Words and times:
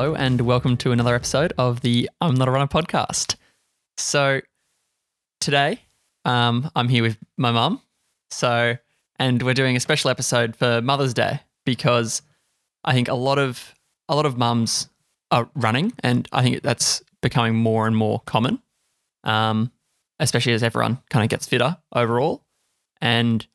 Hello, 0.00 0.14
and 0.14 0.40
welcome 0.40 0.78
to 0.78 0.92
another 0.92 1.14
episode 1.14 1.52
of 1.58 1.82
the 1.82 2.08
I'm 2.22 2.34
Not 2.34 2.48
a 2.48 2.50
Runner 2.50 2.66
podcast. 2.66 3.36
So, 3.98 4.40
today, 5.42 5.82
um, 6.24 6.70
I'm 6.74 6.88
here 6.88 7.02
with 7.02 7.18
my 7.36 7.50
mum. 7.50 7.82
So, 8.30 8.78
and 9.18 9.42
we're 9.42 9.52
doing 9.52 9.76
a 9.76 9.80
special 9.80 10.10
episode 10.10 10.56
for 10.56 10.80
Mother's 10.80 11.12
Day 11.12 11.40
because 11.66 12.22
I 12.82 12.94
think 12.94 13.08
a 13.08 13.14
lot 13.14 13.38
of 13.38 13.74
a 14.08 14.16
lot 14.16 14.24
of 14.24 14.38
mums 14.38 14.88
are 15.30 15.50
running, 15.54 15.92
and 16.02 16.26
I 16.32 16.44
think 16.44 16.62
that's 16.62 17.02
becoming 17.20 17.54
more 17.54 17.86
and 17.86 17.94
more 17.94 18.20
common, 18.20 18.62
um, 19.24 19.70
especially 20.18 20.54
as 20.54 20.62
everyone 20.62 21.02
kind 21.10 21.24
of 21.24 21.28
gets 21.28 21.46
fitter 21.46 21.76
overall. 21.94 22.46
And 23.02 23.46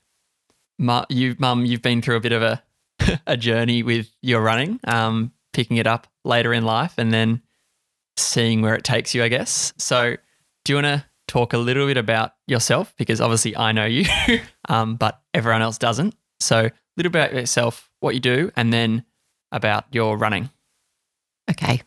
mu- 0.77 1.05
you, 1.09 1.35
mum, 1.39 1.65
you've 1.65 1.81
been 1.81 2.03
through 2.03 2.17
a 2.17 2.21
bit 2.21 2.33
of 2.33 2.43
a 2.43 2.61
a 3.25 3.35
journey 3.35 3.81
with 3.81 4.11
your 4.21 4.41
running, 4.41 4.79
um, 4.83 5.31
picking 5.51 5.77
it 5.77 5.87
up 5.87 6.05
later 6.25 6.53
in 6.53 6.65
life, 6.65 6.93
and 6.97 7.13
then 7.13 7.41
seeing 8.17 8.61
where 8.61 8.75
it 8.75 8.83
takes 8.83 9.13
you, 9.13 9.23
I 9.23 9.29
guess. 9.29 9.73
So, 9.77 10.15
do 10.63 10.73
you 10.73 10.77
want 10.77 10.85
to 10.85 11.05
talk 11.27 11.53
a 11.53 11.57
little 11.57 11.87
bit 11.87 11.97
about 11.97 12.31
yourself? 12.47 12.93
Because 12.97 13.21
obviously 13.21 13.55
I 13.55 13.71
know 13.71 13.85
you, 13.85 14.05
um, 14.69 14.95
but 14.95 15.21
everyone 15.33 15.61
else 15.61 15.77
doesn't. 15.77 16.15
So, 16.39 16.65
a 16.65 16.71
little 16.97 17.11
bit 17.11 17.19
about 17.19 17.33
yourself, 17.33 17.89
what 17.99 18.13
you 18.13 18.19
do, 18.19 18.51
and 18.55 18.71
then 18.71 19.05
about 19.51 19.85
your 19.91 20.17
running. 20.17 20.49
Okay. 21.49 21.81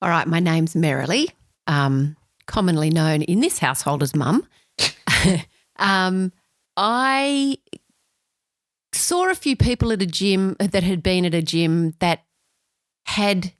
All 0.00 0.08
right. 0.08 0.26
My 0.26 0.40
name's 0.40 0.76
Merrily, 0.76 1.30
um, 1.66 2.16
commonly 2.46 2.90
known 2.90 3.22
in 3.22 3.40
this 3.40 3.58
household 3.58 4.02
as 4.02 4.14
Mum. 4.14 4.46
um, 5.76 6.32
I 6.76 7.58
saw 8.92 9.30
a 9.30 9.34
few 9.34 9.56
people 9.56 9.92
at 9.92 10.02
a 10.02 10.06
gym 10.06 10.56
that 10.58 10.82
had 10.82 11.02
been 11.02 11.24
at 11.24 11.34
a 11.34 11.42
gym 11.42 11.94
that 12.00 12.24
had 13.06 13.52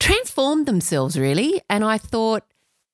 transformed 0.00 0.66
themselves 0.66 1.18
really. 1.18 1.60
And 1.68 1.84
I 1.84 1.98
thought, 1.98 2.44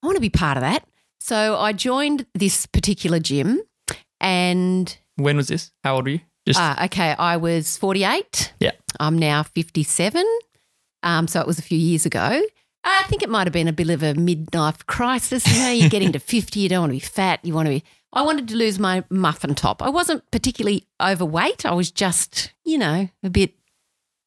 I 0.03 0.07
want 0.07 0.17
to 0.17 0.21
be 0.21 0.31
part 0.31 0.57
of 0.57 0.63
that. 0.63 0.87
So 1.21 1.57
I 1.57 1.73
joined 1.73 2.27
this 2.35 2.67
particular 2.67 3.19
gym 3.19 3.63
and. 4.21 4.97
When 5.17 5.37
was 5.37 5.49
this? 5.49 5.73
How 5.83 5.97
old 5.97 6.05
were 6.05 6.11
you? 6.11 6.21
Just 6.47 6.61
uh, 6.61 6.77
okay, 6.85 7.15
I 7.19 7.39
was 7.39 7.79
48. 7.79 8.53
Yeah. 8.61 8.73
I'm 9.01 9.19
now 9.19 9.43
57. 9.43 10.25
Um, 11.03 11.27
so 11.27 11.41
it 11.41 11.47
was 11.47 11.59
a 11.59 11.63
few 11.63 11.79
years 11.79 12.05
ago. 12.05 12.43
I 12.85 13.03
think 13.05 13.23
it 13.23 13.31
might 13.31 13.47
have 13.47 13.53
been 13.53 13.69
a 13.69 13.73
bit 13.73 13.89
of 13.89 14.03
a 14.03 14.13
midlife 14.13 14.85
crisis. 14.87 15.47
You 15.47 15.63
know, 15.63 15.71
you're 15.71 15.89
getting 15.89 16.13
to 16.13 16.19
50, 16.21 16.61
you 16.61 16.69
don't 16.69 16.81
want 16.81 16.91
to 16.91 16.97
be 16.97 17.01
fat, 17.01 17.41
you 17.43 17.55
want 17.55 17.67
to 17.67 17.71
be. 17.71 17.85
I 18.13 18.23
wanted 18.23 18.49
to 18.49 18.57
lose 18.57 18.79
my 18.79 19.03
muffin 19.11 19.55
top. 19.55 19.83
I 19.83 19.89
wasn't 19.89 20.31
particularly 20.31 20.87
overweight. 21.03 21.67
I 21.67 21.73
was 21.73 21.91
just, 21.91 22.53
you 22.65 22.79
know, 22.79 23.09
a 23.23 23.31
bit, 23.31 23.55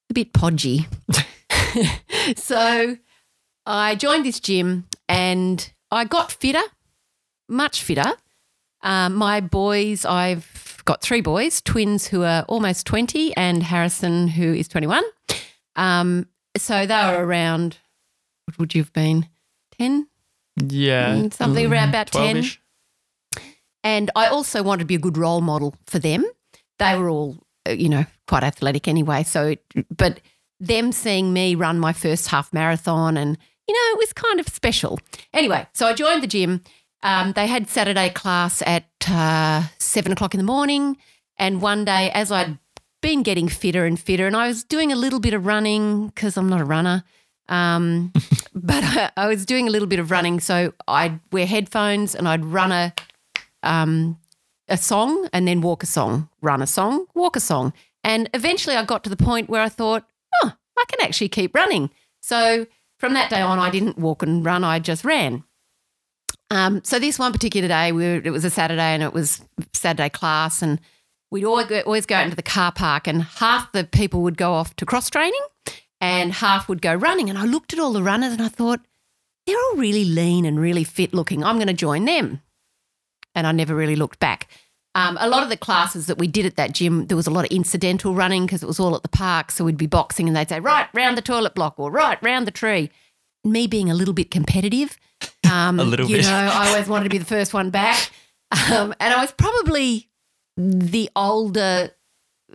a 0.10 0.14
bit 0.14 0.34
podgy. 0.34 0.88
so 2.36 2.98
I 3.66 3.96
joined 3.96 4.26
this 4.26 4.40
gym 4.40 4.86
and 5.10 5.72
I 5.92 6.06
got 6.06 6.32
fitter, 6.32 6.62
much 7.48 7.84
fitter. 7.84 8.14
Um, 8.82 9.16
my 9.16 9.40
boys, 9.42 10.06
I've 10.06 10.82
got 10.86 11.02
three 11.02 11.22
boys, 11.22 11.62
twins 11.62 12.08
who 12.08 12.24
are 12.24 12.44
almost 12.48 12.86
20 12.86 13.36
and 13.36 13.64
Harrison 13.64 14.28
who 14.28 14.54
is 14.54 14.68
21. 14.68 15.04
Um, 15.76 16.28
so 16.58 16.86
they 16.86 16.96
were 16.96 17.26
around, 17.26 17.78
what 18.46 18.58
would 18.60 18.76
you 18.76 18.82
have 18.84 18.94
been? 18.94 19.28
10? 19.80 20.08
Yeah. 20.68 21.16
Mm, 21.16 21.34
Something 21.34 21.72
around 21.72 21.90
about 21.90 22.08
10. 22.08 22.38
12-ish. 22.38 22.62
And 23.84 24.12
I 24.16 24.28
also 24.28 24.64
wanted 24.64 24.80
to 24.80 24.86
be 24.86 24.96
a 24.96 25.00
good 25.00 25.18
role 25.18 25.42
model 25.42 25.76
for 25.86 26.00
them. 26.00 26.26
They 26.80 26.98
were 26.98 27.10
all, 27.10 27.38
uh, 27.68 27.72
you 27.72 27.90
know, 27.90 28.06
quite 28.28 28.44
athletic 28.44 28.88
anyway. 28.88 29.24
So, 29.24 29.56
but 29.96 30.20
them 30.60 30.92
seeing 30.92 31.34
me 31.34 31.56
run 31.56 31.80
my 31.80 31.94
first 31.94 32.28
half 32.28 32.52
marathon 32.54 33.18
and, 33.18 33.38
you 33.68 33.74
know, 33.74 33.94
it 33.94 33.98
was 33.98 34.14
kind 34.14 34.40
of 34.40 34.48
special. 34.48 35.00
Anyway, 35.34 35.68
so 35.74 35.88
I 35.88 35.94
joined 35.94 36.24
the 36.24 36.28
gym. 36.28 36.64
Um, 37.04 37.34
they 37.34 37.48
had 37.48 37.68
Saturday 37.70 38.10
class 38.10 38.62
at 38.66 38.86
uh, 39.10 39.64
seven 39.78 40.12
o'clock 40.12 40.34
in 40.34 40.40
the 40.40 40.44
morning. 40.44 40.98
And 41.38 41.62
one 41.62 41.86
day, 41.86 42.10
as 42.12 42.32
I'd 42.32 42.58
been 43.02 43.24
getting 43.24 43.48
fitter 43.48 43.86
and 43.86 44.00
fitter, 44.00 44.26
and 44.26 44.36
I 44.36 44.48
was 44.48 44.64
doing 44.64 44.92
a 44.92 44.96
little 44.96 45.20
bit 45.20 45.34
of 45.34 45.46
running 45.46 46.08
because 46.08 46.38
I'm 46.38 46.50
not 46.50 46.62
a 46.62 46.66
runner. 46.66 47.04
Um, 47.50 48.12
but 48.56 48.84
I, 48.84 49.12
I 49.16 49.28
was 49.28 49.46
doing 49.46 49.68
a 49.68 49.72
little 49.72 49.88
bit 49.88 50.00
of 50.00 50.10
running. 50.12 50.40
So 50.40 50.74
I'd 50.88 51.20
wear 51.32 51.46
headphones 51.46 52.16
and 52.16 52.28
I'd 52.28 52.44
run 52.44 52.72
a 52.72 52.94
um, 53.64 54.18
a 54.68 54.78
song 54.78 55.30
and 55.32 55.48
then 55.48 55.62
walk 55.62 55.84
a 55.84 55.86
song, 55.86 56.30
run 56.42 56.62
a 56.62 56.68
song, 56.68 57.06
walk 57.14 57.36
a 57.36 57.40
song. 57.40 57.74
And 58.04 58.30
eventually 58.34 58.76
I 58.76 58.84
got 58.84 59.04
to 59.06 59.10
the 59.10 59.18
point 59.18 59.50
where 59.50 59.62
I 59.62 59.70
thought, 59.70 60.06
I 60.78 60.86
can 60.90 61.06
actually 61.06 61.30
keep 61.30 61.56
running. 61.56 61.90
So 62.22 62.68
from 63.00 63.14
that 63.14 63.30
day 63.30 63.42
on, 63.42 63.60
I 63.60 63.70
didn't 63.70 63.98
walk 63.98 64.24
and 64.24 64.46
run, 64.46 64.64
I 64.64 64.80
just 64.80 65.04
ran. 65.04 65.44
Um, 66.50 66.82
so 66.84 67.00
this 67.00 67.20
one 67.20 67.34
particular 67.34 67.68
day, 67.68 67.92
we 67.92 68.04
were, 68.04 68.22
it 68.24 68.32
was 68.32 68.46
a 68.46 68.50
Saturday 68.50 68.82
and 68.82 69.04
it 69.04 69.14
was 69.14 69.42
Saturday 69.74 70.10
class, 70.10 70.62
and 70.62 70.80
we'd 71.30 71.44
always 71.44 71.68
go, 71.68 71.82
always 71.82 72.06
go 72.06 72.20
into 72.20 72.36
the 72.36 72.44
car 72.44 72.72
park, 72.72 73.08
and 73.08 73.24
half 73.24 73.72
the 73.74 73.84
people 73.84 74.22
would 74.22 74.38
go 74.38 74.54
off 74.54 74.76
to 74.78 74.86
cross 74.86 75.10
training, 75.10 75.42
and 76.00 76.32
half 76.34 76.70
would 76.70 76.82
go 76.82 76.94
running. 76.94 77.30
And 77.30 77.38
I 77.38 77.46
looked 77.46 77.74
at 77.74 77.80
all 77.80 77.92
the 77.92 78.04
runners 78.04 78.34
and 78.34 78.42
I 78.42 78.48
thought, 78.48 78.80
they're 79.46 79.58
all 79.58 79.76
really 79.78 80.06
lean 80.06 80.46
and 80.46 80.60
really 80.60 80.84
fit 80.84 81.14
looking. 81.14 81.44
I'm 81.44 81.56
going 81.56 81.68
to 81.68 81.74
join 81.74 82.06
them 82.06 82.42
and 83.34 83.48
I 83.48 83.52
never 83.52 83.74
really 83.74 83.96
looked 83.96 84.20
back. 84.20 84.48
Um, 84.98 85.16
a 85.22 85.30
lot 85.30 85.44
of 85.44 85.50
the 85.50 85.58
classes 85.58 86.08
that 86.08 86.18
we 86.18 86.26
did 86.28 86.48
at 86.48 86.56
that 86.56 86.72
gym, 86.72 87.06
there 87.06 87.16
was 87.16 87.28
a 87.28 87.32
lot 87.32 87.46
of 87.46 87.52
incidental 87.52 88.16
running 88.16 88.48
because 88.48 88.64
it 88.64 88.66
was 88.66 88.80
all 88.80 88.96
at 88.96 89.04
the 89.04 89.10
park. 89.10 89.52
So 89.52 89.64
we'd 89.64 89.78
be 89.78 89.86
boxing 89.86 90.28
and 90.28 90.36
they'd 90.36 90.50
say, 90.50 90.60
right, 90.60 90.88
round 90.92 91.16
the 91.16 91.22
toilet 91.22 91.54
block 91.54 91.76
or 91.78 91.92
right, 91.92 92.18
round 92.24 92.48
the 92.48 92.52
tree. 92.52 92.90
Me 93.44 93.68
being 93.68 93.92
a 93.92 93.94
little 93.94 94.16
bit 94.16 94.32
competitive, 94.32 94.98
um, 95.52 95.80
A 95.80 95.84
little 95.84 96.08
you 96.10 96.18
bit. 96.18 96.26
know, 96.26 96.34
I 96.52 96.70
always 96.70 96.88
wanted 96.88 97.04
to 97.04 97.10
be 97.12 97.20
the 97.20 97.26
first 97.26 97.54
one 97.54 97.70
back. 97.70 98.10
Um, 98.72 98.94
and 99.00 99.14
I 99.14 99.22
was 99.22 99.32
probably 99.34 100.10
the 100.58 101.10
older, 101.16 101.92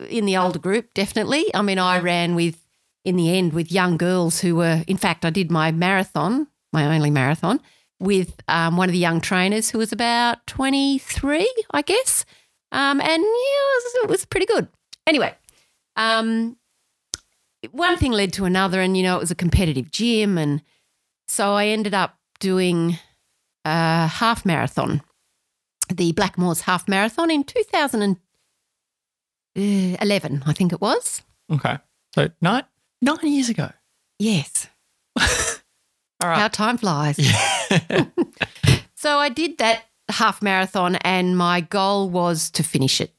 in 0.09 0.25
the 0.27 0.37
older 0.37 0.59
group, 0.59 0.95
definitely. 0.95 1.45
I 1.55 1.63
mean, 1.63 1.79
I 1.79 2.01
ran 2.01 2.35
with, 2.35 2.59
in 3.05 3.15
the 3.17 3.37
end, 3.37 3.53
with 3.53 3.71
young 3.71 3.97
girls 3.99 4.41
who 4.41 4.57
were, 4.57 4.83
in 4.89 4.97
fact, 4.97 5.25
I 5.25 5.31
did 5.31 5.51
my 5.51 5.71
marathon, 5.71 6.49
my 6.73 6.93
only 6.93 7.11
marathon, 7.11 7.61
with 8.03 8.35
um, 8.49 8.77
one 8.77 8.89
of 8.89 8.93
the 8.93 8.99
young 8.99 9.21
trainers 9.21 9.71
who 9.71 9.79
was 9.79 9.93
about 9.93 10.45
23, 10.49 11.49
I 11.71 11.83
guess. 11.83 12.25
Um, 12.73 13.01
and 13.01 13.23
yeah, 13.23 13.23
it 13.23 13.85
was, 13.85 14.05
it 14.05 14.11
was 14.11 14.25
pretty 14.25 14.47
good. 14.47 14.67
Anyway, 15.07 15.33
um, 15.95 16.57
one 17.71 17.97
thing 17.97 18.11
led 18.11 18.33
to 18.35 18.45
another, 18.45 18.81
and 18.81 18.97
you 18.97 19.05
know, 19.05 19.17
it 19.17 19.21
was 19.21 19.31
a 19.31 19.37
competitive 19.37 19.93
gym. 19.93 20.37
And 20.37 20.63
so 21.29 21.55
I 21.55 21.69
ended 21.69 21.95
up 21.95 22.19
doing 22.41 22.99
a 23.65 24.09
half 24.09 24.45
marathon, 24.45 25.01
the 25.89 26.13
Blackmores 26.13 26.63
Half 26.63 26.89
Marathon 26.89 27.31
in 27.31 27.45
2011, 27.45 30.43
I 30.45 30.53
think 30.53 30.73
it 30.73 30.81
was. 30.81 31.23
Okay. 31.53 31.79
So 32.17 32.31
nine 32.41 32.65
nine 33.01 33.19
years 33.23 33.49
ago. 33.49 33.71
Yes. 34.19 34.67
All 35.21 36.29
right. 36.29 36.39
How 36.39 36.49
time 36.49 36.79
flies. 36.79 37.21
so 38.95 39.19
I 39.19 39.29
did 39.29 39.59
that 39.59 39.85
half 40.09 40.43
marathon, 40.43 40.97
and 40.97 41.37
my 41.37 41.61
goal 41.61 42.11
was 42.11 42.51
to 42.53 42.63
finish 42.63 43.01
it. 43.01 43.15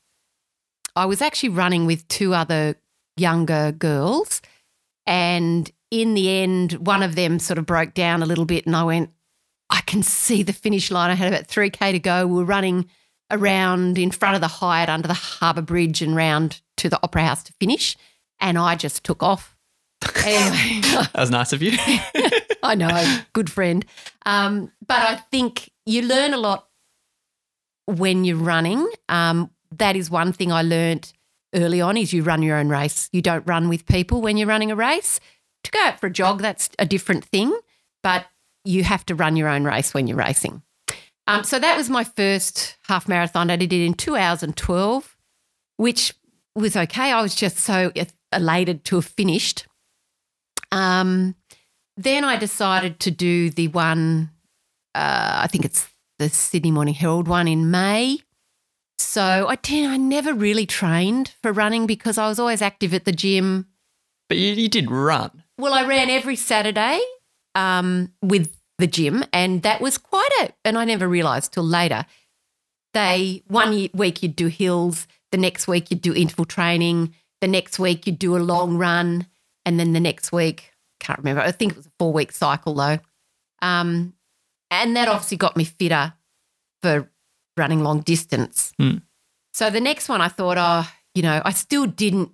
I 0.95 1.05
was 1.05 1.21
actually 1.21 1.49
running 1.49 1.85
with 1.85 2.07
two 2.07 2.33
other 2.33 2.75
younger 3.17 3.71
girls, 3.71 4.41
and 5.05 5.71
in 5.91 6.13
the 6.13 6.41
end, 6.41 6.73
one 6.73 7.03
of 7.03 7.15
them 7.15 7.39
sort 7.39 7.57
of 7.57 7.65
broke 7.65 7.93
down 7.93 8.23
a 8.23 8.25
little 8.25 8.45
bit, 8.45 8.65
and 8.65 8.75
I 8.75 8.83
went, 8.83 9.09
I 9.69 9.81
can 9.81 10.03
see 10.03 10.43
the 10.43 10.53
finish 10.53 10.91
line. 10.91 11.09
I 11.09 11.15
had 11.15 11.33
about 11.33 11.47
3K 11.47 11.93
to 11.93 11.99
go. 11.99 12.27
We 12.27 12.35
were 12.35 12.45
running 12.45 12.89
around 13.31 13.97
in 13.97 14.11
front 14.11 14.35
of 14.35 14.41
the 14.41 14.47
Hyatt 14.47 14.89
under 14.89 15.07
the 15.07 15.13
Harbour 15.13 15.61
Bridge 15.61 16.01
and 16.01 16.15
round 16.15 16.61
to 16.77 16.89
the 16.89 16.99
Opera 17.01 17.23
House 17.23 17.43
to 17.43 17.53
finish. 17.53 17.97
And 18.39 18.57
I 18.57 18.75
just 18.75 19.03
took 19.03 19.23
off. 19.23 19.55
Anyway, 20.25 20.81
that 20.81 21.11
was 21.15 21.31
nice 21.31 21.53
of 21.53 21.61
you. 21.61 21.71
I 22.65 22.75
know, 22.75 23.19
good 23.33 23.51
friend. 23.51 23.85
Um, 24.25 24.71
but 24.87 24.99
I 24.99 25.15
think 25.31 25.69
you 25.85 26.01
learn 26.01 26.33
a 26.33 26.37
lot 26.37 26.69
when 27.85 28.23
you're 28.23 28.37
running. 28.37 28.89
Um, 29.09 29.51
that 29.77 29.97
is 29.97 30.09
one 30.09 30.31
thing 30.31 30.51
I 30.51 30.61
learned 30.61 31.11
early 31.53 31.81
on 31.81 31.97
is 31.97 32.13
you 32.13 32.23
run 32.23 32.41
your 32.41 32.57
own 32.57 32.69
race. 32.69 33.09
You 33.11 33.21
don't 33.21 33.45
run 33.45 33.67
with 33.67 33.85
people 33.85 34.21
when 34.21 34.37
you're 34.37 34.47
running 34.47 34.71
a 34.71 34.75
race. 34.77 35.19
To 35.65 35.71
go 35.71 35.79
out 35.81 35.99
for 35.99 36.07
a 36.07 36.11
jog, 36.11 36.41
that's 36.41 36.69
a 36.79 36.85
different 36.85 37.25
thing, 37.25 37.57
but 38.01 38.25
you 38.63 38.83
have 38.83 39.05
to 39.07 39.15
run 39.15 39.35
your 39.35 39.49
own 39.49 39.65
race 39.65 39.93
when 39.93 40.07
you're 40.07 40.17
racing. 40.17 40.61
Um, 41.27 41.43
so 41.43 41.59
that 41.59 41.77
was 41.77 41.89
my 41.89 42.03
first 42.03 42.77
half 42.87 43.07
marathon. 43.07 43.49
I 43.49 43.55
did 43.55 43.73
it 43.73 43.85
in 43.85 43.93
two 43.93 44.15
hours 44.15 44.43
and 44.43 44.55
12, 44.55 45.17
which 45.77 46.13
was 46.55 46.75
okay. 46.75 47.11
I 47.11 47.21
was 47.21 47.35
just 47.35 47.57
so 47.57 47.91
elated 48.31 48.83
to 48.85 48.95
have 48.95 49.05
finished. 49.05 49.67
Um, 50.71 51.35
then 51.97 52.23
I 52.23 52.37
decided 52.37 52.99
to 53.01 53.11
do 53.11 53.49
the 53.49 53.67
one, 53.69 54.31
uh, 54.95 55.41
I 55.43 55.47
think 55.47 55.65
it's 55.65 55.87
the 56.19 56.29
Sydney 56.29 56.71
Morning 56.71 56.93
Herald 56.93 57.27
one 57.27 57.47
in 57.47 57.69
May. 57.71 58.19
So 58.97 59.47
I, 59.49 59.97
never 59.97 60.33
really 60.33 60.65
trained 60.65 61.33
for 61.41 61.51
running 61.51 61.85
because 61.85 62.17
I 62.17 62.27
was 62.27 62.39
always 62.39 62.61
active 62.61 62.93
at 62.93 63.05
the 63.05 63.11
gym. 63.11 63.67
but 64.29 64.37
you, 64.37 64.53
you 64.53 64.69
did 64.69 64.89
run. 64.89 65.43
well, 65.57 65.73
I 65.73 65.85
ran 65.85 66.09
every 66.09 66.35
Saturday 66.35 66.99
um, 67.53 68.11
with 68.21 68.55
the 68.79 68.87
gym, 68.87 69.23
and 69.31 69.61
that 69.63 69.81
was 69.81 69.97
quite 69.97 70.29
a. 70.41 70.53
And 70.65 70.77
I 70.77 70.85
never 70.85 71.07
realised 71.07 71.53
till 71.53 71.63
later. 71.63 72.05
They 72.93 73.43
one 73.47 73.89
week 73.93 74.23
you'd 74.23 74.35
do 74.35 74.47
hills, 74.47 75.07
the 75.31 75.37
next 75.37 75.67
week 75.67 75.89
you'd 75.89 76.01
do 76.01 76.13
interval 76.13 76.45
training, 76.45 77.13
the 77.41 77.47
next 77.47 77.79
week 77.79 78.05
you'd 78.05 78.19
do 78.19 78.37
a 78.37 78.39
long 78.39 78.77
run, 78.77 79.27
and 79.65 79.79
then 79.79 79.93
the 79.93 79.99
next 79.99 80.31
week 80.31 80.72
can't 81.03 81.19
remember. 81.19 81.41
I 81.41 81.51
think 81.51 81.73
it 81.73 81.77
was 81.77 81.85
a 81.87 81.91
four 81.99 82.11
week 82.13 82.31
cycle 82.31 82.73
though, 82.73 82.99
um, 83.61 84.13
and 84.71 84.95
that 84.95 85.07
obviously 85.07 85.37
got 85.37 85.55
me 85.57 85.63
fitter 85.65 86.13
for 86.81 87.09
running 87.57 87.83
long 87.83 88.01
distance. 88.01 88.73
Hmm. 88.79 88.97
So 89.53 89.69
the 89.69 89.79
next 89.81 90.09
one, 90.09 90.21
I 90.21 90.27
thought, 90.29 90.57
oh, 90.57 90.89
you 91.13 91.21
know, 91.21 91.41
I 91.45 91.51
still 91.51 91.85
didn't 91.85 92.31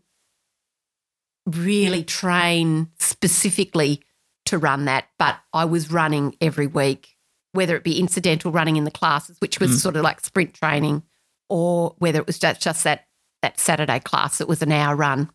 really 1.45 2.04
train 2.04 2.89
specifically 3.00 4.01
to 4.45 4.57
run 4.57 4.86
that, 4.86 5.06
but 5.18 5.38
I 5.54 5.66
was 5.66 5.92
running 5.92 6.36
every 6.42 6.68
week, 6.68 7.16
whether 7.51 7.75
it 7.75 7.83
be 7.83 8.00
incidental 8.00 8.51
running 8.51 8.77
in 8.77 8.83
the 8.83 8.92
classes, 8.92 9.38
which 9.39 9.60
was 9.60 9.71
Mm. 9.71 9.80
sort 9.80 9.95
of 9.95 10.04
like 10.04 10.21
sprint 10.21 10.54
training, 10.54 11.04
or 11.50 11.95
whether 11.98 12.19
it 12.19 12.27
was 12.27 12.39
just, 12.39 12.62
just 12.62 12.83
that 12.83 13.06
that 13.42 13.60
Saturday 13.60 14.00
class 14.00 14.38
that 14.39 14.48
was 14.50 14.62
an 14.62 14.71
hour 14.71 14.95
run. 14.95 15.30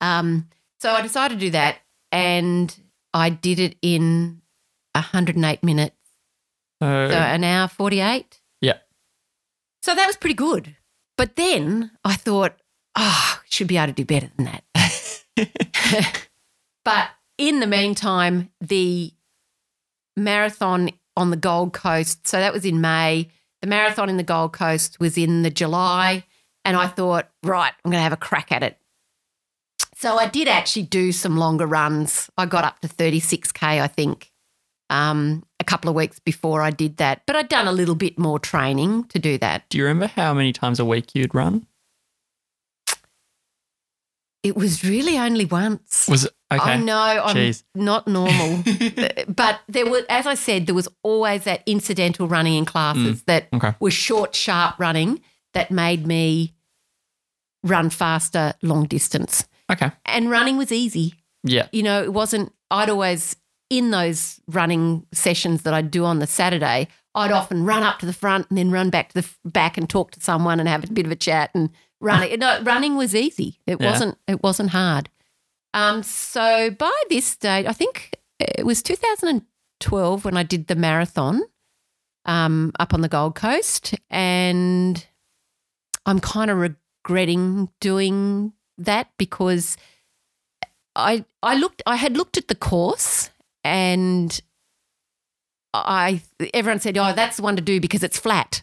Um, 0.00 0.48
so 0.80 0.92
I 0.92 1.02
decided 1.02 1.34
to 1.34 1.46
do 1.46 1.50
that, 1.50 1.78
and 2.12 2.74
I 3.14 3.30
did 3.30 3.58
it 3.58 3.76
in 3.82 4.42
108 4.94 5.62
minutes, 5.62 5.96
So, 6.80 7.08
so 7.10 7.16
an 7.16 7.44
hour 7.44 7.68
48. 7.68 8.40
Yeah. 8.60 8.78
So 9.82 9.94
that 9.94 10.06
was 10.06 10.16
pretty 10.16 10.34
good. 10.34 10.76
But 11.16 11.36
then 11.36 11.90
I 12.04 12.14
thought, 12.14 12.54
oh, 12.96 13.40
should 13.48 13.66
be 13.66 13.76
able 13.76 13.88
to 13.88 13.92
do 13.92 14.04
better 14.04 14.30
than 14.36 14.46
that. 14.46 14.64
but 16.84 17.10
in 17.38 17.60
the 17.60 17.66
meantime, 17.66 18.50
the 18.60 19.12
marathon 20.16 20.90
on 21.16 21.30
the 21.30 21.36
Gold 21.36 21.72
Coast, 21.72 22.26
so 22.26 22.38
that 22.38 22.52
was 22.52 22.64
in 22.64 22.80
May. 22.80 23.28
The 23.62 23.68
marathon 23.68 24.08
in 24.08 24.16
the 24.16 24.22
Gold 24.22 24.52
Coast 24.52 25.00
was 25.00 25.18
in 25.18 25.42
the 25.42 25.50
July. 25.50 26.24
And 26.64 26.76
I 26.76 26.86
thought, 26.86 27.28
right, 27.42 27.72
I'm 27.84 27.90
going 27.90 27.98
to 27.98 28.02
have 28.02 28.12
a 28.12 28.16
crack 28.16 28.52
at 28.52 28.62
it. 28.62 28.78
So 29.94 30.16
I 30.16 30.26
did 30.28 30.46
actually 30.48 30.84
do 30.84 31.10
some 31.12 31.36
longer 31.36 31.66
runs. 31.66 32.30
I 32.38 32.46
got 32.46 32.64
up 32.64 32.80
to 32.80 32.88
36K, 32.88 33.62
I 33.80 33.86
think, 33.88 34.30
um, 34.90 35.44
a 35.58 35.64
couple 35.64 35.88
of 35.90 35.96
weeks 35.96 36.18
before 36.20 36.62
I 36.62 36.70
did 36.70 36.98
that. 36.98 37.22
But 37.26 37.34
I'd 37.36 37.48
done 37.48 37.66
a 37.66 37.72
little 37.72 37.96
bit 37.96 38.18
more 38.18 38.38
training 38.38 39.04
to 39.04 39.18
do 39.18 39.38
that. 39.38 39.68
do 39.68 39.78
you 39.78 39.84
remember 39.84 40.06
how 40.06 40.32
many 40.34 40.52
times 40.52 40.78
a 40.78 40.84
week 40.84 41.14
you'd 41.14 41.34
run? 41.34 41.66
It 44.44 44.56
was 44.56 44.84
really 44.84 45.18
only 45.18 45.44
once. 45.44 46.06
Was 46.08 46.24
it 46.26 46.32
okay? 46.52 46.62
I 46.74 46.76
know 46.76 46.96
I'm 46.96 47.34
Jeez. 47.36 47.64
not 47.74 48.06
normal, 48.06 48.62
but 49.28 49.60
there 49.68 49.84
was, 49.90 50.04
as 50.08 50.26
I 50.28 50.34
said, 50.34 50.66
there 50.66 50.76
was 50.76 50.88
always 51.02 51.42
that 51.44 51.62
incidental 51.66 52.28
running 52.28 52.54
in 52.54 52.64
classes 52.64 53.24
that 53.24 53.48
Okay. 53.52 53.74
was 53.80 53.92
short, 53.92 54.36
sharp 54.36 54.78
running 54.78 55.20
that 55.54 55.72
made 55.72 56.06
me 56.06 56.54
run 57.64 57.90
faster, 57.90 58.54
long 58.62 58.84
distance. 58.84 59.46
Okay. 59.70 59.90
And 60.06 60.30
running 60.30 60.56
was 60.56 60.72
easy. 60.72 61.14
Yeah. 61.44 61.68
You 61.72 61.82
know, 61.82 62.02
it 62.02 62.12
wasn't. 62.12 62.52
I'd 62.70 62.90
always 62.90 63.36
in 63.70 63.90
those 63.90 64.40
running 64.48 65.06
sessions 65.12 65.62
that 65.62 65.74
I'd 65.74 65.90
do 65.90 66.04
on 66.04 66.18
the 66.20 66.26
Saturday. 66.26 66.88
I'd 67.14 67.32
often 67.32 67.64
run 67.64 67.82
up 67.82 67.98
to 67.98 68.06
the 68.06 68.12
front 68.12 68.48
and 68.48 68.56
then 68.58 68.70
run 68.70 68.90
back 68.90 69.08
to 69.08 69.14
the 69.14 69.20
f- 69.26 69.38
back 69.44 69.76
and 69.76 69.88
talk 69.88 70.12
to 70.12 70.20
someone 70.20 70.58
and 70.60 70.68
have 70.68 70.84
a 70.84 70.92
bit 70.92 71.04
of 71.06 71.12
a 71.12 71.16
chat 71.16 71.50
and 71.54 71.70
running. 72.00 72.38
No, 72.38 72.60
running 72.62 72.96
was 72.96 73.14
easy. 73.14 73.58
It 73.66 73.80
Yeah. 73.80 73.90
wasn't. 73.90 74.18
It 74.26 74.42
wasn't 74.42 74.70
hard. 74.70 75.10
Um, 75.74 76.02
so 76.02 76.70
by 76.70 76.92
this 77.10 77.26
stage, 77.26 77.66
I 77.66 77.72
think 77.72 78.14
it 78.40 78.64
was 78.64 78.82
2012 78.82 80.24
when 80.24 80.36
I 80.36 80.42
did 80.42 80.66
the 80.66 80.76
marathon 80.76 81.42
um, 82.24 82.72
up 82.80 82.94
on 82.94 83.00
the 83.02 83.08
Gold 83.08 83.34
Coast, 83.34 83.94
and 84.10 85.04
I'm 86.06 86.20
kind 86.20 86.50
of 86.50 86.58
regretting 86.58 87.68
doing 87.80 88.52
that 88.78 89.08
because 89.18 89.76
I 90.94 91.24
I 91.42 91.56
looked 91.56 91.82
I 91.86 91.96
had 91.96 92.16
looked 92.16 92.36
at 92.36 92.48
the 92.48 92.54
course 92.54 93.30
and 93.64 94.40
I 95.74 96.22
everyone 96.54 96.80
said, 96.80 96.96
"Oh, 96.96 97.12
that's 97.12 97.36
the 97.36 97.42
one 97.42 97.56
to 97.56 97.62
do 97.62 97.80
because 97.80 98.02
it's 98.02 98.18
flat." 98.18 98.62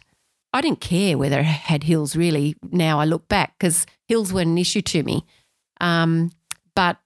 I 0.52 0.60
didn't 0.60 0.80
care 0.80 1.18
whether 1.18 1.40
it 1.40 1.44
had 1.44 1.84
hills 1.84 2.16
really. 2.16 2.56
Now 2.70 2.98
I 2.98 3.04
look 3.04 3.28
back 3.28 3.54
because 3.58 3.86
hills 4.08 4.32
weren't 4.32 4.48
an 4.48 4.58
issue 4.58 4.82
to 4.82 5.02
me. 5.02 5.24
Um, 5.80 6.32
but 6.74 6.98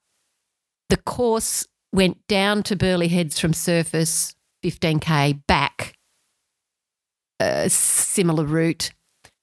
the 0.88 0.96
course 0.96 1.66
went 1.92 2.24
down 2.28 2.62
to 2.64 2.76
Burleigh 2.76 3.08
Heads 3.08 3.40
from 3.40 3.52
Surfers, 3.52 4.34
15k 4.64 5.46
back, 5.46 5.94
a 7.40 7.68
similar 7.68 8.44
route. 8.44 8.92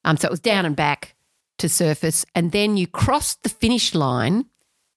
Um, 0.04 0.16
so 0.16 0.26
it 0.26 0.30
was 0.30 0.40
down 0.40 0.64
and 0.64 0.74
back 0.76 1.14
to 1.58 1.66
Surfers, 1.66 2.24
and 2.34 2.52
then 2.52 2.76
you 2.76 2.86
crossed 2.86 3.42
the 3.42 3.48
finish 3.48 3.94
line 3.94 4.46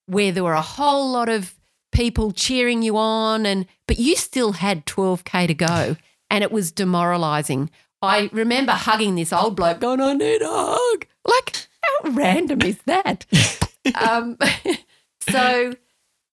where 0.06 0.32
there 0.32 0.44
were 0.44 0.54
a 0.54 0.62
whole 0.62 1.12
lot 1.12 1.30
of 1.30 1.56
people 1.92 2.32
cheering 2.32 2.82
you 2.82 2.98
on, 2.98 3.46
and 3.46 3.66
but 3.88 4.00
you 4.00 4.16
still 4.16 4.54
had 4.54 4.86
12k 4.86 5.48
to 5.48 5.54
go, 5.54 5.96
and 6.30 6.44
it 6.44 6.52
was 6.52 6.72
demoralising. 6.72 7.70
I 8.02 8.30
remember 8.32 8.72
hugging 8.72 9.16
this 9.16 9.34
old 9.34 9.56
bloke, 9.56 9.80
going, 9.80 10.02
"I 10.02 10.14
need 10.14 10.42
a 10.42 10.48
hug." 10.48 11.06
Like, 11.26 11.68
how 11.82 12.12
random 12.12 12.62
is 12.62 12.80
that? 12.86 13.26
um, 13.96 14.38
so 15.22 15.74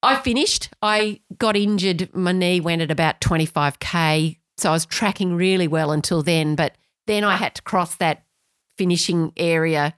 I 0.03 0.17
finished. 0.17 0.71
I 0.83 1.21
got 1.39 1.57
injured. 1.57 2.15
My 2.15 2.33
knee 2.33 2.61
went 2.61 2.83
at 2.83 2.91
about 2.91 3.21
25k. 3.21 4.39
So 4.57 4.71
I 4.71 4.73
was 4.73 4.87
tracking 4.87 5.35
really 5.35 5.69
well 5.69 5.93
until 5.93 6.23
then. 6.23 6.55
But 6.55 6.77
then 7.07 7.25
I 7.25 7.37
had 7.37 7.55
to 7.57 7.63
cross 7.63 7.95
that 7.97 8.25
finishing 8.77 9.33
area 9.37 9.95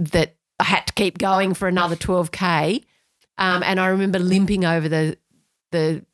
that 0.00 0.34
I 0.58 0.64
had 0.64 0.86
to 0.88 0.92
keep 0.94 1.18
going 1.18 1.54
for 1.54 1.68
another 1.68 1.94
12k. 1.96 2.84
Um, 3.38 3.62
and 3.62 3.78
I 3.80 3.86
remember 3.86 4.18
limping 4.18 4.64
over 4.64 4.88
the 4.88 5.16
the 5.72 6.04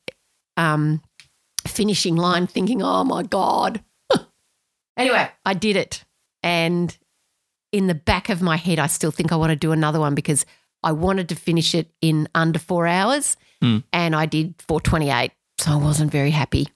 um, 0.55 1.01
finishing 1.67 2.15
line, 2.15 2.47
thinking, 2.47 2.81
"Oh 2.81 3.03
my 3.03 3.23
god." 3.23 3.83
anyway, 4.97 5.29
I 5.45 5.53
did 5.53 5.75
it, 5.75 6.05
and 6.43 6.95
in 7.73 7.87
the 7.87 7.95
back 7.95 8.29
of 8.29 8.41
my 8.41 8.55
head, 8.55 8.79
I 8.79 8.87
still 8.87 9.11
think 9.11 9.31
I 9.31 9.35
want 9.35 9.49
to 9.49 9.55
do 9.55 9.71
another 9.73 9.99
one 9.99 10.15
because 10.15 10.45
I 10.83 10.93
wanted 10.93 11.27
to 11.29 11.35
finish 11.35 11.75
it 11.75 11.91
in 12.01 12.29
under 12.33 12.59
four 12.59 12.87
hours, 12.87 13.35
Hmm. 13.61 13.79
and 13.91 14.15
I 14.15 14.25
did 14.25 14.55
428. 14.67 15.31
So 15.59 15.71
I 15.71 15.75
wasn't 15.75 16.11
very 16.11 16.31
happy. 16.31 16.67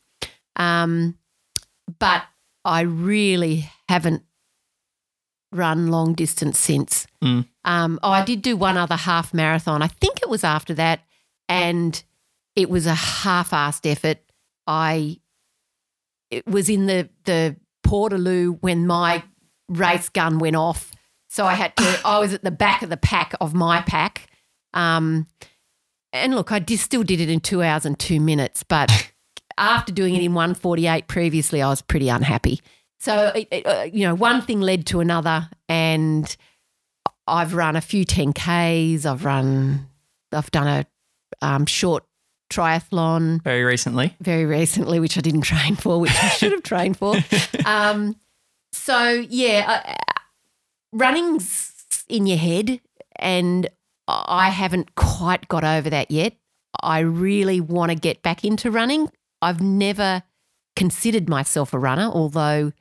Um, 0.58 1.18
but 2.00 2.24
I 2.66 2.82
really 2.82 3.70
haven't 3.88 4.24
run 5.52 5.88
long 5.88 6.14
distance 6.14 6.58
since. 6.58 7.08
Hmm. 7.22 7.42
Um, 7.64 8.00
oh, 8.04 8.12
I 8.12 8.24
did 8.24 8.42
do 8.42 8.56
one 8.56 8.78
other 8.78 8.96
half 8.96 9.34
marathon. 9.34 9.82
I 9.82 9.88
think 9.88 10.22
it 10.22 10.30
was 10.30 10.44
after 10.44 10.74
that, 10.76 11.02
and 11.50 12.02
it 12.56 12.70
was 12.70 12.86
a 12.86 12.94
half-assed 12.94 13.90
effort. 13.90 14.20
I 14.68 15.20
it 16.30 16.48
was 16.48 16.70
in 16.70 16.86
the 16.86 17.10
the 17.26 17.56
Portaloo 17.86 18.58
when 18.62 18.88
my 18.88 19.24
race 19.70 20.10
gun 20.10 20.40
went 20.40 20.56
off, 20.56 20.92
so 21.30 21.46
I 21.46 21.54
had 21.54 21.76
to. 21.78 22.00
I 22.06 22.20
was 22.20 22.34
at 22.34 22.44
the 22.44 22.52
back 22.52 22.82
of 22.82 22.90
the 22.90 22.98
pack 22.98 23.34
of 23.42 23.54
my 23.54 23.82
pack. 23.82 24.28
Um, 24.74 25.28
and 26.14 26.36
look, 26.36 26.52
I 26.52 26.60
did, 26.60 26.80
still 26.80 27.04
did 27.04 27.22
it 27.22 27.30
in 27.30 27.40
two 27.40 27.64
hours 27.64 27.86
and 27.86 27.98
two 27.98 28.20
minutes, 28.20 28.64
but 28.64 29.12
after 29.58 29.94
doing 29.94 30.16
it 30.16 30.24
in 30.24 30.34
148 30.34 31.08
previously, 31.08 31.62
I 31.62 31.70
was 31.70 31.82
pretty 31.82 32.10
unhappy. 32.10 32.62
So, 33.02 33.32
it, 33.34 33.48
it, 33.50 33.66
uh, 33.66 33.90
you 33.92 34.06
know, 34.06 34.14
one 34.14 34.44
thing 34.44 34.62
led 34.62 34.86
to 34.88 35.00
another, 35.00 35.50
and 35.68 36.38
I've 37.26 37.56
run 37.56 37.76
a 37.76 37.82
few 37.82 38.06
10Ks. 38.06 39.08
I've 39.08 39.26
run, 39.26 39.88
I've 40.32 40.52
done 40.52 40.68
a 40.68 40.86
um, 41.44 41.66
short 41.66 42.04
triathlon 42.54 43.42
Very 43.42 43.64
recently. 43.64 44.16
very 44.22 44.46
recently, 44.46 45.00
which 45.00 45.18
I 45.18 45.22
didn't 45.22 45.42
train 45.54 45.76
for, 45.76 46.00
which 46.00 46.12
I 46.12 46.28
should 46.30 46.52
have 46.52 46.62
trained 46.62 46.98
for. 46.98 47.16
Um, 47.66 48.16
so 48.72 49.26
yeah, 49.30 49.82
uh, 49.88 50.14
running's 50.94 52.06
in 52.08 52.28
your 52.28 52.38
head, 52.38 52.82
and 53.18 53.68
I 54.08 54.50
haven't 54.50 54.94
quite 54.96 55.48
got 55.48 55.64
over 55.64 55.90
that 55.90 56.12
yet. 56.12 56.34
I 56.82 57.00
really 57.00 57.62
want 57.62 57.92
to 57.92 57.96
get 57.96 58.22
back 58.22 58.44
into 58.46 58.70
running. 58.70 59.10
I've 59.42 59.60
never 59.60 60.22
considered 60.76 61.28
myself 61.28 61.74
a 61.74 61.80
runner, 61.80 62.10
although 62.14 62.74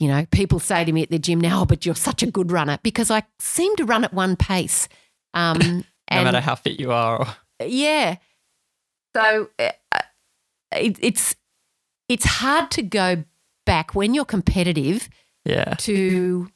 you 0.00 0.08
know 0.08 0.26
people 0.32 0.58
say 0.58 0.84
to 0.84 0.90
me 0.90 1.02
at 1.04 1.10
the 1.10 1.18
gym 1.18 1.40
now, 1.40 1.62
"Oh, 1.62 1.64
"But 1.64 1.86
you're 1.86 1.94
such 1.94 2.24
a 2.24 2.30
good 2.30 2.50
runner," 2.50 2.78
because 2.82 3.10
I 3.10 3.22
seem 3.38 3.76
to 3.76 3.84
run 3.84 4.02
at 4.02 4.12
one 4.12 4.34
pace. 4.36 4.88
Um, 5.34 5.84
No 6.10 6.16
and 6.16 6.24
matter 6.24 6.40
how 6.40 6.56
fit 6.56 6.80
you 6.80 6.90
are. 6.90 7.20
Or, 7.20 7.26
yeah. 7.64 8.16
So 9.14 9.48
uh, 9.60 9.70
it, 10.72 10.98
it's 11.00 11.36
it's 12.08 12.24
hard 12.24 12.72
to 12.72 12.82
go 12.82 13.22
back 13.64 13.94
when 13.94 14.12
you're 14.12 14.24
competitive 14.24 15.08
yeah. 15.44 15.74
to 15.74 16.48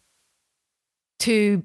to 1.21 1.63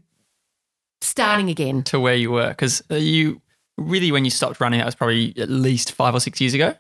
starting 1.02 1.50
again. 1.50 1.82
To 1.86 2.00
where 2.00 2.14
you 2.14 2.30
were. 2.30 2.50
Because 2.50 2.84
you, 2.90 3.42
really 3.78 4.12
when 4.12 4.24
you 4.24 4.30
stopped 4.30 4.62
running, 4.62 4.78
that 4.80 4.86
was 4.86 4.94
probably 4.94 5.34
at 5.38 5.50
least 5.50 5.94
five 5.94 6.14
or 6.14 6.20
six 6.20 6.40
years 6.40 6.54
ago, 6.54 6.76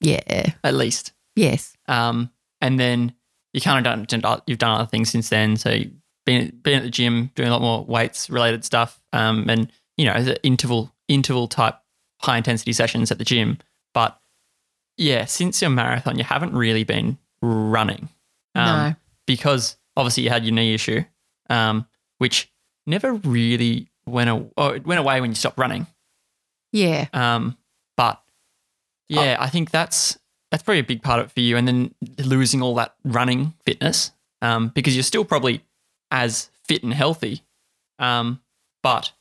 Yeah. 0.00 0.52
at 0.64 0.74
least. 0.74 1.12
Yes. 1.34 1.76
Um, 1.86 2.30
and 2.62 2.80
then 2.80 3.12
you 3.56 3.62
kind 3.62 3.86
of 3.86 4.06
done 4.06 4.42
you've 4.46 4.58
done 4.58 4.78
other 4.78 4.86
things 4.86 5.08
since 5.08 5.30
then. 5.30 5.56
So 5.56 5.70
you've 5.70 5.92
been 6.26 6.60
been 6.62 6.76
at 6.76 6.82
the 6.82 6.90
gym, 6.90 7.30
doing 7.34 7.48
a 7.48 7.52
lot 7.52 7.62
more 7.62 7.82
weights 7.86 8.28
related 8.28 8.66
stuff, 8.66 9.00
um, 9.14 9.48
and 9.48 9.72
you 9.96 10.04
know 10.04 10.22
the 10.22 10.40
interval 10.44 10.92
interval 11.08 11.48
type 11.48 11.76
high 12.20 12.36
intensity 12.36 12.74
sessions 12.74 13.10
at 13.10 13.16
the 13.16 13.24
gym. 13.24 13.56
But 13.94 14.20
yeah, 14.98 15.24
since 15.24 15.62
your 15.62 15.70
marathon, 15.70 16.18
you 16.18 16.24
haven't 16.24 16.52
really 16.52 16.84
been 16.84 17.16
running. 17.40 18.10
Um, 18.54 18.90
no. 18.90 18.94
because 19.26 19.76
obviously 19.96 20.24
you 20.24 20.30
had 20.30 20.44
your 20.44 20.54
knee 20.54 20.74
issue, 20.74 21.02
um, 21.48 21.86
which 22.18 22.52
never 22.86 23.14
really 23.14 23.88
went 24.04 24.28
away. 24.28 24.50
Oh, 24.58 24.68
it 24.68 24.86
went 24.86 25.00
away 25.00 25.18
when 25.22 25.30
you 25.30 25.34
stopped 25.34 25.58
running. 25.58 25.86
Yeah. 26.72 27.06
Um, 27.14 27.56
but 27.96 28.20
yeah, 29.08 29.38
I 29.40 29.48
think 29.48 29.70
that's 29.70 30.18
that's 30.50 30.62
probably 30.62 30.80
a 30.80 30.84
big 30.84 31.02
part 31.02 31.20
of 31.20 31.26
it 31.26 31.32
for 31.32 31.40
you. 31.40 31.56
And 31.56 31.66
then 31.66 31.94
losing 32.18 32.62
all 32.62 32.74
that 32.76 32.94
running 33.04 33.54
fitness, 33.64 34.12
um, 34.42 34.68
because 34.68 34.94
you're 34.94 35.02
still 35.02 35.24
probably 35.24 35.64
as 36.10 36.50
fit 36.64 36.82
and 36.82 36.92
healthy, 36.94 37.42
um, 37.98 38.40
but 38.82 39.12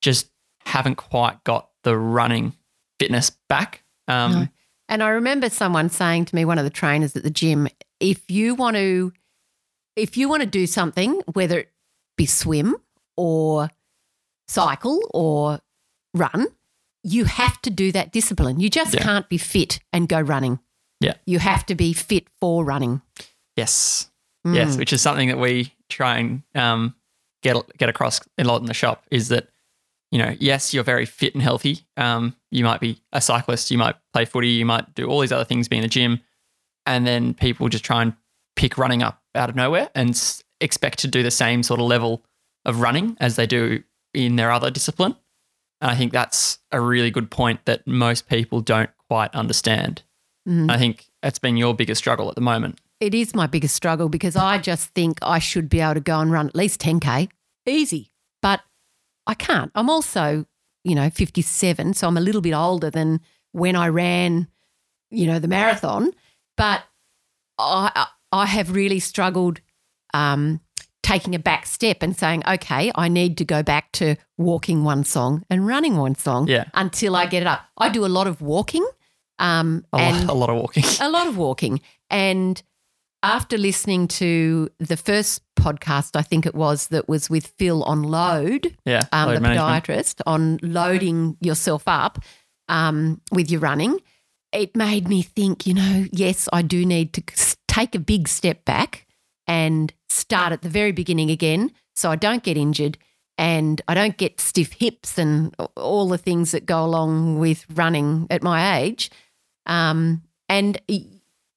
just 0.00 0.30
haven't 0.64 0.96
quite 0.96 1.42
got 1.44 1.70
the 1.82 1.96
running 1.96 2.52
fitness 2.98 3.30
back. 3.48 3.82
Um, 4.08 4.32
No. 4.32 4.48
And 4.88 5.02
I 5.02 5.08
remember 5.08 5.48
someone 5.48 5.88
saying 5.88 6.26
to 6.26 6.34
me, 6.34 6.44
one 6.44 6.58
of 6.58 6.64
the 6.64 6.70
trainers 6.70 7.16
at 7.16 7.22
the 7.22 7.30
gym, 7.30 7.68
if 8.00 8.30
you 8.30 8.54
want 8.54 8.76
to, 8.76 9.12
if 9.96 10.16
you 10.16 10.28
want 10.28 10.42
to 10.42 10.46
do 10.46 10.66
something, 10.66 11.22
whether 11.32 11.60
it 11.60 11.72
be 12.18 12.26
swim 12.26 12.76
or 13.16 13.70
cycle 14.46 15.00
or 15.14 15.60
run, 16.12 16.48
you 17.04 17.26
have 17.26 17.60
to 17.62 17.70
do 17.70 17.92
that 17.92 18.12
discipline. 18.12 18.58
You 18.60 18.68
just 18.70 18.94
Yeah. 18.94 19.02
can't 19.02 19.28
be 19.28 19.38
fit 19.38 19.78
and 19.92 20.08
go 20.08 20.20
running. 20.20 20.58
Yeah. 21.00 21.14
You 21.26 21.38
have 21.38 21.64
to 21.66 21.74
be 21.74 21.92
fit 21.92 22.26
for 22.40 22.64
running. 22.64 23.02
Yes, 23.56 24.10
Mm. 24.46 24.54
yes, 24.56 24.76
which 24.76 24.92
is 24.92 25.00
something 25.02 25.28
that 25.28 25.38
we 25.38 25.72
try 25.88 26.18
and 26.18 26.42
um, 26.54 26.94
get 27.42 27.56
get 27.78 27.88
across 27.88 28.20
a 28.38 28.44
lot 28.44 28.60
in 28.60 28.66
the 28.66 28.74
shop 28.74 29.04
is 29.10 29.28
that 29.28 29.48
you 30.10 30.18
know 30.18 30.34
yes 30.40 30.72
you're 30.74 30.82
very 30.84 31.06
fit 31.06 31.34
and 31.34 31.42
healthy. 31.42 31.86
Um, 31.96 32.34
you 32.50 32.64
might 32.64 32.80
be 32.80 33.00
a 33.12 33.20
cyclist, 33.20 33.70
you 33.70 33.78
might 33.78 33.96
play 34.12 34.24
footy, 34.24 34.48
you 34.48 34.66
might 34.66 34.94
do 34.94 35.06
all 35.06 35.20
these 35.20 35.32
other 35.32 35.44
things, 35.44 35.68
be 35.68 35.76
in 35.76 35.82
the 35.82 35.88
gym, 35.88 36.20
and 36.86 37.06
then 37.06 37.34
people 37.34 37.68
just 37.68 37.84
try 37.84 38.02
and 38.02 38.14
pick 38.56 38.78
running 38.78 39.02
up 39.02 39.22
out 39.34 39.50
of 39.50 39.56
nowhere 39.56 39.90
and 39.94 40.10
s- 40.10 40.42
expect 40.60 40.98
to 41.00 41.08
do 41.08 41.22
the 41.22 41.30
same 41.30 41.62
sort 41.62 41.80
of 41.80 41.86
level 41.86 42.24
of 42.64 42.80
running 42.80 43.16
as 43.20 43.36
they 43.36 43.46
do 43.46 43.82
in 44.14 44.36
their 44.36 44.50
other 44.50 44.70
discipline. 44.70 45.16
And 45.80 45.90
I 45.90 45.96
think 45.96 46.12
that's 46.12 46.58
a 46.72 46.80
really 46.80 47.10
good 47.10 47.30
point 47.30 47.64
that 47.66 47.86
most 47.86 48.28
people 48.28 48.60
don't 48.60 48.90
quite 49.08 49.34
understand. 49.34 50.02
Mm. 50.48 50.70
I 50.70 50.78
think 50.78 51.06
that's 51.22 51.38
been 51.38 51.56
your 51.56 51.74
biggest 51.74 51.98
struggle 51.98 52.28
at 52.28 52.34
the 52.34 52.40
moment. 52.40 52.80
It 53.00 53.14
is 53.14 53.34
my 53.34 53.46
biggest 53.46 53.74
struggle 53.74 54.08
because 54.08 54.36
I 54.36 54.58
just 54.58 54.90
think 54.90 55.18
I 55.20 55.38
should 55.38 55.68
be 55.68 55.80
able 55.80 55.94
to 55.94 56.00
go 56.00 56.20
and 56.20 56.30
run 56.30 56.48
at 56.48 56.54
least 56.54 56.80
10K 56.80 57.28
easy, 57.66 58.12
but 58.40 58.60
I 59.26 59.34
can't. 59.34 59.70
I'm 59.74 59.90
also, 59.90 60.46
you 60.84 60.94
know, 60.94 61.10
57, 61.10 61.94
so 61.94 62.08
I'm 62.08 62.16
a 62.16 62.20
little 62.20 62.40
bit 62.40 62.54
older 62.54 62.90
than 62.90 63.20
when 63.52 63.76
I 63.76 63.88
ran, 63.88 64.48
you 65.10 65.26
know, 65.26 65.38
the 65.38 65.48
marathon. 65.48 66.12
But 66.56 66.84
I, 67.58 68.06
I 68.32 68.46
have 68.46 68.74
really 68.74 69.00
struggled 69.00 69.60
um, 70.12 70.60
taking 71.04 71.34
a 71.34 71.38
back 71.38 71.66
step 71.66 72.02
and 72.02 72.16
saying, 72.16 72.42
okay, 72.48 72.90
I 72.96 73.08
need 73.08 73.36
to 73.38 73.44
go 73.44 73.62
back 73.62 73.92
to 73.92 74.16
walking 74.38 74.82
one 74.84 75.04
song 75.04 75.44
and 75.50 75.66
running 75.66 75.96
one 75.98 76.14
song 76.16 76.48
Yeah. 76.48 76.64
until 76.74 77.14
I 77.14 77.26
get 77.26 77.42
it 77.42 77.46
up. 77.46 77.60
I 77.78 77.90
do 77.90 78.04
a 78.04 78.08
lot 78.18 78.26
of 78.26 78.40
walking. 78.40 78.84
Um, 79.38 79.84
A, 79.92 79.98
lot, 79.98 80.24
a 80.30 80.32
lot 80.34 80.50
of 80.50 80.56
walking. 80.56 80.84
a 81.00 81.10
lot 81.10 81.26
of 81.28 81.36
walking. 81.36 81.80
And 82.10 82.60
after 83.22 83.58
listening 83.58 84.08
to 84.08 84.68
the 84.78 84.96
first 84.96 85.42
podcast, 85.58 86.16
I 86.16 86.22
think 86.22 86.46
it 86.46 86.54
was 86.54 86.88
that 86.88 87.08
was 87.08 87.28
with 87.30 87.48
Phil 87.58 87.82
on 87.84 88.02
load, 88.02 88.74
Yeah, 88.86 89.02
um, 89.12 89.28
load 89.28 89.36
the 89.36 89.40
management. 89.40 89.84
podiatrist, 89.84 90.20
on 90.26 90.58
loading 90.62 91.36
yourself 91.40 91.82
up 91.86 92.18
um, 92.68 93.20
with 93.30 93.50
your 93.50 93.60
running, 93.60 94.00
it 94.52 94.74
made 94.76 95.08
me 95.08 95.20
think, 95.22 95.66
you 95.66 95.74
know, 95.74 96.06
yes, 96.12 96.48
I 96.52 96.62
do 96.62 96.84
need 96.86 97.12
to 97.14 97.22
take 97.68 97.94
a 97.94 97.98
big 97.98 98.26
step 98.28 98.64
back 98.64 99.06
and 99.46 99.92
start 100.08 100.52
at 100.52 100.62
the 100.62 100.68
very 100.68 100.92
beginning 100.92 101.30
again 101.30 101.70
so 101.94 102.10
I 102.10 102.16
don't 102.16 102.42
get 102.42 102.56
injured 102.56 102.98
and 103.36 103.80
I 103.88 103.94
don't 103.94 104.16
get 104.16 104.40
stiff 104.40 104.72
hips 104.72 105.18
and 105.18 105.54
all 105.76 106.08
the 106.08 106.18
things 106.18 106.52
that 106.52 106.66
go 106.66 106.84
along 106.84 107.38
with 107.38 107.66
running 107.74 108.26
at 108.30 108.42
my 108.42 108.78
age. 108.78 109.10
Um, 109.66 110.22
and 110.48 110.80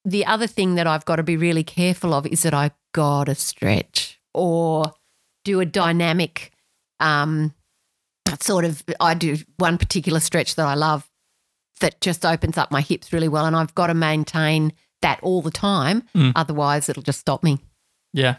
the 0.05 0.25
other 0.25 0.47
thing 0.47 0.75
that 0.75 0.87
I've 0.87 1.05
got 1.05 1.17
to 1.17 1.23
be 1.23 1.37
really 1.37 1.63
careful 1.63 2.13
of 2.13 2.25
is 2.25 2.43
that 2.43 2.53
I 2.53 2.71
got 2.93 3.25
to 3.25 3.35
stretch 3.35 4.19
or 4.33 4.93
do 5.43 5.59
a 5.59 5.65
dynamic 5.65 6.51
um, 6.99 7.53
sort 8.41 8.65
of. 8.65 8.83
I 8.99 9.13
do 9.13 9.37
one 9.57 9.77
particular 9.77 10.19
stretch 10.19 10.55
that 10.55 10.65
I 10.65 10.73
love 10.73 11.09
that 11.79 12.01
just 12.01 12.25
opens 12.25 12.57
up 12.57 12.71
my 12.71 12.81
hips 12.81 13.13
really 13.13 13.27
well, 13.27 13.45
and 13.45 13.55
I've 13.55 13.75
got 13.75 13.87
to 13.87 13.93
maintain 13.93 14.73
that 15.01 15.19
all 15.21 15.41
the 15.41 15.51
time. 15.51 16.03
Mm. 16.15 16.33
Otherwise, 16.35 16.89
it'll 16.89 17.03
just 17.03 17.19
stop 17.19 17.43
me. 17.43 17.59
Yeah, 18.17 18.37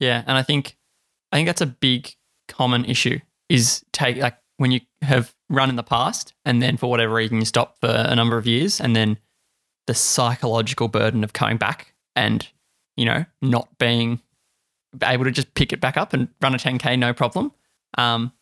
yeah, 0.00 0.24
and 0.26 0.36
I 0.36 0.42
think 0.42 0.76
I 1.32 1.36
think 1.36 1.46
that's 1.46 1.60
a 1.60 1.66
big 1.66 2.14
common 2.48 2.84
issue 2.84 3.20
is 3.48 3.84
take 3.92 4.16
like 4.16 4.36
when 4.56 4.70
you 4.70 4.80
have 5.02 5.34
run 5.48 5.70
in 5.70 5.76
the 5.76 5.82
past 5.82 6.34
and 6.44 6.60
then 6.60 6.76
for 6.76 6.90
whatever 6.90 7.14
reason 7.14 7.38
you 7.38 7.44
stop 7.44 7.78
for 7.80 7.88
a 7.88 8.14
number 8.14 8.36
of 8.36 8.46
years 8.46 8.80
and 8.80 8.94
then 8.96 9.18
the 9.86 9.94
psychological 9.94 10.88
burden 10.88 11.22
of 11.22 11.32
coming 11.32 11.56
back 11.56 11.94
and 12.16 12.48
you 12.96 13.04
know 13.04 13.24
not 13.42 13.68
being 13.78 14.20
able 15.02 15.24
to 15.24 15.30
just 15.30 15.52
pick 15.54 15.72
it 15.72 15.80
back 15.80 15.96
up 15.96 16.12
and 16.12 16.28
run 16.40 16.54
a 16.54 16.58
10k 16.58 16.98
no 16.98 17.12
problem. 17.12 17.52
Um, 17.96 18.32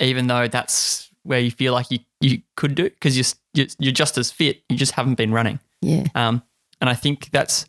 even 0.00 0.26
though 0.26 0.48
that's 0.48 1.10
where 1.22 1.40
you 1.40 1.50
feel 1.50 1.72
like 1.72 1.90
you, 1.90 1.98
you 2.20 2.42
could 2.56 2.74
do 2.74 2.84
because 2.84 3.16
you're, 3.16 3.24
you're 3.54 3.66
you're 3.78 3.92
just 3.92 4.18
as 4.18 4.30
fit 4.30 4.62
you 4.68 4.76
just 4.76 4.92
haven't 4.92 5.14
been 5.14 5.32
running. 5.32 5.60
Yeah. 5.82 6.06
um, 6.14 6.42
and 6.80 6.90
I 6.90 6.94
think 6.94 7.30
that's, 7.30 7.66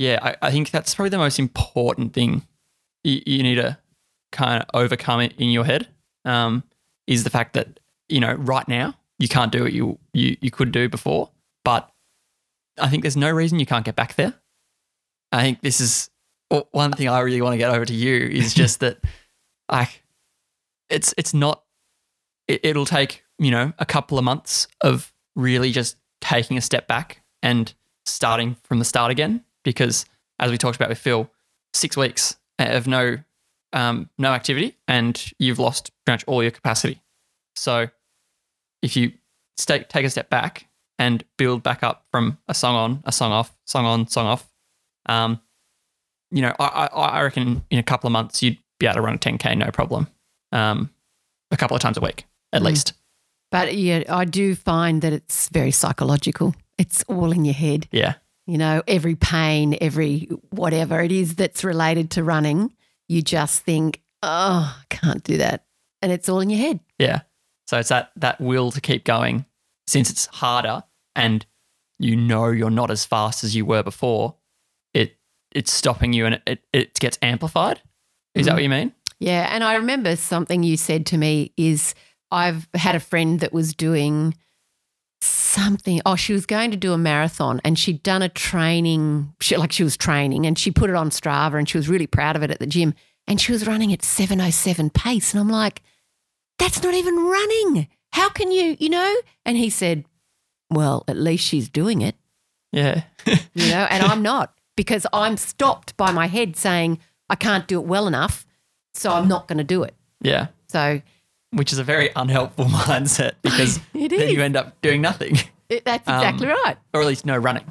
yeah, 0.00 0.18
I, 0.22 0.48
I 0.48 0.50
think 0.50 0.70
that's 0.70 0.94
probably 0.94 1.10
the 1.10 1.18
most 1.18 1.38
important 1.38 2.14
thing 2.14 2.46
you, 3.04 3.20
you 3.26 3.42
need 3.42 3.56
to 3.56 3.76
kind 4.32 4.62
of 4.62 4.70
overcome 4.72 5.20
it 5.20 5.34
in 5.36 5.50
your 5.50 5.66
head 5.66 5.88
um, 6.24 6.64
is 7.06 7.22
the 7.22 7.28
fact 7.28 7.52
that, 7.52 7.80
you 8.08 8.18
know, 8.18 8.32
right 8.32 8.66
now 8.66 8.94
you 9.18 9.28
can't 9.28 9.52
do 9.52 9.62
what 9.62 9.74
you, 9.74 9.98
you, 10.14 10.38
you 10.40 10.50
could 10.50 10.72
do 10.72 10.88
before. 10.88 11.28
But 11.66 11.92
I 12.80 12.88
think 12.88 13.02
there's 13.02 13.16
no 13.16 13.30
reason 13.30 13.58
you 13.58 13.66
can't 13.66 13.84
get 13.84 13.94
back 13.94 14.14
there. 14.14 14.32
I 15.32 15.42
think 15.42 15.60
this 15.60 15.82
is 15.82 16.08
one 16.70 16.92
thing 16.92 17.10
I 17.10 17.20
really 17.20 17.42
want 17.42 17.52
to 17.52 17.58
get 17.58 17.70
over 17.70 17.84
to 17.84 17.94
you 17.94 18.26
is 18.26 18.54
just 18.62 18.80
that 18.80 19.04
like 19.70 20.02
it's, 20.88 21.12
it's 21.18 21.34
not, 21.34 21.62
it, 22.48 22.60
it'll 22.64 22.86
take, 22.86 23.22
you 23.38 23.50
know, 23.50 23.74
a 23.78 23.84
couple 23.84 24.16
of 24.16 24.24
months 24.24 24.66
of 24.80 25.12
really 25.36 25.72
just 25.72 25.98
taking 26.22 26.56
a 26.56 26.62
step 26.62 26.88
back 26.88 27.20
and 27.42 27.74
starting 28.06 28.56
from 28.64 28.78
the 28.78 28.86
start 28.86 29.10
again. 29.10 29.44
Because 29.64 30.06
as 30.38 30.50
we 30.50 30.58
talked 30.58 30.76
about 30.76 30.88
with 30.88 30.98
Phil, 30.98 31.30
six 31.74 31.96
weeks 31.96 32.36
of 32.58 32.86
no 32.86 33.18
um, 33.72 34.10
no 34.18 34.32
activity 34.32 34.76
and 34.88 35.32
you've 35.38 35.60
lost 35.60 35.92
pretty 36.04 36.14
much 36.14 36.24
all 36.26 36.42
your 36.42 36.50
capacity. 36.50 37.00
So 37.54 37.86
if 38.82 38.96
you 38.96 39.12
stay, 39.56 39.84
take 39.88 40.04
a 40.04 40.10
step 40.10 40.28
back 40.28 40.66
and 40.98 41.22
build 41.38 41.62
back 41.62 41.84
up 41.84 42.04
from 42.10 42.38
a 42.48 42.54
song 42.54 42.74
on, 42.74 43.02
a 43.04 43.12
song 43.12 43.30
off, 43.30 43.56
song 43.66 43.84
on, 43.86 44.08
song 44.08 44.26
off, 44.26 44.50
um, 45.06 45.40
you 46.32 46.42
know, 46.42 46.52
I, 46.58 46.88
I, 46.92 47.06
I 47.18 47.22
reckon 47.22 47.64
in 47.70 47.78
a 47.78 47.82
couple 47.84 48.08
of 48.08 48.12
months 48.12 48.42
you'd 48.42 48.58
be 48.80 48.86
able 48.86 48.94
to 48.96 49.02
run 49.02 49.14
a 49.14 49.18
10k 49.18 49.56
no 49.56 49.70
problem, 49.70 50.08
um, 50.52 50.90
a 51.52 51.56
couple 51.56 51.76
of 51.76 51.80
times 51.82 51.96
a 51.96 52.00
week 52.00 52.24
at 52.52 52.62
Mm. 52.62 52.66
least. 52.66 52.92
But 53.52 53.76
yeah, 53.76 54.02
I 54.08 54.24
do 54.24 54.54
find 54.56 55.00
that 55.02 55.12
it's 55.12 55.48
very 55.48 55.70
psychological. 55.70 56.54
It's 56.78 57.04
all 57.04 57.30
in 57.30 57.44
your 57.44 57.54
head. 57.54 57.88
Yeah, 57.92 58.14
You 58.50 58.58
know, 58.58 58.82
every 58.88 59.14
pain, 59.14 59.76
every 59.80 60.28
whatever 60.50 61.00
it 61.00 61.12
is 61.12 61.36
that's 61.36 61.62
related 61.62 62.10
to 62.12 62.24
running, 62.24 62.74
you 63.08 63.22
just 63.22 63.62
think, 63.62 64.02
oh, 64.24 64.76
I 64.76 64.84
can't 64.90 65.22
do 65.22 65.36
that. 65.36 65.66
And 66.02 66.10
it's 66.10 66.28
all 66.28 66.40
in 66.40 66.50
your 66.50 66.58
head. 66.58 66.80
Yeah. 66.98 67.20
So 67.68 67.78
it's 67.78 67.90
that 67.90 68.10
that 68.16 68.40
will 68.40 68.72
to 68.72 68.80
keep 68.80 69.04
going 69.04 69.46
since 69.86 70.10
it's 70.10 70.26
harder 70.26 70.82
and 71.14 71.46
you 72.00 72.16
know 72.16 72.46
you're 72.48 72.70
not 72.70 72.90
as 72.90 73.04
fast 73.04 73.44
as 73.44 73.54
you 73.54 73.64
were 73.64 73.84
before. 73.84 74.34
It 74.94 75.16
it's 75.52 75.72
stopping 75.72 76.12
you 76.12 76.26
and 76.26 76.40
it 76.44 76.64
it, 76.72 76.98
gets 76.98 77.18
amplified. 77.22 77.80
Is 78.34 78.46
that 78.46 78.52
Mhm. 78.52 78.54
what 78.54 78.62
you 78.64 78.68
mean? 78.68 78.92
Yeah. 79.20 79.48
And 79.54 79.62
I 79.62 79.74
remember 79.76 80.16
something 80.16 80.64
you 80.64 80.76
said 80.76 81.06
to 81.06 81.16
me 81.18 81.52
is 81.56 81.94
I've 82.32 82.68
had 82.74 82.96
a 82.96 83.00
friend 83.00 83.38
that 83.40 83.52
was 83.52 83.74
doing 83.74 84.34
something. 85.20 86.00
Oh, 86.06 86.16
she 86.16 86.32
was 86.32 86.46
going 86.46 86.70
to 86.70 86.76
do 86.76 86.92
a 86.92 86.98
marathon 86.98 87.60
and 87.64 87.78
she'd 87.78 88.02
done 88.02 88.22
a 88.22 88.28
training, 88.28 89.34
she, 89.40 89.56
like 89.56 89.72
she 89.72 89.84
was 89.84 89.96
training 89.96 90.46
and 90.46 90.58
she 90.58 90.70
put 90.70 90.90
it 90.90 90.96
on 90.96 91.10
Strava 91.10 91.54
and 91.58 91.68
she 91.68 91.76
was 91.78 91.88
really 91.88 92.06
proud 92.06 92.36
of 92.36 92.42
it 92.42 92.50
at 92.50 92.58
the 92.58 92.66
gym. 92.66 92.94
And 93.26 93.40
she 93.40 93.52
was 93.52 93.66
running 93.66 93.92
at 93.92 94.02
707 94.02 94.90
pace. 94.90 95.32
And 95.32 95.40
I'm 95.40 95.48
like, 95.48 95.82
that's 96.58 96.82
not 96.82 96.94
even 96.94 97.16
running. 97.16 97.88
how 98.12 98.28
can 98.28 98.50
you, 98.50 98.76
you 98.80 98.88
know? 98.88 99.14
And 99.44 99.56
he 99.56 99.70
said, 99.70 100.04
well, 100.70 101.04
at 101.08 101.16
least 101.16 101.44
she's 101.44 101.68
doing 101.68 102.00
it, 102.00 102.16
Yeah. 102.72 103.02
you 103.26 103.70
know, 103.70 103.86
and 103.90 104.02
I'm 104.04 104.22
not 104.22 104.54
because 104.76 105.06
I'm 105.12 105.36
stopped 105.36 105.96
by 105.96 106.10
my 106.12 106.26
head 106.26 106.56
saying 106.56 106.98
I 107.28 107.34
can't 107.36 107.66
do 107.68 107.78
it 107.80 107.86
well 107.86 108.06
enough. 108.06 108.46
So 108.94 109.10
I'm 109.12 109.28
not 109.28 109.46
going 109.48 109.58
to 109.58 109.64
do 109.64 109.82
it. 109.84 109.94
yeah. 110.20 110.48
So 110.68 111.00
Which 111.52 111.72
is 111.72 111.78
a 111.78 111.84
very 111.84 112.10
unhelpful 112.14 112.64
mindset 112.86 113.32
because 113.42 113.78
It 113.94 114.10
then 114.10 114.28
you 114.28 114.40
end 114.42 114.56
up 114.56 114.80
doing 114.82 115.00
nothing, 115.00 115.36
it, 115.68 115.84
that's 115.84 116.06
Um, 116.08 116.14
exactly 116.16 116.46
right. 116.46 116.76
or 116.94 117.00
at 117.00 117.06
least 117.06 117.26
no 117.26 117.36
running. 117.36 117.70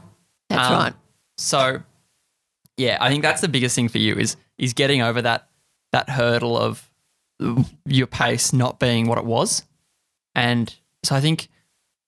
That's 0.49 0.69
um, 0.69 0.73
right. 0.73 0.93
So, 1.37 1.81
yeah, 2.77 2.97
I 2.99 3.09
think 3.09 3.23
that's 3.23 3.41
the 3.41 3.47
biggest 3.47 3.75
thing 3.75 3.87
for 3.89 3.97
you 3.99 4.15
is 4.15 4.35
is 4.57 4.73
getting 4.73 5.01
over 5.01 5.21
that 5.21 5.47
that 5.91 6.09
hurdle 6.09 6.57
of 6.57 6.89
your 7.85 8.07
pace 8.07 8.51
not 8.51 8.79
being 8.79 9.07
what 9.07 9.17
it 9.17 9.25
was, 9.25 9.63
and 10.35 10.73
so 11.03 11.15
I 11.15 11.21
think 11.21 11.47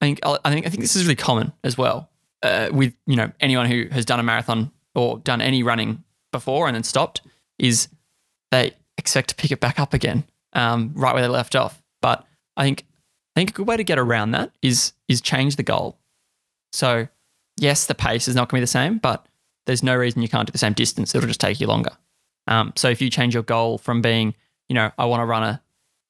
I 0.01 0.05
think 0.07 0.19
I 0.25 0.49
think 0.51 0.65
I 0.65 0.69
think 0.69 0.81
this 0.81 0.95
is 0.95 1.03
really 1.03 1.15
common 1.15 1.53
as 1.63 1.77
well 1.77 2.09
uh, 2.43 2.69
with 2.73 2.93
you 3.07 3.15
know 3.15 3.31
anyone 3.39 3.67
who 3.67 3.87
has 3.91 4.03
done 4.05 4.19
a 4.19 4.23
marathon 4.23 4.71
or 4.95 5.19
done 5.19 5.39
any 5.39 5.63
running 5.63 6.03
before 6.33 6.67
and 6.67 6.75
then 6.75 6.83
stopped 6.83 7.21
is 7.57 7.87
they 8.51 8.71
expect 8.97 9.29
to 9.29 9.35
pick 9.35 9.51
it 9.51 9.59
back 9.61 9.79
up 9.79 9.93
again 9.93 10.25
um, 10.53 10.91
right 10.95 11.13
where 11.13 11.21
they 11.21 11.27
left 11.29 11.55
off. 11.55 11.81
But 12.01 12.25
I 12.57 12.63
think 12.63 12.85
I 13.35 13.39
think 13.39 13.51
a 13.51 13.53
good 13.53 13.67
way 13.67 13.77
to 13.77 13.83
get 13.83 13.99
around 13.99 14.31
that 14.31 14.51
is 14.61 14.93
is 15.07 15.21
change 15.21 15.55
the 15.55 15.63
goal. 15.63 15.97
So 16.73 17.07
yes, 17.57 17.85
the 17.85 17.95
pace 17.95 18.27
is 18.27 18.35
not 18.35 18.49
going 18.49 18.59
to 18.59 18.61
be 18.61 18.63
the 18.63 18.67
same, 18.67 18.97
but 18.97 19.25
there's 19.65 19.83
no 19.83 19.95
reason 19.95 20.21
you 20.21 20.29
can't 20.29 20.47
do 20.47 20.51
the 20.51 20.57
same 20.57 20.73
distance. 20.73 21.13
It'll 21.13 21.27
just 21.27 21.39
take 21.39 21.59
you 21.59 21.67
longer. 21.67 21.91
Um, 22.47 22.73
so 22.75 22.89
if 22.89 23.01
you 23.01 23.09
change 23.09 23.33
your 23.33 23.43
goal 23.43 23.77
from 23.77 24.01
being, 24.01 24.33
you 24.67 24.73
know, 24.73 24.91
I 24.97 25.05
want 25.05 25.21
to 25.21 25.25
run 25.25 25.43
a 25.43 25.61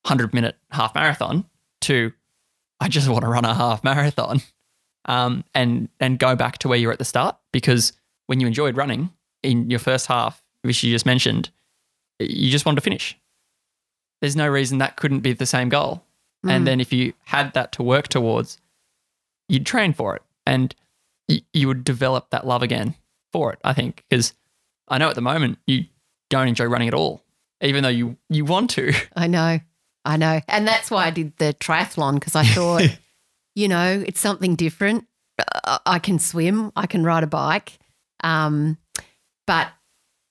100 0.04 0.34
minute 0.34 0.56
half 0.72 0.96
marathon 0.96 1.46
to 1.82 2.14
I 2.80 2.88
just 2.88 3.08
want 3.08 3.24
to 3.24 3.30
run 3.30 3.46
a 3.46 3.54
half 3.54 3.84
marathon 3.84 4.42
um, 5.06 5.44
and, 5.54 5.88
and 6.00 6.18
go 6.18 6.36
back 6.36 6.58
to 6.60 6.68
where 6.68 6.80
you 6.80 6.88
were 6.88 6.94
at 6.94 7.00
the 7.00 7.06
start, 7.06 7.38
because 7.52 7.94
when 8.26 8.40
you 8.40 8.48
enjoyed 8.48 8.76
running 8.76 9.12
in 9.44 9.70
your 9.70 9.80
first 9.80 10.08
half, 10.08 10.42
which 10.64 10.84
you 10.84 10.92
just 10.92 11.06
mentioned, 11.06 11.52
you 12.20 12.50
just 12.50 12.66
wanted 12.66 12.78
to 12.78 12.82
finish. 12.82 13.18
There's 14.22 14.36
no 14.36 14.48
reason 14.48 14.78
that 14.78 14.96
couldn't 14.98 15.22
be 15.22 15.34
the 15.34 15.46
same 15.46 15.70
goal. 15.70 16.04
Mm. 16.46 16.52
And 16.52 16.68
then 16.68 16.80
if 16.80 16.94
you 16.94 17.14
had 17.26 17.54
that 17.54 17.72
to 17.74 17.84
work 17.84 18.08
towards, 18.08 18.58
you'd 19.50 19.66
train 19.66 19.94
for 19.94 20.16
it 20.16 20.22
and 20.46 20.74
y- 21.28 21.42
you 21.54 21.68
would 21.68 21.84
develop 21.84 22.30
that 22.30 22.46
love 22.46 22.62
again 22.64 22.96
for 23.32 23.52
it, 23.54 23.60
I 23.64 23.74
think. 23.74 24.04
Because 24.10 24.34
I 24.88 24.98
know 24.98 25.10
at 25.10 25.16
the 25.16 25.22
moment 25.22 25.58
you 25.68 25.86
don't 26.30 26.48
enjoy 26.48 26.66
running 26.66 26.88
at 26.88 26.94
all, 26.94 27.24
even 27.62 27.84
though 27.84 27.90
you, 27.90 28.18
you 28.30 28.46
want 28.46 28.70
to. 28.72 28.94
I 29.16 29.28
know. 29.28 29.60
I 30.06 30.18
know. 30.18 30.40
And 30.48 30.68
that's 30.68 30.90
why 30.90 31.06
I 31.06 31.10
did 31.12 31.38
the 31.38 31.54
triathlon 31.60 32.16
because 32.16 32.36
I 32.36 32.44
thought, 32.44 32.84
you 33.56 33.68
know, 33.68 34.04
it's 34.08 34.20
something 34.20 34.56
different. 34.56 35.06
I- 35.66 35.80
I 35.86 36.00
can 36.00 36.20
swim, 36.20 36.72
I 36.76 36.86
can 36.88 37.04
ride 37.04 37.24
a 37.24 37.28
bike. 37.28 37.80
Um, 38.24 38.78
but 39.48 39.70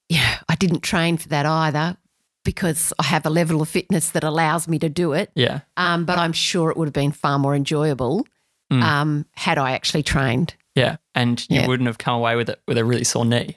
yeah, 0.09 0.39
I 0.49 0.55
didn't 0.57 0.81
train 0.81 1.17
for 1.17 1.29
that 1.29 1.47
either 1.47 1.97
because 2.45 2.93
I 2.99 3.05
have 3.05 3.27
a 3.27 3.31
level 3.31 3.61
of 3.63 3.69
fitness 3.69 4.11
that 4.11 4.25
allows 4.25 4.67
me 4.69 4.79
to 4.79 4.89
do 4.89 5.13
it. 5.13 5.31
Yeah. 5.35 5.61
Um, 5.77 6.05
but 6.05 6.19
I'm 6.19 6.33
sure 6.33 6.71
it 6.71 6.77
would 6.77 6.89
have 6.89 6.95
been 6.95 7.13
far 7.13 7.39
more 7.39 7.55
enjoyable 7.55 8.27
Mm. 8.73 8.83
um, 8.85 9.27
had 9.35 9.59
I 9.59 9.73
actually 9.73 10.05
trained, 10.05 10.55
Yeah. 10.77 10.99
And 11.15 11.45
you 11.51 11.57
Yeah. 11.61 11.67
wouldn't 11.67 11.89
have 11.89 11.99
come 11.99 12.15
away 12.15 12.37
with 12.37 12.49
it 12.49 12.61
with 12.69 12.79
a 12.79 12.85
really 12.85 13.03
sore 13.03 13.25
knee, 13.25 13.57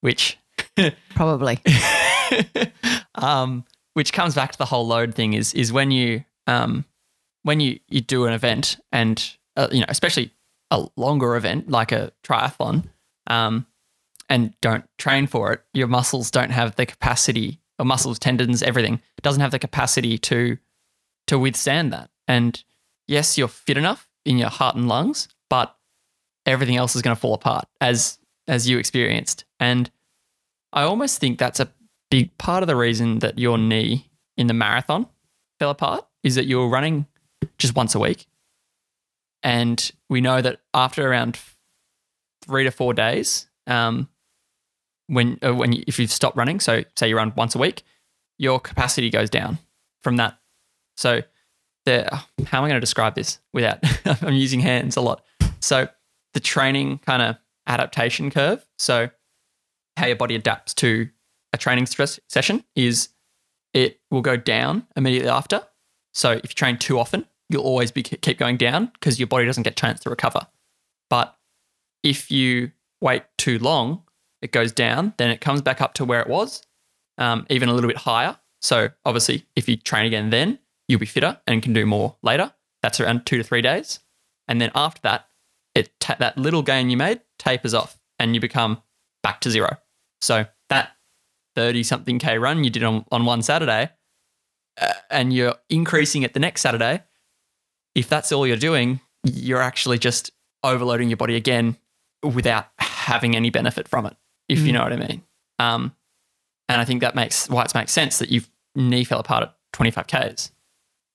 which 0.00 0.36
probably. 1.14 1.60
um, 3.14 3.64
which 3.94 4.12
comes 4.12 4.34
back 4.34 4.52
to 4.52 4.58
the 4.58 4.64
whole 4.64 4.86
load 4.86 5.14
thing 5.14 5.34
is 5.34 5.54
is 5.54 5.72
when 5.72 5.90
you 5.90 6.24
um, 6.46 6.84
when 7.42 7.60
you 7.60 7.78
you 7.88 8.00
do 8.00 8.24
an 8.26 8.32
event 8.32 8.78
and 8.92 9.36
uh, 9.56 9.68
you 9.70 9.80
know 9.80 9.86
especially 9.88 10.32
a 10.70 10.86
longer 10.96 11.36
event 11.36 11.68
like 11.68 11.92
a 11.92 12.12
triathlon 12.24 12.84
um, 13.28 13.66
and 14.28 14.54
don't 14.60 14.84
train 14.98 15.26
for 15.26 15.52
it, 15.52 15.62
your 15.74 15.86
muscles 15.88 16.30
don't 16.30 16.50
have 16.50 16.74
the 16.76 16.86
capacity, 16.86 17.59
or 17.80 17.84
muscles, 17.84 18.18
tendons, 18.18 18.62
everything 18.62 19.00
doesn't 19.22 19.40
have 19.40 19.50
the 19.50 19.58
capacity 19.58 20.18
to 20.18 20.58
to 21.26 21.38
withstand 21.38 21.92
that. 21.92 22.10
And 22.28 22.62
yes, 23.08 23.38
you're 23.38 23.48
fit 23.48 23.78
enough 23.78 24.08
in 24.24 24.38
your 24.38 24.50
heart 24.50 24.76
and 24.76 24.88
lungs, 24.88 25.28
but 25.48 25.74
everything 26.46 26.76
else 26.76 26.94
is 26.94 27.02
going 27.02 27.16
to 27.16 27.20
fall 27.20 27.34
apart 27.34 27.64
as 27.80 28.18
as 28.46 28.68
you 28.68 28.78
experienced. 28.78 29.44
And 29.58 29.90
I 30.72 30.82
almost 30.82 31.18
think 31.18 31.38
that's 31.38 31.60
a 31.60 31.72
big 32.10 32.36
part 32.38 32.62
of 32.62 32.66
the 32.66 32.76
reason 32.76 33.20
that 33.20 33.38
your 33.38 33.58
knee 33.58 34.10
in 34.36 34.46
the 34.46 34.54
marathon 34.54 35.06
fell 35.58 35.70
apart 35.70 36.06
is 36.22 36.34
that 36.34 36.46
you 36.46 36.58
were 36.58 36.68
running 36.68 37.06
just 37.58 37.74
once 37.74 37.94
a 37.94 37.98
week. 37.98 38.26
And 39.42 39.90
we 40.08 40.20
know 40.20 40.42
that 40.42 40.60
after 40.74 41.08
around 41.08 41.38
three 42.44 42.64
to 42.64 42.70
four 42.70 42.92
days, 42.92 43.48
um, 43.66 44.08
when 45.10 45.38
uh, 45.44 45.54
when 45.54 45.72
you, 45.72 45.84
if 45.86 45.98
you've 45.98 46.12
stopped 46.12 46.36
running, 46.36 46.60
so 46.60 46.84
say 46.96 47.08
you 47.08 47.16
run 47.16 47.32
once 47.36 47.54
a 47.54 47.58
week, 47.58 47.82
your 48.38 48.60
capacity 48.60 49.10
goes 49.10 49.28
down 49.28 49.58
from 50.02 50.16
that. 50.16 50.38
So, 50.96 51.22
the 51.84 52.08
how 52.46 52.58
am 52.58 52.64
I 52.64 52.68
going 52.68 52.74
to 52.74 52.80
describe 52.80 53.14
this 53.14 53.40
without 53.52 53.78
I'm 54.22 54.34
using 54.34 54.60
hands 54.60 54.96
a 54.96 55.00
lot. 55.00 55.24
So, 55.60 55.88
the 56.32 56.40
training 56.40 56.98
kind 56.98 57.22
of 57.22 57.36
adaptation 57.66 58.30
curve. 58.30 58.64
So, 58.78 59.10
how 59.96 60.06
your 60.06 60.16
body 60.16 60.36
adapts 60.36 60.74
to 60.74 61.08
a 61.52 61.58
training 61.58 61.86
stress 61.86 62.20
session 62.28 62.64
is 62.76 63.08
it 63.74 64.00
will 64.10 64.22
go 64.22 64.36
down 64.36 64.86
immediately 64.96 65.28
after. 65.28 65.62
So, 66.14 66.32
if 66.32 66.50
you 66.50 66.54
train 66.54 66.78
too 66.78 66.98
often, 66.98 67.26
you'll 67.48 67.64
always 67.64 67.90
be 67.90 68.04
keep 68.04 68.38
going 68.38 68.56
down 68.56 68.86
because 68.94 69.18
your 69.18 69.26
body 69.26 69.44
doesn't 69.44 69.64
get 69.64 69.72
a 69.72 69.76
chance 69.76 70.00
to 70.00 70.10
recover. 70.10 70.46
But 71.08 71.36
if 72.04 72.30
you 72.30 72.70
wait 73.00 73.24
too 73.36 73.58
long, 73.58 74.04
it 74.42 74.52
goes 74.52 74.72
down, 74.72 75.14
then 75.16 75.30
it 75.30 75.40
comes 75.40 75.62
back 75.62 75.80
up 75.80 75.94
to 75.94 76.04
where 76.04 76.20
it 76.20 76.28
was, 76.28 76.62
um, 77.18 77.46
even 77.50 77.68
a 77.68 77.74
little 77.74 77.88
bit 77.88 77.98
higher. 77.98 78.38
So 78.60 78.88
obviously, 79.04 79.46
if 79.56 79.68
you 79.68 79.76
train 79.76 80.06
again, 80.06 80.30
then 80.30 80.58
you'll 80.88 81.00
be 81.00 81.06
fitter 81.06 81.40
and 81.46 81.62
can 81.62 81.72
do 81.72 81.86
more 81.86 82.16
later. 82.22 82.52
That's 82.82 83.00
around 83.00 83.26
two 83.26 83.36
to 83.36 83.44
three 83.44 83.62
days, 83.62 84.00
and 84.48 84.60
then 84.60 84.70
after 84.74 85.00
that, 85.02 85.28
it 85.74 85.98
ta- 86.00 86.16
that 86.18 86.36
little 86.38 86.62
gain 86.62 86.90
you 86.90 86.96
made 86.96 87.20
tapers 87.38 87.74
off, 87.74 87.98
and 88.18 88.34
you 88.34 88.40
become 88.40 88.82
back 89.22 89.40
to 89.40 89.50
zero. 89.50 89.76
So 90.20 90.46
that 90.68 90.92
thirty 91.54 91.82
something 91.82 92.18
k 92.18 92.38
run 92.38 92.64
you 92.64 92.70
did 92.70 92.82
on 92.82 93.04
on 93.10 93.24
one 93.24 93.42
Saturday, 93.42 93.90
uh, 94.80 94.94
and 95.10 95.32
you're 95.32 95.56
increasing 95.68 96.22
it 96.22 96.32
the 96.32 96.40
next 96.40 96.62
Saturday. 96.62 97.02
If 97.94 98.08
that's 98.08 98.32
all 98.32 98.46
you're 98.46 98.56
doing, 98.56 99.00
you're 99.24 99.60
actually 99.60 99.98
just 99.98 100.30
overloading 100.62 101.10
your 101.10 101.16
body 101.16 101.36
again 101.36 101.76
without 102.22 102.68
having 102.78 103.36
any 103.36 103.50
benefit 103.50 103.88
from 103.88 104.06
it, 104.06 104.16
if 104.50 104.60
you 104.60 104.70
Mm. 104.70 104.74
know 104.74 104.82
what 104.82 104.92
I 104.92 104.96
mean. 104.96 105.22
Um, 105.58 105.94
and 106.68 106.80
I 106.80 106.84
think 106.84 107.00
that 107.00 107.14
makes 107.14 107.48
why 107.48 107.64
it 107.64 107.74
makes 107.74 107.92
sense 107.92 108.18
that 108.18 108.30
your 108.30 108.42
knee 108.74 109.04
fell 109.04 109.20
apart 109.20 109.42
at 109.44 109.54
25 109.72 110.06
Ks. 110.06 110.52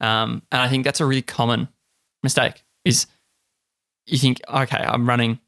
Um, 0.02 0.42
and 0.52 0.62
I 0.62 0.68
think 0.70 0.84
that's 0.84 1.00
a 1.02 1.06
really 1.06 1.22
common 1.22 1.68
mistake 2.24 2.64
is 2.84 3.08
you 4.06 4.18
think, 4.18 4.42
okay, 4.48 4.78
I'm 4.86 5.08
running 5.08 5.40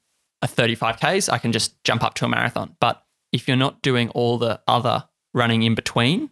a 0.41 0.47
35 0.47 0.97
Ks, 1.00 1.30
I 1.30 1.38
can 1.38 1.52
just 1.52 1.82
jump 1.84 2.04
up 2.04 2.13
to 2.15 2.26
a 2.26 2.30
marathon. 2.30 2.76
But 2.80 3.04
if 3.32 3.47
you're 3.47 3.58
not 3.58 3.82
doing 3.82 4.10
all 4.10 4.38
the 4.38 4.62
other 4.67 5.08
running 5.34 5.63
in 5.63 5.76
between, 5.76 6.30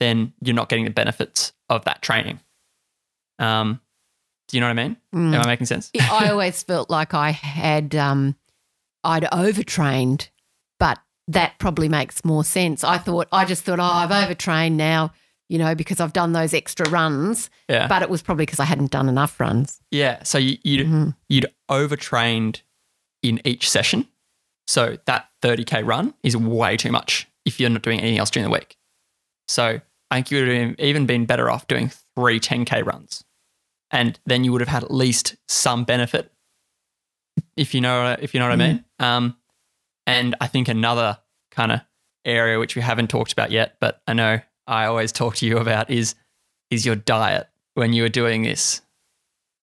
then 0.00 0.32
you're 0.40 0.54
not 0.54 0.68
getting 0.68 0.84
the 0.84 0.90
benefits 0.90 1.52
of 1.68 1.84
that 1.84 2.02
training. 2.02 2.40
Um, 3.38 3.80
do 4.48 4.56
you 4.56 4.60
know 4.60 4.66
what 4.68 4.78
I 4.78 4.82
mean? 4.88 4.96
Mm. 5.14 5.34
Am 5.34 5.40
I 5.42 5.46
making 5.46 5.66
sense? 5.66 5.90
I 5.98 6.28
always 6.32 6.62
felt 6.62 6.90
like 6.90 7.14
I 7.14 7.30
had 7.30 7.94
um, 7.94 8.36
I'd 9.04 9.26
overtrained, 9.32 10.28
but 10.78 10.98
that 11.28 11.58
probably 11.58 11.88
makes 11.88 12.24
more 12.24 12.44
sense. 12.44 12.84
I 12.84 12.98
thought 12.98 13.28
I 13.32 13.44
just 13.44 13.64
thought, 13.64 13.78
oh, 13.78 13.82
I've 13.82 14.10
overtrained 14.10 14.76
now, 14.76 15.12
you 15.48 15.58
know, 15.58 15.74
because 15.74 16.00
I've 16.00 16.12
done 16.12 16.32
those 16.32 16.52
extra 16.54 16.88
runs. 16.90 17.48
Yeah. 17.68 17.86
But 17.88 18.02
it 18.02 18.10
was 18.10 18.20
probably 18.22 18.44
because 18.44 18.60
I 18.60 18.64
hadn't 18.64 18.90
done 18.90 19.08
enough 19.08 19.38
runs. 19.40 19.80
Yeah. 19.90 20.22
So 20.22 20.38
you, 20.38 20.58
you'd 20.62 20.86
Mhm. 20.86 21.16
you'd 21.28 21.46
overtrained 21.70 22.62
in 23.22 23.40
each 23.44 23.70
session. 23.70 24.06
So 24.66 24.98
that 25.06 25.28
30k 25.42 25.82
run 25.86 26.14
is 26.22 26.36
way 26.36 26.76
too 26.76 26.90
much 26.92 27.26
if 27.44 27.58
you're 27.60 27.70
not 27.70 27.82
doing 27.82 28.00
anything 28.00 28.18
else 28.18 28.30
during 28.30 28.44
the 28.48 28.52
week. 28.52 28.76
So 29.48 29.80
I 30.10 30.14
think 30.16 30.30
you 30.30 30.38
would 30.44 30.48
have 30.56 30.74
even 30.80 31.06
been 31.06 31.24
better 31.26 31.50
off 31.50 31.66
doing 31.66 31.90
three 32.16 32.38
10k 32.40 32.82
runs, 32.84 33.24
and 33.90 34.18
then 34.26 34.44
you 34.44 34.52
would 34.52 34.60
have 34.60 34.68
had 34.68 34.84
at 34.84 34.90
least 34.92 35.36
some 35.48 35.84
benefit. 35.84 36.32
If 37.56 37.74
you 37.74 37.80
know, 37.80 38.16
if 38.18 38.32
you 38.34 38.40
know 38.40 38.46
what 38.48 38.52
I 38.52 38.56
mean. 38.56 38.84
Um, 38.98 39.36
and 40.06 40.34
I 40.40 40.46
think 40.46 40.68
another 40.68 41.18
kind 41.50 41.72
of 41.72 41.80
area 42.24 42.58
which 42.58 42.74
we 42.76 42.82
haven't 42.82 43.08
talked 43.08 43.32
about 43.32 43.50
yet, 43.50 43.76
but 43.80 44.00
I 44.06 44.12
know 44.14 44.40
I 44.66 44.86
always 44.86 45.12
talk 45.12 45.36
to 45.36 45.46
you 45.46 45.58
about 45.58 45.90
is 45.90 46.14
is 46.70 46.84
your 46.86 46.96
diet 46.96 47.48
when 47.74 47.92
you 47.92 48.02
were 48.02 48.08
doing 48.08 48.42
this 48.42 48.80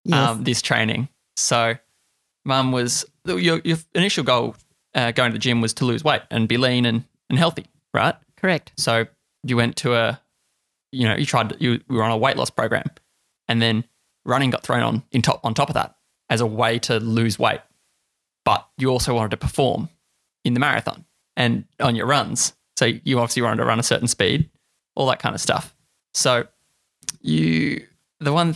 Yes. 0.04 0.30
um, 0.30 0.44
this 0.44 0.62
training. 0.62 1.10
So, 1.36 1.76
mum 2.44 2.72
was 2.72 3.06
your, 3.26 3.62
your 3.64 3.78
initial 3.94 4.24
goal 4.24 4.56
uh, 4.96 5.12
going 5.12 5.32
to 5.32 5.34
the 5.34 5.40
gym 5.40 5.62
was 5.62 5.74
to 5.76 5.86
lose 5.86 6.04
weight 6.04 6.22
and 6.32 6.48
be 6.48 6.58
lean 6.58 6.86
and, 6.86 7.04
and 7.30 7.38
healthy, 7.38 7.68
right? 7.94 8.16
Correct. 8.36 8.74
So 8.78 9.06
you 9.44 9.56
went 9.56 9.76
to 9.78 9.94
a, 9.94 10.20
you 10.92 11.08
know, 11.08 11.16
you 11.16 11.26
tried, 11.26 11.56
you, 11.62 11.74
you 11.74 11.96
were 11.98 12.04
on 12.04 12.12
a 12.12 12.18
weight 12.18 12.36
loss 12.36 12.50
program, 12.50 12.86
and 13.48 13.62
then 13.62 13.84
running 14.26 14.50
got 14.50 14.64
thrown 14.64 14.82
on 14.82 15.04
in 15.12 15.22
top 15.22 15.40
on 15.44 15.54
top 15.54 15.70
of 15.70 15.76
that 15.76 15.96
as 16.30 16.42
a 16.42 16.48
way 16.48 16.80
to 16.80 17.00
lose 17.00 17.38
weight. 17.38 17.62
But 18.44 18.68
you 18.80 18.90
also 18.90 19.14
wanted 19.14 19.32
to 19.32 19.38
perform 19.38 19.90
in 20.44 20.54
the 20.54 20.60
marathon 20.60 21.06
and 21.38 21.66
on 21.80 21.96
your 21.96 22.06
runs. 22.06 22.54
So 22.76 22.86
you 23.04 23.20
obviously 23.20 23.42
wanted 23.42 23.58
to 23.58 23.66
run 23.66 23.80
a 23.80 23.84
certain 23.84 24.08
speed, 24.08 24.50
all 24.96 25.08
that 25.08 25.20
kind 25.20 25.36
of 25.36 25.42
stuff. 25.42 25.76
So 26.14 26.48
you 27.22 27.86
the 28.20 28.34
one 28.34 28.56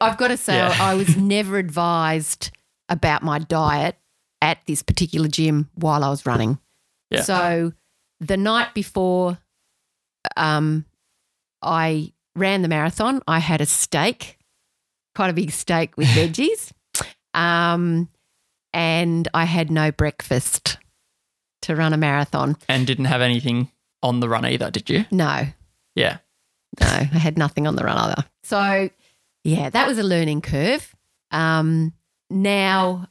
I've 0.00 0.16
got 0.18 0.28
to 0.28 0.36
say, 0.36 0.56
Yeah. 0.56 0.76
I 0.80 0.94
was 0.94 1.16
never 1.16 1.58
advised 1.58 2.50
about 2.88 3.22
my 3.22 3.38
diet 3.38 3.96
at 4.40 4.58
this 4.66 4.82
particular 4.82 5.28
gym 5.28 5.68
while 5.74 6.04
I 6.04 6.08
was 6.08 6.24
running. 6.26 6.58
Yeah. 7.10 7.22
So 7.22 7.72
the 8.20 8.36
night 8.36 8.74
before 8.74 9.38
um, 10.36 10.84
I 11.62 12.12
ran 12.34 12.62
the 12.62 12.68
marathon, 12.68 13.22
I 13.26 13.38
had 13.38 13.60
a 13.60 13.66
steak, 13.66 14.38
quite 15.14 15.30
a 15.30 15.34
big 15.34 15.50
steak 15.50 15.96
with 15.96 16.08
veggies. 16.08 16.72
Um, 17.34 18.08
and 18.72 19.28
I 19.34 19.44
had 19.44 19.70
no 19.70 19.92
breakfast 19.92 20.78
to 21.66 21.76
run 21.76 21.92
a 21.92 21.96
marathon. 21.96 22.56
and 22.68 22.86
didn't 22.86 23.04
have 23.06 23.20
anything 23.22 23.70
on 24.02 24.20
the 24.20 24.28
run 24.28 24.44
either, 24.46 24.70
did 24.70 24.88
you? 24.90 25.04
No, 25.10 25.46
Yeah. 25.94 26.18
no, 26.80 26.86
I 26.86 27.04
had 27.04 27.38
nothing 27.38 27.66
on 27.66 27.76
the 27.76 27.84
run 27.84 27.96
either. 27.98 28.24
So, 28.44 28.90
yeah, 29.44 29.70
that 29.70 29.86
was 29.88 29.98
a 29.98 30.02
learning 30.02 30.40
curve. 30.42 30.94
Um, 31.30 31.92
now 32.30 33.08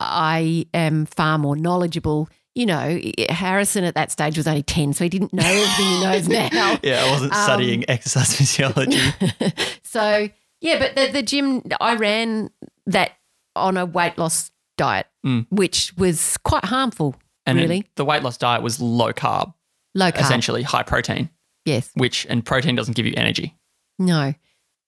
I 0.00 0.66
am 0.74 1.06
far 1.06 1.38
more 1.38 1.56
knowledgeable. 1.56 2.28
You 2.54 2.66
know, 2.66 2.98
Harrison 3.28 3.84
at 3.84 3.94
that 3.94 4.10
stage 4.10 4.36
was 4.36 4.46
only 4.48 4.62
10, 4.64 4.92
so 4.92 5.04
he 5.04 5.08
didn't 5.10 5.32
know 5.32 5.44
everything 5.44 5.86
he 5.86 6.02
knows 6.02 6.28
now. 6.52 6.78
Yeah, 6.82 7.04
I 7.04 7.10
wasn't 7.10 7.32
Um, 7.32 7.42
studying 7.44 7.84
exercise 7.88 8.34
physiology. 8.34 9.00
so, 9.84 10.28
yeah, 10.60 10.78
but 10.78 10.94
the, 10.96 11.12
the 11.12 11.22
gym, 11.22 11.62
I 11.80 11.94
ran 11.96 12.50
that 12.86 13.12
on 13.56 13.76
a 13.76 13.86
weight 13.86 14.18
loss 14.18 14.50
diet, 14.76 15.06
Mm. 15.26 15.46
which 15.50 15.92
was 15.96 16.36
quite 16.44 16.64
harmful, 16.66 17.16
And 17.48 17.58
really. 17.58 17.86
the 17.96 18.04
weight 18.04 18.22
loss 18.22 18.36
diet 18.36 18.62
was 18.62 18.80
low 18.80 19.12
carb, 19.12 19.52
Low 19.94 20.10
carb. 20.10 20.20
essentially 20.20 20.62
high 20.62 20.82
protein, 20.82 21.30
Yes. 21.64 21.90
which 21.94 22.26
and 22.28 22.44
protein 22.44 22.74
doesn't 22.74 22.94
give 22.96 23.06
you 23.06 23.14
energy. 23.16 23.56
No. 23.98 24.34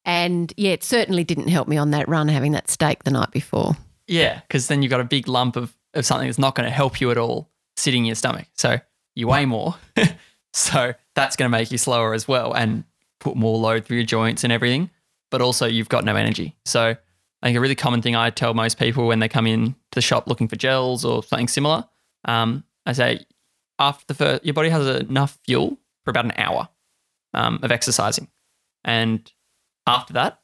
And 0.05 0.53
yeah, 0.57 0.73
it 0.73 0.83
certainly 0.85 1.25
didn't 1.25 1.49
help 1.49 1.69
me 1.69 1.77
on 1.77 1.91
that 1.91 2.09
run 2.09 2.29
having 2.29 2.53
that 2.53 2.71
steak 2.71 3.05
the 3.05 3.11
night 3.11 3.31
before. 3.33 3.77
Yeah, 4.07 4.41
because 4.41 4.69
then 4.69 4.83
you've 4.83 4.91
got 4.91 5.01
a 5.01 5.05
big 5.05 5.29
lump 5.29 5.57
of, 5.57 5.77
of 5.95 6.07
something 6.07 6.27
that's 6.27 6.39
not 6.39 6.55
going 6.55 6.67
to 6.67 6.75
help 6.75 7.01
you 7.01 7.11
at 7.11 7.19
all 7.19 7.51
sitting 7.77 8.01
in 8.01 8.07
your 8.07 8.15
stomach. 8.15 8.47
So 8.55 8.79
you 9.15 9.29
weigh 9.29 9.45
more. 9.47 9.75
so 10.53 10.95
that's 11.15 11.37
going 11.37 11.51
to 11.51 11.57
make 11.57 11.71
you 11.71 11.79
slower 11.79 12.15
as 12.15 12.27
well 12.27 12.53
and 12.55 12.85
put 13.21 13.37
more 13.37 13.59
load 13.59 13.85
through 13.85 13.99
your 13.99 14.07
joints 14.07 14.43
and 14.45 14.53
everything. 14.53 14.91
But 15.31 15.43
also, 15.43 15.67
you've 15.67 15.89
got 15.89 16.05
no 16.05 16.17
energy. 16.17 16.57
So 16.65 16.97
I 17.43 17.47
think 17.47 17.57
a 17.57 17.61
really 17.61 17.75
common 17.77 18.03
thing 18.03 18.17
I 18.17 18.31
tell 18.31 18.53
most 18.55 18.79
people 18.79 19.07
when 19.07 19.21
they 19.21 19.29
come 19.29 19.47
in 19.47 19.73
to 19.73 19.77
the 19.97 20.01
shop 20.01 20.27
looking 20.27 20.49
for 20.49 20.57
gels 20.57 21.05
or 21.05 21.23
something 21.23 21.47
similar, 21.49 21.85
um, 22.25 22.65
I 22.87 22.93
say, 22.93 23.25
after 23.79 24.05
the 24.07 24.15
first, 24.15 24.45
your 24.45 24.55
body 24.55 24.69
has 24.69 24.87
enough 24.87 25.39
fuel 25.45 25.79
for 26.05 26.11
about 26.11 26.27
an 26.27 26.33
hour 26.37 26.69
um, 27.35 27.61
of 27.63 27.73
exercising. 27.73 28.29
And 28.85 29.31
after 29.87 30.13
that, 30.15 30.41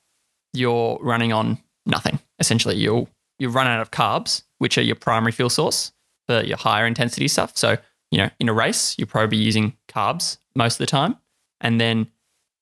you're 0.52 0.98
running 1.02 1.32
on 1.32 1.58
nothing. 1.84 2.18
Essentially, 2.38 2.76
you'll 2.76 3.08
you 3.38 3.50
run 3.50 3.66
out 3.66 3.80
of 3.80 3.90
carbs, 3.90 4.42
which 4.58 4.78
are 4.78 4.82
your 4.82 4.96
primary 4.96 5.32
fuel 5.32 5.50
source 5.50 5.92
for 6.26 6.42
your 6.42 6.56
higher 6.56 6.86
intensity 6.86 7.28
stuff. 7.28 7.56
So, 7.56 7.76
you 8.10 8.18
know, 8.18 8.30
in 8.40 8.48
a 8.48 8.52
race, 8.52 8.96
you'll 8.98 9.08
probably 9.08 9.36
be 9.36 9.44
using 9.44 9.76
carbs 9.88 10.38
most 10.54 10.74
of 10.74 10.78
the 10.78 10.86
time. 10.86 11.16
And 11.60 11.80
then 11.80 12.08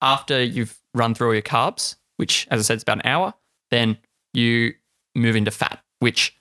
after 0.02 0.42
you've 0.42 0.78
run 0.94 1.14
through 1.14 1.28
all 1.28 1.34
your 1.34 1.42
carbs, 1.42 1.96
which 2.16 2.48
as 2.50 2.60
I 2.60 2.62
said 2.62 2.76
is 2.78 2.82
about 2.82 2.98
an 2.98 3.06
hour, 3.06 3.34
then 3.70 3.98
you 4.32 4.74
move 5.14 5.36
into 5.36 5.50
fat, 5.50 5.82
which 6.00 6.36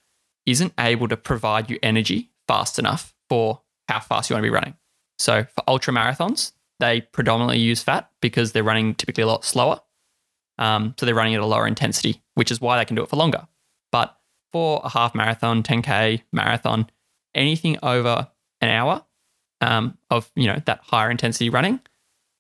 isn't 0.45 0.73
able 0.79 1.07
to 1.07 1.17
provide 1.17 1.69
you 1.69 1.79
energy 1.83 2.31
fast 2.47 2.79
enough 2.79 3.13
for 3.29 3.61
how 3.87 3.99
fast 3.99 4.29
you 4.29 4.35
want 4.35 4.43
to 4.43 4.49
be 4.49 4.53
running. 4.53 4.75
So 5.19 5.43
for 5.43 5.63
ultra 5.67 5.93
marathons, 5.93 6.53
they 6.79 7.01
predominantly 7.01 7.59
use 7.59 7.83
fat 7.83 8.09
because 8.21 8.51
they're 8.51 8.63
running 8.63 8.95
typically 8.95 9.23
a 9.23 9.27
lot 9.27 9.45
slower. 9.45 9.79
Um, 10.57 10.95
so 10.97 11.05
they're 11.05 11.15
running 11.15 11.35
at 11.35 11.41
a 11.41 11.45
lower 11.45 11.67
intensity, 11.67 12.21
which 12.35 12.51
is 12.51 12.61
why 12.61 12.77
they 12.77 12.85
can 12.85 12.95
do 12.95 13.03
it 13.03 13.09
for 13.09 13.15
longer. 13.15 13.47
But 13.91 14.17
for 14.51 14.81
a 14.83 14.89
half 14.89 15.15
marathon, 15.15 15.63
10K 15.63 16.21
marathon, 16.31 16.89
anything 17.33 17.77
over 17.81 18.27
an 18.61 18.69
hour 18.69 19.03
um, 19.61 19.97
of, 20.09 20.31
you 20.35 20.47
know, 20.47 20.61
that 20.65 20.81
higher 20.83 21.09
intensity 21.09 21.49
running 21.49 21.79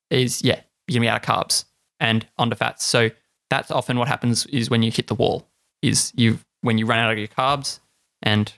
is, 0.09 0.43
yeah, 0.43 0.61
you're 0.87 0.95
to 0.95 0.99
be 1.01 1.09
out 1.09 1.27
of 1.27 1.27
carbs 1.27 1.65
and 1.99 2.27
onto 2.37 2.55
fats. 2.55 2.85
So 2.85 3.09
that's 3.49 3.71
often 3.71 3.97
what 3.97 4.07
happens 4.07 4.45
is 4.47 4.69
when 4.69 4.83
you 4.83 4.91
hit 4.91 5.07
the 5.07 5.15
wall 5.15 5.47
is 5.81 6.11
you 6.15 6.39
when 6.61 6.77
you 6.77 6.85
run 6.85 6.99
out 6.99 7.11
of 7.11 7.17
your 7.17 7.27
carbs 7.27 7.79
and 8.21 8.51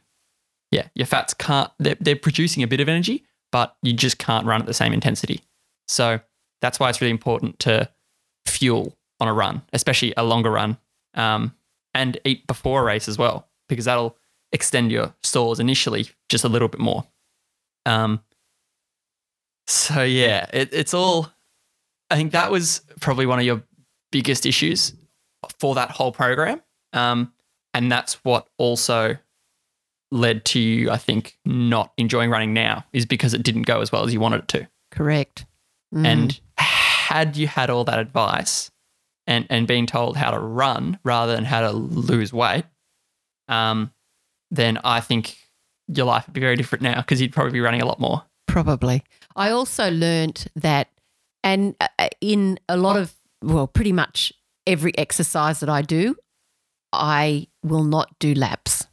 yeah, 0.72 0.88
your 0.96 1.06
fats 1.06 1.34
can't, 1.34 1.72
they're, 1.80 1.98
they're 2.00 2.16
producing 2.16 2.64
a 2.64 2.68
bit 2.68 2.80
of 2.80 2.90
energy, 2.90 3.26
but 3.52 3.76
you 3.82 3.94
just 3.94 4.18
can't 4.18 4.46
run 4.46 4.62
at 4.62 4.68
the 4.68 4.74
same 4.74 4.94
intensity. 4.94 5.42
So 5.88 6.20
that's 6.62 6.80
why 6.80 6.90
it's 6.90 7.02
really 7.02 7.12
important 7.12 7.60
to 7.60 7.90
fuel 8.48 8.98
on 9.20 9.28
a 9.28 9.34
run, 9.34 9.62
especially 9.74 10.14
a 10.18 10.24
longer 10.24 10.52
run, 10.52 10.78
um, 11.14 11.56
and 11.94 12.20
eat 12.26 12.46
before 12.48 12.82
a 12.82 12.86
race 12.86 13.08
as 13.08 13.18
well, 13.18 13.48
because 13.70 13.86
that'll 13.86 14.18
extend 14.52 14.92
your 14.92 15.14
stores 15.24 15.60
initially 15.60 16.10
just 16.30 16.44
a 16.44 16.50
little 16.50 16.68
bit 16.68 16.80
more. 16.80 17.06
Um, 17.86 18.22
so 19.68 20.04
yeah, 20.04 20.48
it, 20.54 20.74
it's 20.74 20.94
all. 20.94 21.32
I 22.10 22.16
think 22.16 22.34
that 22.34 22.52
was 22.52 22.82
probably 23.00 23.26
one 23.26 23.40
of 23.40 23.46
your 23.46 23.64
biggest 24.12 24.46
issues 24.46 24.94
for 25.60 25.76
that 25.76 25.92
whole 25.92 26.12
program, 26.12 26.62
um, 26.94 27.32
and 27.74 27.92
that's 27.92 28.16
what 28.26 28.48
also 28.58 29.18
led 30.16 30.46
to 30.46 30.60
you, 30.60 30.90
I 30.90 30.98
think, 30.98 31.38
not 31.46 31.92
enjoying 31.98 32.30
running 32.30 32.54
now 32.54 32.86
is 32.94 33.06
because 33.06 33.34
it 33.34 33.44
didn't 33.44 33.64
go 33.64 33.82
as 33.82 33.92
well 33.92 34.06
as 34.06 34.14
you 34.14 34.20
wanted 34.20 34.42
it 34.42 34.48
to. 34.50 34.68
Correct. 34.92 35.46
Mm. 35.94 36.06
And 36.06 36.40
had 36.58 37.38
you 37.38 37.48
had 37.48 37.70
all 37.70 37.84
that 37.84 38.00
advice 38.00 38.72
and, 39.28 39.46
and 39.50 39.68
being 39.68 39.86
told 39.86 40.18
how 40.18 40.32
to 40.32 40.40
run 40.40 41.00
rather 41.04 41.36
than 41.36 41.44
how 41.44 41.62
to 41.62 41.72
lose 41.72 42.32
weight, 42.32 42.64
um, 43.48 43.92
then 44.52 44.80
I 44.84 45.02
think 45.02 45.38
your 45.88 46.06
life 46.06 46.28
would 46.28 46.34
be 46.34 46.42
very 46.42 46.56
different 46.56 46.82
now 46.82 47.02
because 47.02 47.22
you'd 47.22 47.34
probably 47.34 47.54
be 47.54 47.62
running 47.62 47.82
a 47.82 47.86
lot 47.86 48.00
more. 48.00 48.24
Probably. 48.48 49.04
I 49.36 49.50
also 49.52 49.92
learnt 49.92 50.48
that, 50.56 50.90
and 51.44 51.76
uh, 51.80 52.08
in 52.22 52.58
a 52.70 52.78
lot 52.78 52.96
of, 52.96 53.14
well, 53.44 53.68
pretty 53.68 53.92
much 53.92 54.32
every 54.66 54.98
exercise 54.98 55.60
that 55.60 55.70
I 55.70 55.82
do, 55.82 56.16
I 56.94 57.48
will 57.64 57.84
not 57.84 58.18
do 58.20 58.34
laps. 58.34 58.88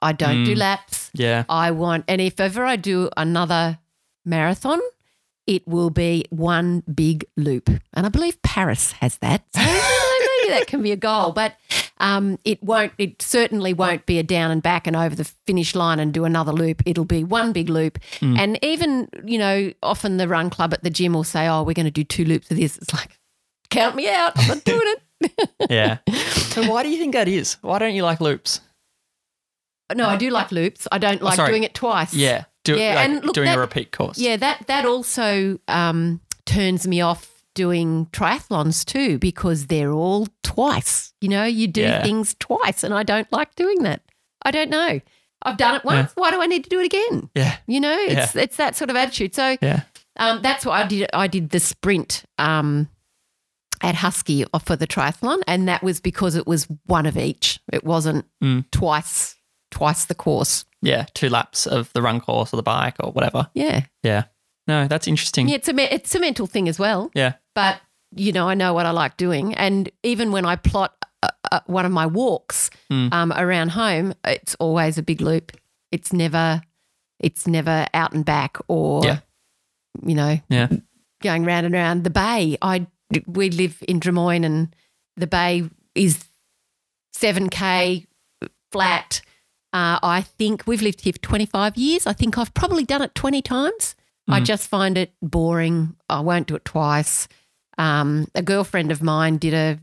I 0.00 0.12
don't 0.12 0.44
do 0.44 0.54
Mm. 0.54 0.58
laps. 0.58 1.10
Yeah. 1.14 1.44
I 1.48 1.70
want, 1.70 2.04
and 2.08 2.20
if 2.20 2.38
ever 2.40 2.64
I 2.64 2.76
do 2.76 3.10
another 3.16 3.78
marathon, 4.24 4.80
it 5.46 5.66
will 5.66 5.90
be 5.90 6.24
one 6.30 6.82
big 6.94 7.24
loop. 7.36 7.68
And 7.94 8.06
I 8.06 8.08
believe 8.10 8.40
Paris 8.42 8.92
has 8.92 9.16
that. 9.18 9.44
So 9.54 9.60
maybe 9.62 10.50
that 10.60 10.66
can 10.66 10.82
be 10.82 10.92
a 10.92 10.96
goal, 10.96 11.32
but 11.32 11.54
um, 11.98 12.38
it 12.44 12.62
won't, 12.62 12.92
it 12.98 13.20
certainly 13.22 13.72
won't 13.72 14.04
be 14.06 14.18
a 14.18 14.22
down 14.22 14.50
and 14.50 14.62
back 14.62 14.86
and 14.86 14.94
over 14.94 15.14
the 15.16 15.24
finish 15.24 15.74
line 15.74 15.98
and 15.98 16.12
do 16.12 16.24
another 16.24 16.52
loop. 16.52 16.82
It'll 16.86 17.04
be 17.04 17.24
one 17.24 17.52
big 17.52 17.68
loop. 17.70 17.98
And 18.20 18.58
even, 18.62 19.08
you 19.24 19.38
know, 19.38 19.72
often 19.82 20.16
the 20.18 20.28
run 20.28 20.50
club 20.50 20.72
at 20.74 20.82
the 20.84 20.90
gym 20.90 21.12
will 21.14 21.24
say, 21.24 21.48
oh, 21.48 21.62
we're 21.62 21.72
going 21.74 21.86
to 21.86 21.90
do 21.90 22.04
two 22.04 22.24
loops 22.24 22.50
of 22.50 22.56
this. 22.58 22.76
It's 22.78 22.92
like, 22.94 23.10
count 23.70 23.96
me 23.96 24.08
out. 24.08 24.32
I'm 24.36 24.48
not 24.48 24.64
doing 24.64 24.82
it. 24.84 25.02
Yeah. 25.70 25.98
so 26.52 26.70
why 26.70 26.82
do 26.84 26.88
you 26.90 26.98
think 26.98 27.12
that 27.14 27.26
is? 27.26 27.54
Why 27.62 27.78
don't 27.80 27.94
you 27.94 28.02
like 28.04 28.20
loops? 28.20 28.60
No, 29.94 30.06
I 30.08 30.16
do 30.16 30.30
like 30.30 30.52
loops. 30.52 30.86
I 30.92 30.98
don't 30.98 31.22
like 31.22 31.36
sorry. 31.36 31.50
doing 31.50 31.62
it 31.64 31.74
twice. 31.74 32.12
Yeah. 32.14 32.44
Do, 32.64 32.76
Yeah, 32.76 32.94
like 32.96 33.08
and 33.08 33.24
look, 33.24 33.34
doing 33.34 33.46
that- 33.46 33.56
a 33.56 33.60
repeat 33.60 33.92
course. 33.92 34.18
Yeah, 34.18 34.36
that 34.36 34.66
that 34.66 34.84
also 34.84 35.58
um, 35.68 36.20
turns 36.44 36.86
me 36.86 37.00
off 37.00 37.42
doing 37.54 38.06
triathlons 38.12 38.84
too 38.84 39.18
because 39.18 39.66
they're 39.68 39.92
all 39.92 40.28
twice. 40.42 41.12
You 41.20 41.28
know, 41.30 41.44
you 41.44 41.66
do 41.66 41.80
Yeah. 41.82 42.02
things 42.02 42.36
twice, 42.38 42.84
and 42.84 42.92
I 42.92 43.02
don't 43.02 43.30
like 43.32 43.54
doing 43.54 43.82
that. 43.84 44.02
I 44.42 44.50
don't 44.50 44.70
know. 44.70 45.00
I've 45.42 45.56
done 45.56 45.76
it 45.76 45.84
once. 45.84 46.12
Why 46.16 46.30
do 46.30 46.42
I 46.42 46.46
need 46.46 46.64
to 46.64 46.70
do 46.70 46.80
it 46.80 46.86
again? 46.86 47.30
Yeah. 47.34 47.56
You 47.66 47.80
know, 47.80 47.96
it's 47.98 48.36
it's 48.36 48.56
that 48.56 48.76
sort 48.76 48.90
of 48.90 48.96
attitude. 48.96 49.34
So 49.34 49.56
Yeah. 49.62 49.82
um, 50.18 50.42
that's 50.42 50.66
what 50.66 50.72
I 50.74 50.86
did. 50.86 51.08
I 51.14 51.26
did 51.28 51.50
the 51.50 51.60
sprint 51.60 52.24
um, 52.38 52.88
at 53.80 53.94
Husky 53.94 54.44
for 54.64 54.76
the 54.76 54.86
triathlon, 54.86 55.40
and 55.46 55.68
that 55.68 55.82
was 55.82 56.00
because 56.00 56.34
it 56.34 56.46
was 56.46 56.66
one 56.86 57.06
of 57.06 57.16
each. 57.16 57.60
It 57.72 57.84
wasn't 57.84 58.26
Mm. 58.42 58.64
twice 58.72 59.36
twice 59.70 60.04
the 60.06 60.14
course. 60.14 60.64
Yeah. 60.82 61.06
Two 61.14 61.28
laps 61.28 61.66
of 61.66 61.92
the 61.92 62.02
run 62.02 62.20
course 62.20 62.52
or 62.52 62.56
the 62.56 62.62
bike 62.62 62.96
or 63.00 63.12
whatever. 63.12 63.48
Yeah, 63.54 63.82
Yeah. 64.02 64.24
No, 64.66 64.86
that's 64.86 65.08
interesting. 65.08 65.48
yeah. 65.48 65.54
It's 65.56 65.68
a 65.68 65.72
me- 65.72 65.88
it's 65.90 66.14
a 66.14 66.20
mental 66.20 66.46
thing 66.46 66.68
as 66.68 66.78
well. 66.78 67.10
Yeah. 67.14 67.34
but 67.54 67.80
you 68.16 68.32
know, 68.32 68.48
I 68.48 68.54
know 68.54 68.72
what 68.72 68.86
I 68.86 68.90
like 68.90 69.18
doing. 69.18 69.54
And 69.54 69.90
even 70.02 70.32
when 70.32 70.46
I 70.46 70.56
plot 70.56 70.94
uh, 71.22 71.28
uh, 71.52 71.60
one 71.66 71.84
of 71.84 71.92
my 71.92 72.06
walks 72.06 72.70
Mm. 72.90 73.12
um, 73.12 73.32
around 73.32 73.70
home, 73.70 74.14
it's 74.24 74.54
always 74.60 74.96
a 74.98 75.02
big 75.02 75.20
loop. 75.20 75.52
It's 75.92 76.10
never, 76.12 76.62
it's 77.18 77.46
never 77.46 77.86
out 77.92 78.12
and 78.14 78.24
back 78.24 78.56
or, 78.68 79.04
Yeah. 79.04 79.18
you 80.06 80.14
know, 80.14 80.38
Yeah. 80.48 80.68
going 81.22 81.44
round 81.44 81.66
and 81.66 81.74
round 81.74 82.04
the 82.04 82.10
bay. 82.10 82.56
I 82.62 82.86
we 83.26 83.50
live 83.50 83.82
in 83.88 84.00
Drummoyne, 84.00 84.44
and 84.44 84.74
the 85.16 85.26
bay 85.26 85.64
is 85.94 86.24
7K 87.14 88.06
flat. 88.72 89.20
Uh, 89.72 89.98
I 90.02 90.22
think 90.22 90.66
we've 90.66 90.80
lived 90.82 91.02
here 91.02 91.12
for 91.12 91.18
25 91.18 91.76
years. 91.76 92.06
I 92.06 92.12
think 92.14 92.38
I've 92.38 92.54
probably 92.54 92.84
done 92.84 93.02
it 93.02 93.14
20 93.14 93.42
times. 93.42 93.94
I 94.28 94.40
Mm. 94.40 94.44
just 94.44 94.68
find 94.68 94.96
it 94.98 95.12
boring. 95.22 95.94
I 96.08 96.20
won't 96.20 96.46
do 96.48 96.54
it 96.56 96.64
twice. 96.64 97.28
Um, 97.76 98.26
a 98.34 98.42
girlfriend 98.42 98.90
of 98.90 99.02
mine 99.02 99.38
did 99.38 99.54
a 99.54 99.78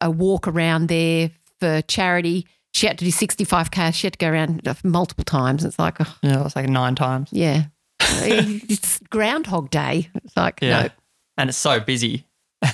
a 0.00 0.10
walk 0.10 0.48
around 0.48 0.88
there 0.88 1.30
for 1.60 1.80
charity. 1.82 2.46
She 2.72 2.86
had 2.86 2.98
to 2.98 3.04
do 3.04 3.10
65k. 3.12 3.92
She 3.94 4.06
had 4.06 4.14
to 4.14 4.18
go 4.18 4.28
around 4.30 4.62
multiple 4.82 5.22
times. 5.24 5.64
It's 5.64 5.78
like, 5.78 6.00
oh, 6.00 6.16
Yeah, 6.22 6.44
it's 6.44 6.56
like 6.56 6.68
nine 6.68 6.94
times. 6.94 7.28
yeah, 7.30 7.64
it's 8.00 8.98
Groundhog 9.10 9.70
Day. 9.70 10.08
It's 10.24 10.36
like, 10.36 10.58
Yeah. 10.62 10.82
no, 10.84 10.88
And 11.36 11.48
it's 11.50 11.58
so 11.58 11.78
busy. 11.80 12.26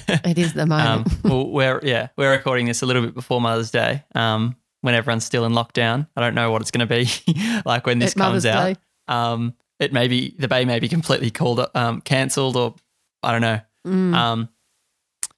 it 0.08 0.38
is 0.38 0.52
the 0.54 0.62
Um, 0.62 0.68
moment. 0.68 1.08
well, 1.24 1.48
we're 1.50 1.80
yeah, 1.82 2.08
we're 2.16 2.30
recording 2.30 2.66
this 2.66 2.82
a 2.82 2.86
little 2.86 3.02
bit 3.02 3.14
before 3.14 3.40
Mother's 3.40 3.70
Day. 3.70 4.04
Um, 4.14 4.56
when 4.80 4.94
everyone's 4.94 5.24
still 5.24 5.44
in 5.44 5.52
lockdown. 5.52 6.08
I 6.16 6.20
don't 6.20 6.34
know 6.34 6.50
what 6.50 6.62
it's 6.62 6.70
going 6.70 6.86
to 6.86 6.94
be 6.94 7.60
like 7.64 7.86
when 7.86 7.98
this 7.98 8.16
Mother's 8.16 8.44
comes 8.44 8.46
out. 8.46 8.78
Um, 9.08 9.54
it 9.78 9.92
may 9.92 10.08
be 10.08 10.34
the 10.38 10.48
bay 10.48 10.64
may 10.64 10.80
be 10.80 10.88
completely 10.88 11.30
called 11.30 11.64
um 11.74 12.00
cancelled 12.00 12.56
or 12.56 12.74
I 13.22 13.32
don't 13.32 13.40
know. 13.40 13.60
Mm. 13.86 14.14
Um, 14.14 14.48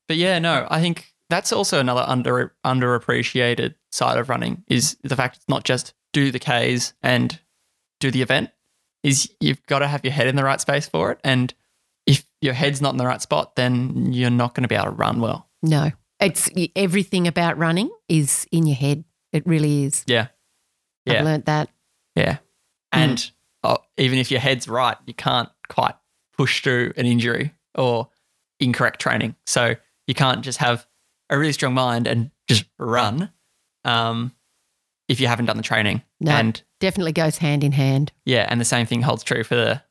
but 0.09 0.16
yeah, 0.16 0.38
no, 0.38 0.66
I 0.70 0.81
think 0.81 1.14
that's 1.29 1.53
also 1.53 1.79
another 1.79 2.05
under 2.07 2.55
underappreciated 2.64 3.74
side 3.92 4.18
of 4.18 4.29
running 4.29 4.64
is 4.66 4.96
the 5.03 5.16
fact 5.16 5.37
it's 5.37 5.48
not 5.48 5.64
just 5.64 5.94
do 6.12 6.31
the 6.31 6.38
Ks 6.38 6.94
and 7.03 7.38
do 8.00 8.11
the 8.11 8.22
event. 8.22 8.50
Is 9.03 9.31
you've 9.40 9.64
got 9.66 9.79
to 9.79 9.87
have 9.87 10.05
your 10.05 10.12
head 10.12 10.26
in 10.26 10.37
the 10.37 10.44
right 10.44 10.61
space 10.61 10.87
for 10.87 11.11
it, 11.12 11.20
and 11.24 11.55
if 12.07 12.24
your 12.42 12.53
head's 12.53 12.83
not 12.83 12.92
in 12.92 12.98
the 12.98 13.07
right 13.07 13.22
spot, 13.22 13.57
then 13.57 14.12
you're 14.12 14.29
not 14.29 14.55
going 14.55 14.62
to 14.62 14.68
be 14.68 14.74
able 14.74 14.87
to 14.87 14.90
run 14.90 15.20
well. 15.20 15.48
no, 15.62 15.90
it's 16.20 16.50
everything 16.76 17.26
about 17.26 17.57
running 17.57 17.90
is 18.09 18.46
in 18.53 18.66
your 18.66 18.76
head. 18.76 19.05
It 19.33 19.47
really 19.47 19.85
is. 19.85 20.05
Yeah, 20.07 20.29
Yeah. 21.07 21.19
I've 21.21 21.25
learnt 21.25 21.47
that. 21.47 21.69
yeah. 22.14 22.38
And 22.93 23.31
oh, 23.62 23.79
even 23.97 24.19
if 24.19 24.31
your 24.31 24.40
head's 24.40 24.66
right, 24.66 24.97
you 25.07 25.14
can't 25.14 25.49
quite 25.69 25.95
push 26.37 26.62
through 26.62 26.93
an 26.97 27.07
injury 27.07 27.53
or 27.77 28.09
incorrect 28.59 29.01
training. 29.01 29.37
So 29.47 29.77
you 30.09 30.14
can't 30.14 30.43
just 30.43 30.59
have 30.59 30.87
a 31.31 31.38
really 31.38 31.53
strong 31.53 31.75
mind 31.75 32.09
and 32.09 32.31
just 32.49 32.64
run 32.79 33.31
um, 33.85 34.33
if 35.09 35.21
you 35.21 35.29
haven't 35.29 35.47
done 35.47 35.57
the 35.57 35.62
training. 35.62 36.03
No. 36.21 36.33
And 36.33 36.61
Definitely 36.81 37.12
goes 37.12 37.38
hand 37.38 37.62
in 37.62 37.73
hand. 37.73 38.11
yeah, 38.25 38.47
and 38.49 38.61
the 38.61 38.64
same 38.64 38.87
thing 38.87 39.03
holds 39.03 39.23
true 39.23 39.45
for 39.45 39.55
the 39.55 39.83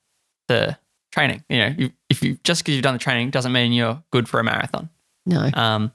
the 0.48 0.78
training. 1.12 1.44
You 1.48 1.58
know, 1.60 1.76
you, 1.78 1.92
if 2.10 2.22
you 2.24 2.38
just 2.44 2.62
because 2.64 2.74
you've 2.74 2.84
done 2.84 2.96
the 2.96 3.00
training 3.00 3.30
doesn't 3.30 3.52
mean 3.52 3.72
you're 3.72 4.04
good 4.12 4.28
for 4.28 4.40
a 4.40 4.44
marathon. 4.44 4.90
No. 5.26 5.50
Um, 5.54 5.94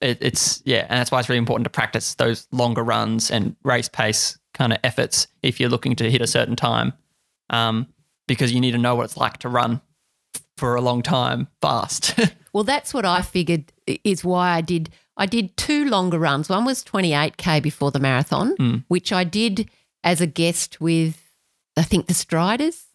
it, 0.00 0.18
it's 0.20 0.62
yeah, 0.64 0.86
and 0.88 0.98
that's 0.98 1.10
why 1.10 1.18
it's 1.20 1.28
really 1.28 1.38
important 1.38 1.64
to 1.64 1.70
practice 1.70 2.14
those 2.14 2.46
longer 2.52 2.82
runs 2.82 3.30
and 3.30 3.56
race 3.62 3.88
pace 3.88 4.38
kind 4.54 4.72
of 4.72 4.78
efforts 4.84 5.26
if 5.42 5.60
you're 5.60 5.68
looking 5.70 5.94
to 5.96 6.10
hit 6.10 6.20
a 6.22 6.26
certain 6.26 6.56
time, 6.56 6.92
um, 7.50 7.86
because 8.26 8.52
you 8.52 8.60
need 8.60 8.72
to 8.72 8.78
know 8.78 8.94
what 8.94 9.04
it's 9.04 9.16
like 9.16 9.36
to 9.38 9.48
run 9.48 9.80
for 10.56 10.74
a 10.74 10.80
long 10.80 11.02
time 11.02 11.48
fast. 11.60 12.18
Well, 12.52 12.64
that's 12.64 12.94
what 12.94 13.04
I 13.04 13.20
figured 13.20 13.70
is 14.02 14.24
why 14.24 14.52
I 14.52 14.62
did. 14.62 14.88
I 15.18 15.26
did 15.26 15.54
two 15.58 15.84
longer 15.90 16.18
runs. 16.18 16.48
One 16.48 16.64
was 16.64 16.82
28k 16.82 17.62
before 17.62 17.90
the 17.90 17.98
marathon, 17.98 18.56
Mm. 18.56 18.84
which 18.88 19.12
I 19.12 19.24
did 19.24 19.68
as 20.02 20.22
a 20.22 20.26
guest 20.26 20.80
with, 20.80 21.20
I 21.76 21.82
think 21.82 22.06
the 22.06 22.14
Striders, 22.14 22.86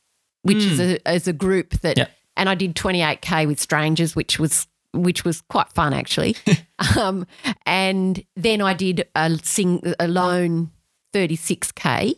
which 0.41 0.63
is 0.63 0.79
a 0.79 1.07
as 1.07 1.27
a 1.27 1.33
group 1.33 1.79
that, 1.81 1.95
Yeah. 1.95 2.07
and 2.35 2.49
I 2.49 2.55
did 2.55 2.75
28k 2.75 3.45
with 3.45 3.59
strangers, 3.59 4.15
which 4.15 4.39
was 4.39 4.65
which 4.93 5.23
was 5.23 5.41
quite 5.41 5.69
fun 5.69 5.93
actually. 5.93 6.35
um, 6.97 7.25
and 7.65 8.23
then 8.35 8.61
I 8.61 8.73
did 8.73 9.07
a 9.15 9.37
sing 9.43 9.93
a 9.99 10.07
lone 10.07 10.71
36k, 11.13 12.15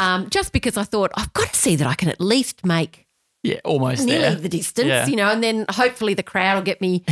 um, 0.00 0.28
just 0.30 0.52
because 0.52 0.76
I 0.76 0.82
thought 0.84 1.10
I've 1.14 1.32
got 1.34 1.52
to 1.52 1.58
see 1.58 1.76
that 1.76 1.86
I 1.86 1.94
can 1.94 2.08
at 2.08 2.20
least 2.20 2.64
make 2.66 3.06
yeah, 3.42 3.60
almost 3.64 4.04
nearly 4.06 4.22
there. 4.22 4.34
the 4.36 4.48
distance, 4.48 4.86
Yeah. 4.88 5.06
you 5.06 5.16
know, 5.16 5.28
and 5.30 5.42
then 5.42 5.66
hopefully 5.70 6.14
the 6.14 6.22
crowd 6.22 6.56
will 6.56 6.62
get 6.62 6.80
me 6.80 7.04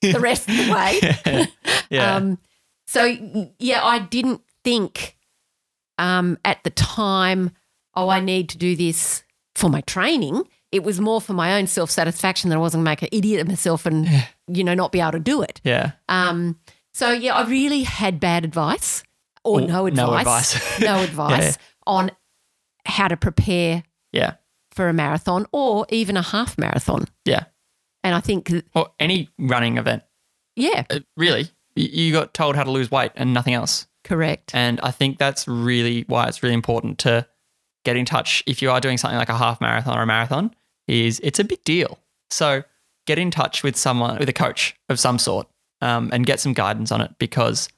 the 0.00 0.18
rest 0.20 0.48
of 0.48 0.56
the 0.56 0.72
way. 0.72 1.46
yeah. 1.90 2.16
Um, 2.16 2.38
so 2.86 3.04
yeah, 3.58 3.84
I 3.84 3.98
didn't 3.98 4.42
think 4.64 5.16
um, 5.98 6.38
at 6.44 6.62
the 6.64 6.70
time, 6.70 7.50
oh, 7.94 8.08
I 8.08 8.20
need 8.20 8.48
to 8.50 8.58
do 8.58 8.74
this 8.76 9.22
for 9.56 9.68
my 9.68 9.80
training. 9.82 10.44
It 10.72 10.84
was 10.84 11.00
more 11.00 11.20
for 11.20 11.32
my 11.32 11.58
own 11.58 11.66
self 11.66 11.90
satisfaction 11.90 12.48
that 12.50 12.56
I 12.56 12.60
wasn't 12.60 12.84
going 12.84 12.96
to 12.96 13.02
make 13.02 13.12
an 13.12 13.16
idiot 13.18 13.40
of 13.40 13.48
myself 13.48 13.86
and 13.86 14.08
you 14.52 14.64
know 14.64 14.74
not 14.74 14.92
be 14.92 15.00
able 15.00 15.12
to 15.12 15.18
do 15.20 15.42
it. 15.42 15.60
yeah. 15.64 15.92
Um, 16.08 16.58
so 16.92 17.10
yeah, 17.12 17.34
I 17.34 17.48
really 17.48 17.82
had 17.84 18.18
bad 18.20 18.44
advice 18.44 19.02
or 19.44 19.60
Or 19.60 19.66
no 19.66 19.86
advice, 19.86 19.96
no 19.96 20.14
advice. 20.18 20.80
no 20.80 21.00
advice 21.02 21.56
Yeah. 21.56 21.64
on 21.86 22.10
how 22.84 23.08
to 23.08 23.16
prepare 23.16 23.84
Yeah. 24.12 24.34
for 24.72 24.88
a 24.88 24.92
marathon 24.92 25.46
or 25.52 25.86
even 25.88 26.16
a 26.16 26.22
half 26.22 26.58
marathon. 26.58 27.06
Yeah. 27.24 27.44
And 28.02 28.14
I 28.14 28.20
think, 28.20 28.50
Or 28.74 28.90
any 28.98 29.28
running 29.38 29.78
event. 29.78 30.02
yeah, 30.56 30.84
Uh, 30.90 31.00
really, 31.16 31.48
you 31.76 32.12
got 32.12 32.34
told 32.34 32.56
how 32.56 32.64
to 32.64 32.70
lose 32.70 32.90
weight 32.90 33.12
and 33.14 33.32
nothing 33.34 33.54
else. 33.54 33.86
correct. 34.04 34.54
And 34.54 34.80
I 34.82 34.90
think 34.90 35.18
that's 35.18 35.46
really 35.46 36.04
why 36.08 36.26
it's 36.26 36.42
really 36.42 36.54
important 36.54 36.98
to 37.00 37.26
get 37.84 37.96
in 37.96 38.04
touch 38.06 38.42
if 38.46 38.60
you 38.62 38.70
are 38.70 38.80
doing 38.80 38.98
something 38.98 39.18
like 39.18 39.28
a 39.28 39.36
half 39.36 39.60
marathon 39.60 39.96
or 39.98 40.02
a 40.02 40.06
marathon 40.06 40.54
is 40.88 41.20
it's 41.22 41.38
a 41.38 41.44
big 41.44 41.62
deal. 41.64 41.98
So 42.30 42.64
get 43.06 43.18
in 43.18 43.30
touch 43.30 43.62
with 43.62 43.76
someone 43.76 44.18
with 44.18 44.28
a 44.28 44.32
coach 44.32 44.74
of 44.88 45.00
some 45.00 45.18
sort 45.18 45.48
um, 45.80 46.10
and 46.12 46.26
get 46.26 46.40
some 46.40 46.52
guidance 46.52 46.92
on 46.92 47.00
it 47.00 47.12
because 47.18 47.68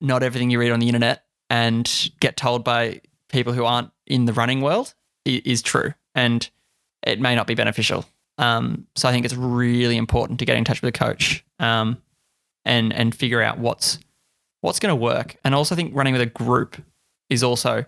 not 0.00 0.22
everything 0.22 0.50
you 0.50 0.58
read 0.58 0.72
on 0.72 0.80
the 0.80 0.88
internet 0.88 1.24
and 1.48 2.10
get 2.20 2.36
told 2.36 2.64
by 2.64 3.00
people 3.28 3.52
who 3.52 3.64
aren't 3.64 3.90
in 4.06 4.24
the 4.24 4.32
running 4.32 4.60
world 4.60 4.94
is 5.24 5.62
true 5.62 5.92
and 6.14 6.50
it 7.02 7.20
may 7.20 7.34
not 7.34 7.46
be 7.46 7.54
beneficial. 7.54 8.04
Um, 8.38 8.86
so 8.94 9.08
I 9.08 9.12
think 9.12 9.24
it's 9.24 9.34
really 9.34 9.96
important 9.96 10.38
to 10.40 10.44
get 10.44 10.56
in 10.56 10.64
touch 10.64 10.82
with 10.82 10.94
a 10.94 10.98
coach 10.98 11.44
um, 11.58 12.02
and 12.64 12.92
and 12.92 13.14
figure 13.14 13.40
out 13.42 13.58
what's 13.58 13.98
what's 14.60 14.78
going 14.78 14.90
to 14.90 14.96
work. 14.96 15.36
And 15.44 15.54
I 15.54 15.56
also 15.58 15.74
think 15.74 15.94
running 15.94 16.12
with 16.12 16.22
a 16.22 16.26
group 16.26 16.76
is 17.30 17.42
also 17.42 17.84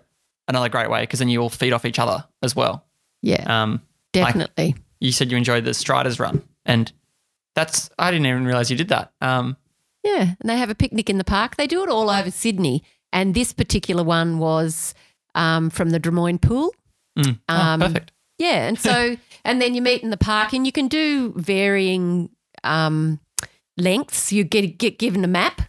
another 0.47 0.69
great 0.69 0.89
way 0.89 1.01
because 1.01 1.19
then 1.19 1.29
you 1.29 1.41
all 1.41 1.49
feed 1.49 1.73
off 1.73 1.85
each 1.85 1.99
other 1.99 2.25
as 2.41 2.55
well. 2.55 2.85
Yeah, 3.21 3.63
Um, 3.63 3.81
definitely. 4.13 4.75
You 4.99 5.11
said 5.11 5.31
you 5.31 5.37
enjoyed 5.37 5.65
the 5.65 5.73
Striders 5.73 6.19
run, 6.19 6.43
and 6.65 6.91
that's 7.55 7.89
I 7.99 8.11
didn't 8.11 8.25
even 8.27 8.45
realize 8.45 8.69
you 8.69 8.77
did 8.77 8.89
that. 8.89 9.11
Um, 9.21 9.57
Yeah, 10.03 10.35
and 10.39 10.49
they 10.49 10.57
have 10.57 10.69
a 10.69 10.75
picnic 10.75 11.09
in 11.09 11.17
the 11.17 11.23
park. 11.23 11.55
They 11.57 11.67
do 11.67 11.83
it 11.83 11.89
all 11.89 12.09
over 12.09 12.31
Sydney, 12.31 12.83
and 13.11 13.33
this 13.33 13.53
particular 13.53 14.03
one 14.03 14.39
was 14.39 14.93
um, 15.35 15.69
from 15.69 15.89
the 15.91 15.99
Drummoyne 15.99 16.39
Pool. 16.41 16.73
mm. 17.17 17.39
Oh, 17.49 17.55
Um, 17.55 17.79
perfect. 17.81 18.11
Yeah, 18.37 18.67
and 18.67 18.79
so 18.79 19.17
and 19.45 19.61
then 19.61 19.73
you 19.75 19.81
meet 19.81 20.01
in 20.03 20.09
the 20.11 20.17
park, 20.17 20.53
and 20.53 20.65
you 20.65 20.71
can 20.71 20.87
do 20.87 21.33
varying 21.35 22.29
um, 22.63 23.19
lengths. 23.77 24.31
You 24.31 24.43
get 24.43 24.77
get 24.77 24.99
given 24.99 25.23
a 25.23 25.27
map, 25.27 25.61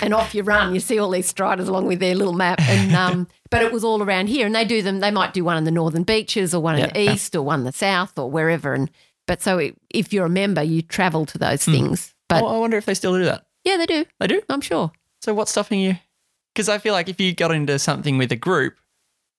and 0.00 0.14
off 0.14 0.34
you 0.34 0.42
run. 0.42 0.74
You 0.74 0.80
see 0.80 0.98
all 0.98 1.10
these 1.10 1.26
striders 1.26 1.68
along 1.68 1.86
with 1.86 2.00
their 2.00 2.14
little 2.14 2.32
map, 2.32 2.60
and 2.60 2.94
um, 2.96 3.28
but 3.50 3.62
it 3.62 3.72
was 3.72 3.84
all 3.84 4.02
around 4.02 4.28
here, 4.28 4.46
and 4.46 4.54
they 4.54 4.64
do 4.64 4.82
them. 4.82 5.00
They 5.00 5.10
might 5.10 5.34
do 5.34 5.44
one 5.44 5.56
in 5.56 5.64
the 5.64 5.70
northern 5.70 6.02
beaches, 6.02 6.54
or 6.54 6.62
one 6.62 6.78
in 6.78 6.88
the 6.90 7.00
east, 7.12 7.34
or 7.34 7.42
one 7.42 7.60
in 7.60 7.64
the 7.64 7.72
south, 7.72 8.18
or 8.18 8.30
wherever. 8.30 8.74
And 8.74 8.90
but 9.26 9.42
so 9.42 9.58
it, 9.58 9.76
if 9.90 10.12
you're 10.12 10.26
a 10.26 10.30
member, 10.30 10.62
you 10.62 10.82
travel 10.82 11.26
to 11.26 11.38
those 11.38 11.64
things. 11.64 12.14
But 12.28 12.42
oh, 12.42 12.46
I 12.46 12.58
wonder 12.58 12.76
if 12.76 12.86
they 12.86 12.94
still 12.94 13.16
do 13.16 13.24
that. 13.24 13.46
yeah, 13.64 13.76
they 13.76 13.86
do. 13.86 14.04
They 14.18 14.26
do. 14.26 14.42
I'm 14.48 14.60
sure. 14.60 14.92
So 15.20 15.34
what's 15.34 15.50
stopping 15.50 15.80
you? 15.80 15.96
Because 16.54 16.68
I 16.68 16.78
feel 16.78 16.92
like 16.92 17.08
if 17.08 17.20
you 17.20 17.34
got 17.34 17.50
into 17.50 17.78
something 17.78 18.18
with 18.18 18.32
a 18.32 18.36
group, 18.36 18.76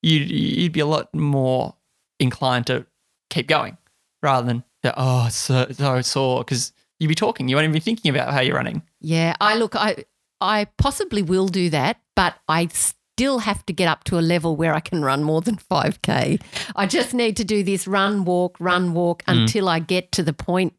you'd 0.02 0.30
you'd 0.30 0.72
be 0.72 0.80
a 0.80 0.86
lot 0.86 1.14
more 1.14 1.76
inclined 2.20 2.68
to 2.68 2.86
keep 3.30 3.48
going 3.48 3.78
rather 4.22 4.48
than 4.48 4.64
oh 4.98 5.26
it's 5.28 5.36
so, 5.36 5.68
so 5.72 6.02
sore 6.02 6.44
because 6.44 6.74
you'd 7.00 7.08
be 7.08 7.16
talking. 7.16 7.48
You 7.48 7.56
won't 7.56 7.66
even 7.66 7.74
be 7.74 7.80
thinking 7.80 8.10
about 8.10 8.34
how 8.34 8.42
you're 8.42 8.56
running. 8.56 8.82
Yeah, 9.02 9.36
I 9.40 9.56
look, 9.56 9.76
I 9.76 10.06
I 10.42 10.66
possibly 10.78 11.22
will 11.22 11.48
do 11.48 11.70
that, 11.70 11.98
but 12.16 12.36
I 12.48 12.68
still 12.68 13.40
have 13.40 13.66
to 13.68 13.74
get 13.74 13.88
up 13.88 14.04
to 14.06 14.20
a 14.20 14.22
level 14.22 14.56
where 14.56 14.74
I 14.74 14.80
can 14.82 15.02
run 15.02 15.24
more 15.24 15.42
than 15.42 15.56
5k. 15.56 16.42
I 16.76 16.86
just 16.86 17.14
need 17.14 17.38
to 17.38 17.46
do 17.46 17.64
this 17.64 17.88
run 17.88 18.26
walk 18.26 18.58
run 18.60 18.94
walk 18.94 19.24
Mm. 19.26 19.42
until 19.42 19.70
I 19.70 19.80
get 19.80 20.12
to 20.14 20.24
the 20.24 20.34
point 20.34 20.74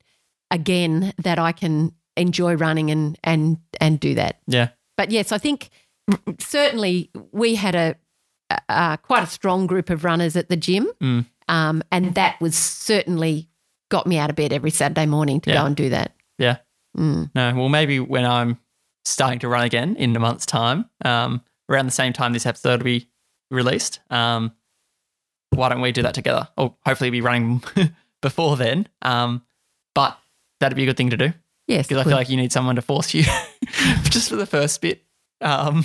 again 0.50 1.12
that 1.22 1.38
I 1.38 1.52
can 1.52 1.92
enjoy 2.16 2.54
running 2.54 2.90
and 2.90 3.18
and 3.24 3.58
and 3.80 3.98
do 4.00 4.14
that. 4.14 4.40
Yeah. 4.46 4.68
But 4.96 5.10
yes, 5.10 5.32
I 5.32 5.38
think 5.38 5.70
certainly 6.38 7.10
we 7.32 7.54
had 7.54 7.74
a, 7.74 7.96
a 8.68 8.98
quite 9.02 9.22
a 9.22 9.26
strong 9.26 9.66
group 9.66 9.90
of 9.90 10.04
runners 10.04 10.36
at 10.36 10.48
the 10.48 10.56
gym, 10.56 10.88
Mm. 11.02 11.26
um, 11.48 11.82
and 11.90 12.14
that 12.14 12.40
was 12.40 12.56
certainly 12.56 13.48
got 13.90 14.06
me 14.06 14.18
out 14.18 14.30
of 14.30 14.36
bed 14.36 14.52
every 14.52 14.70
Saturday 14.70 15.06
morning 15.06 15.40
to 15.42 15.50
Yeah. 15.50 15.60
go 15.60 15.66
and 15.66 15.76
do 15.76 15.88
that. 15.90 16.12
Yeah. 16.38 16.58
Mm. 16.96 17.30
No, 17.34 17.54
well, 17.54 17.68
maybe 17.68 18.00
when 18.00 18.24
I'm 18.24 18.58
starting 19.06 19.38
to 19.38 19.48
run 19.48 19.64
again 19.64 19.96
in 19.96 20.14
a 20.16 20.18
month's 20.18 20.46
time, 20.46 20.90
um, 21.04 21.42
around 21.68 21.86
the 21.86 21.92
same 21.92 22.12
time 22.12 22.32
this 22.32 22.46
episode 22.46 22.80
will 22.80 22.84
be 22.84 23.08
released, 23.50 24.00
um, 24.10 24.52
why 25.50 25.68
don't 25.68 25.80
we 25.80 25.92
do 25.92 26.02
that 26.02 26.14
together? 26.14 26.48
Or 26.56 26.74
hopefully 26.84 27.10
be 27.10 27.20
running 27.20 27.62
before 28.22 28.56
then. 28.56 28.88
Um, 29.02 29.42
but 29.94 30.18
that'd 30.60 30.76
be 30.76 30.82
a 30.82 30.86
good 30.86 30.96
thing 30.96 31.10
to 31.10 31.16
do 31.16 31.32
Yes, 31.66 31.88
because 31.88 32.04
I 32.06 32.08
feel 32.08 32.16
like 32.16 32.28
you 32.28 32.36
need 32.36 32.52
someone 32.52 32.76
to 32.76 32.82
force 32.82 33.12
you 33.12 33.24
just 34.04 34.28
for 34.28 34.36
the 34.36 34.46
first 34.46 34.80
bit. 34.80 35.02
Um, 35.40 35.84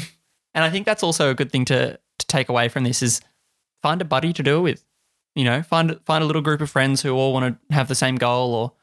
and 0.53 0.63
I 0.63 0.69
think 0.69 0.85
that's 0.85 1.03
also 1.03 1.29
a 1.29 1.35
good 1.35 1.51
thing 1.51 1.65
to 1.65 1.99
to 2.19 2.27
take 2.27 2.49
away 2.49 2.69
from 2.69 2.83
this 2.83 3.01
is 3.01 3.21
find 3.81 3.99
a 3.99 4.05
buddy 4.05 4.31
to 4.33 4.43
do 4.43 4.57
it 4.57 4.61
with. 4.61 4.85
You 5.33 5.45
know, 5.45 5.63
find 5.63 5.99
find 6.05 6.23
a 6.23 6.27
little 6.27 6.41
group 6.41 6.61
of 6.61 6.69
friends 6.69 7.01
who 7.01 7.13
all 7.13 7.33
want 7.33 7.57
to 7.69 7.73
have 7.75 7.87
the 7.87 7.95
same 7.95 8.17
goal, 8.17 8.53
or 8.53 8.73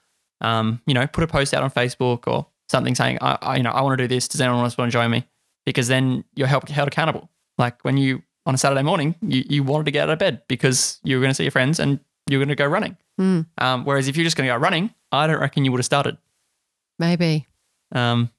um, 0.40 0.82
you 0.86 0.94
know, 0.94 1.06
put 1.06 1.22
a 1.22 1.28
post 1.28 1.54
out 1.54 1.62
on 1.62 1.70
Facebook 1.70 2.26
or 2.26 2.46
something 2.68 2.94
saying, 2.94 3.18
I, 3.20 3.38
I 3.42 3.56
you 3.56 3.62
know, 3.62 3.70
I 3.70 3.80
want 3.82 3.98
to 3.98 4.04
do 4.04 4.08
this. 4.14 4.28
Does 4.28 4.40
anyone 4.40 4.62
else 4.64 4.76
want 4.78 4.90
to 4.90 4.92
join 4.92 5.10
me? 5.10 5.26
Because 5.66 5.88
then 5.88 6.24
you're 6.34 6.46
held, 6.48 6.68
held 6.68 6.88
accountable. 6.88 7.28
Like 7.58 7.82
when 7.84 7.96
you 7.96 8.22
on 8.46 8.54
a 8.54 8.58
Saturday 8.58 8.82
morning, 8.82 9.14
you, 9.20 9.44
you 9.48 9.62
wanted 9.62 9.84
to 9.84 9.90
get 9.90 10.04
out 10.04 10.10
of 10.12 10.18
bed 10.18 10.42
because 10.48 11.00
you 11.04 11.16
were 11.16 11.20
going 11.20 11.30
to 11.30 11.34
see 11.34 11.44
your 11.44 11.50
friends 11.50 11.78
and 11.78 12.00
you're 12.28 12.38
going 12.40 12.48
to 12.48 12.54
go 12.54 12.66
running. 12.66 12.96
Mm, 13.20 13.46
Um, 13.58 13.84
whereas 13.84 14.08
if 14.08 14.16
you're 14.16 14.24
just 14.24 14.36
going 14.36 14.46
to 14.48 14.54
go 14.54 14.56
running, 14.58 14.94
I 15.12 15.26
don't 15.26 15.40
reckon 15.40 15.64
you 15.64 15.72
would 15.72 15.78
have 15.80 15.84
started. 15.86 16.16
maybe. 16.98 17.46
Um, 17.94 18.30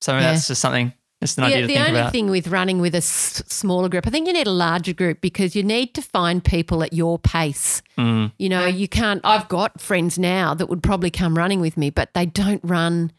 so 0.00 0.14
Yeah. 0.14 0.20
that's 0.20 0.48
just 0.48 0.60
something, 0.60 0.92
just 1.22 1.38
an 1.38 1.42
The, 1.44 1.48
idea 1.48 1.60
to 1.62 1.66
the 1.66 1.74
think 1.74 1.88
only 1.88 2.00
about. 2.00 2.12
thing 2.12 2.30
with 2.30 2.48
running 2.48 2.80
with 2.80 2.94
a 2.94 2.98
s- 2.98 3.42
smaller 3.46 3.88
group, 3.88 4.06
I 4.06 4.10
think 4.10 4.26
you 4.26 4.32
need 4.32 4.46
a 4.46 4.50
larger 4.52 4.92
group 4.92 5.20
because 5.20 5.54
you 5.56 5.62
need 5.62 5.94
to 5.94 6.02
find 6.02 6.42
people 6.44 6.82
at 6.82 6.92
your 6.92 7.18
pace. 7.18 7.82
Mm, 7.98 8.32
You 8.38 8.48
know, 8.48 8.66
you 8.66 8.88
can't. 8.88 9.20
I've 9.24 9.48
got 9.48 9.80
friends 9.80 10.18
now 10.18 10.54
that 10.54 10.66
would 10.66 10.82
probably 10.82 11.10
come 11.10 11.36
running 11.36 11.60
with 11.60 11.76
me, 11.76 11.90
but 11.90 12.14
they 12.14 12.26
don't 12.26 12.60
run. 12.64 13.12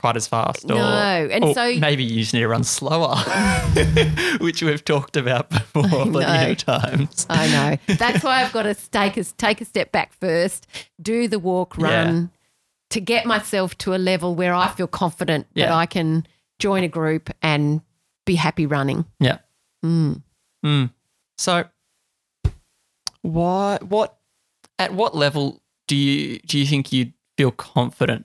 Quite 0.00 0.16
as 0.16 0.26
fast. 0.26 0.64
Or, 0.64 0.74
No, 0.74 1.28
and 1.30 1.44
or 1.44 1.54
so- 1.54 1.76
maybe 1.78 2.02
you 2.02 2.20
just 2.20 2.32
need 2.34 2.40
to 2.40 2.48
run 2.48 2.64
slower, 2.64 3.16
which 4.40 4.62
we've 4.62 4.84
talked 4.84 5.16
about 5.16 5.50
before 5.50 5.82
plenty 6.06 6.52
of 6.52 6.56
times. 6.58 7.26
I 7.28 7.46
know. 7.86 7.94
That's 7.96 8.24
why 8.24 8.42
I've 8.42 8.52
got 8.52 8.62
to 8.62 8.74
take 8.74 9.16
a, 9.16 9.24
take 9.24 9.60
a 9.60 9.64
step 9.64 9.92
back 9.92 10.12
first, 10.14 10.66
do 11.00 11.28
the 11.28 11.38
walk, 11.38 11.76
run 11.76 12.30
to 12.90 13.00
get 13.00 13.26
myself 13.26 13.76
to 13.78 13.94
a 13.94 13.98
level 13.98 14.34
where 14.34 14.52
I 14.54 14.68
feel 14.68 14.88
confident 14.88 15.46
that 15.54 15.70
I 15.70 15.86
can 15.86 16.26
join 16.58 16.82
a 16.82 16.88
group 16.88 17.30
and 17.42 17.82
be 18.26 18.34
happy 18.34 18.66
running. 18.66 19.04
Yeah. 19.20 19.38
Mm. 19.84 20.22
Mm. 20.64 20.90
So, 21.38 21.64
why? 23.22 23.78
What? 23.82 24.16
At 24.78 24.94
what 24.94 25.14
level 25.14 25.60
do 25.88 25.94
you 25.96 26.38
do 26.40 26.58
you 26.58 26.64
think 26.66 26.90
you'd 26.92 27.12
feel 27.36 27.50
confident 27.50 28.24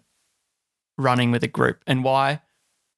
running 0.97 1.31
with 1.31 1.43
a 1.43 1.47
group, 1.47 1.84
and 1.88 2.03
why? 2.03 2.41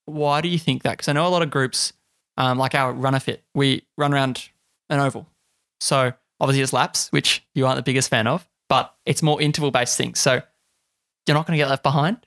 Why 0.06 0.42
do 0.42 0.48
you 0.48 0.60
think 0.60 0.84
that? 0.84 0.92
Because 0.92 1.08
I 1.08 1.14
know 1.14 1.28
a 1.28 1.30
lot 1.30 1.42
of 1.42 1.50
groups, 1.50 1.94
um, 2.38 2.58
like 2.58 2.76
our 2.76 2.94
Runner 2.94 3.20
Fit, 3.20 3.44
we 3.54 3.86
run 3.98 4.14
around 4.14 4.50
an 4.90 5.00
oval. 5.00 5.28
So 5.82 6.14
obviously 6.40 6.62
it's 6.62 6.74
laps, 6.74 7.12
which 7.12 7.46
you 7.54 7.66
aren't 7.66 7.78
the 7.78 7.84
biggest 7.84 8.10
fan 8.10 8.28
of, 8.28 8.48
but 8.70 8.94
it's 9.06 9.22
more 9.22 9.42
interval 9.42 9.72
based 9.72 9.98
things. 9.98 10.20
So 10.20 10.42
you're 11.26 11.36
not 11.36 11.46
going 11.46 11.58
to 11.58 11.62
get 11.62 11.70
left 11.70 11.84
behind, 11.84 12.26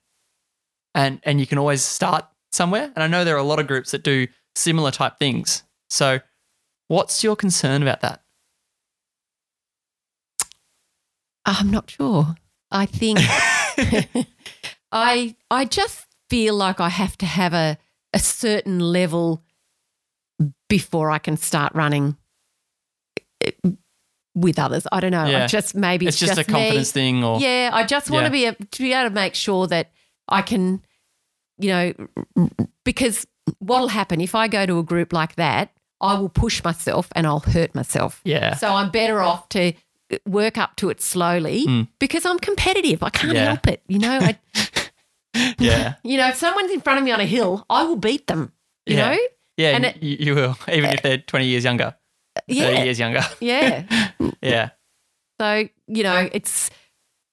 and 0.94 1.20
and 1.22 1.40
you 1.40 1.46
can 1.46 1.58
always 1.58 1.82
start 1.82 2.26
somewhere. 2.52 2.92
And 2.94 3.02
I 3.02 3.06
know 3.06 3.24
there 3.24 3.36
are 3.36 3.38
a 3.38 3.42
lot 3.42 3.60
of 3.60 3.66
groups 3.66 3.92
that 3.92 4.02
do 4.02 4.26
similar 4.54 4.90
type 4.90 5.18
things. 5.18 5.62
So 5.88 6.20
What's 6.90 7.22
your 7.22 7.36
concern 7.36 7.82
about 7.82 8.00
that? 8.00 8.20
I'm 11.46 11.70
not 11.70 11.88
sure. 11.88 12.34
I 12.68 12.86
think 12.86 13.20
I 14.92 15.36
I 15.50 15.64
just 15.64 16.06
feel 16.28 16.54
like 16.54 16.80
I 16.80 16.88
have 16.88 17.16
to 17.18 17.26
have 17.26 17.52
a 17.54 17.78
a 18.12 18.18
certain 18.18 18.80
level 18.80 19.42
before 20.68 21.10
I 21.10 21.18
can 21.18 21.36
start 21.36 21.74
running 21.74 22.16
eh, 23.44 23.50
with 24.34 24.58
others. 24.58 24.86
I 24.90 25.00
don't 25.00 25.10
know. 25.12 25.26
Yeah. 25.26 25.44
I 25.44 25.46
just 25.46 25.74
maybe 25.74 26.06
it's 26.06 26.18
just, 26.18 26.34
a 26.34 26.38
me. 26.40 26.44
confidence 26.44 26.92
thing, 26.92 27.22
or 27.24 27.40
Yeah, 27.40 27.70
I 27.72 27.84
just 27.84 28.10
want 28.10 28.22
Yeah. 28.22 28.28
to 28.28 28.32
be 28.32 28.44
a, 28.46 28.54
to 28.54 28.82
be 28.82 28.92
able 28.92 29.08
to 29.10 29.14
make 29.14 29.34
sure 29.34 29.66
that 29.66 29.90
I 30.28 30.42
can, 30.42 30.82
you 31.58 31.68
know, 31.70 31.92
because 32.84 33.26
what'll 33.58 33.88
happen 33.88 34.20
if 34.20 34.34
I 34.34 34.48
go 34.48 34.66
to 34.66 34.78
a 34.78 34.82
group 34.82 35.12
like 35.12 35.34
that, 35.36 35.72
I 36.00 36.14
will 36.18 36.28
push 36.28 36.62
myself 36.64 37.08
and 37.14 37.26
I'll 37.26 37.40
hurt 37.40 37.74
myself. 37.74 38.20
yeah, 38.24 38.54
So 38.54 38.68
I'm 38.68 38.90
better 38.90 39.20
off 39.20 39.48
to 39.50 39.72
work 40.26 40.56
up 40.58 40.74
to 40.76 40.88
it 40.90 41.00
slowly 41.00 41.66
Mm. 41.66 41.88
because 41.98 42.24
I'm 42.26 42.38
competitive. 42.38 43.02
I 43.02 43.10
can't 43.10 43.34
Yeah. 43.34 43.44
help 43.46 43.66
it. 43.68 43.82
You 43.88 43.98
know, 43.98 44.18
I, 44.20 44.38
yeah, 45.58 45.94
you 46.04 46.16
know, 46.18 46.28
if 46.28 46.36
someone's 46.36 46.70
in 46.72 46.80
front 46.80 46.98
of 46.98 47.04
me 47.04 47.10
on 47.12 47.20
a 47.20 47.26
hill, 47.26 47.64
I 47.70 47.84
will 47.84 47.96
beat 47.96 48.26
them. 48.26 48.52
You 48.86 48.96
Yeah. 48.96 49.10
know, 49.14 49.18
yeah. 49.56 49.76
And 49.76 49.84
it- 49.86 50.02
you, 50.02 50.16
you 50.20 50.34
will, 50.34 50.56
even 50.72 50.90
if 50.90 51.02
they're 51.02 51.18
twenty 51.18 51.46
years 51.46 51.64
younger, 51.64 51.94
thirty 52.48 52.82
years 52.84 52.98
younger. 52.98 53.22
yeah. 53.40 53.84
yeah, 54.42 54.70
So, 55.40 55.68
you 55.86 56.02
know, 56.02 56.28
it's 56.32 56.70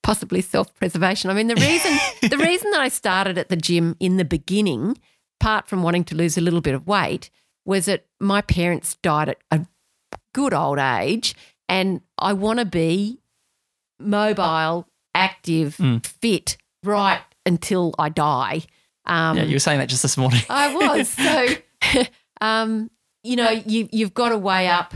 possibly 0.03 0.41
self-preservation. 0.41 1.29
I 1.29 1.33
mean, 1.33 1.47
the 1.47 1.55
reason 1.55 1.97
the 2.29 2.37
reason 2.37 2.71
that 2.71 2.81
I 2.81 2.87
started 2.89 3.37
at 3.37 3.49
the 3.49 3.57
gym 3.57 3.95
in 3.99 4.17
the 4.17 4.25
beginning, 4.25 4.97
apart 5.41 5.67
from 5.67 5.83
wanting 5.83 6.03
to 6.05 6.15
lose 6.15 6.37
a 6.37 6.41
little 6.41 6.61
bit 6.61 6.73
of 6.75 6.87
weight, 6.87 7.29
was 7.65 7.85
that 7.85 8.05
my 8.19 8.41
parents 8.41 8.95
died 9.01 9.29
at 9.29 9.37
a 9.51 9.65
good 10.33 10.53
old 10.53 10.79
age 10.79 11.35
and 11.67 12.01
I 12.17 12.31
want 12.33 12.59
to 12.59 12.65
be 12.65 13.19
mobile, 13.99 14.87
active, 15.13 15.77
Mm. 15.77 16.05
fit 16.05 16.57
right 16.83 17.21
until 17.47 17.95
I 17.97 18.09
die. 18.09 18.61
Um, 19.05 19.37
yeah. 19.37 19.43
You 19.43 19.55
were 19.55 19.59
saying 19.59 19.79
that 19.79 19.89
just 19.89 20.01
this 20.03 20.17
morning. 20.17 20.41
I 20.49 20.75
was. 20.75 21.09
So, 21.09 22.03
um, 22.41 22.91
you 23.23 23.35
know, 23.37 23.49
you, 23.49 23.89
you've 23.91 24.13
got 24.13 24.29
to 24.29 24.37
weigh 24.37 24.67
up 24.67 24.93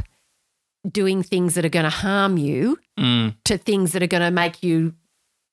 doing 0.87 1.23
things 1.23 1.53
that 1.55 1.63
are 1.65 1.69
going 1.69 1.83
to 1.85 1.89
harm 1.89 2.37
you 2.37 2.77
Mm, 2.99 3.35
to 3.45 3.57
things 3.57 3.93
that 3.93 4.03
are 4.03 4.07
going 4.07 4.21
to 4.21 4.29
make 4.31 4.61
you 4.61 4.93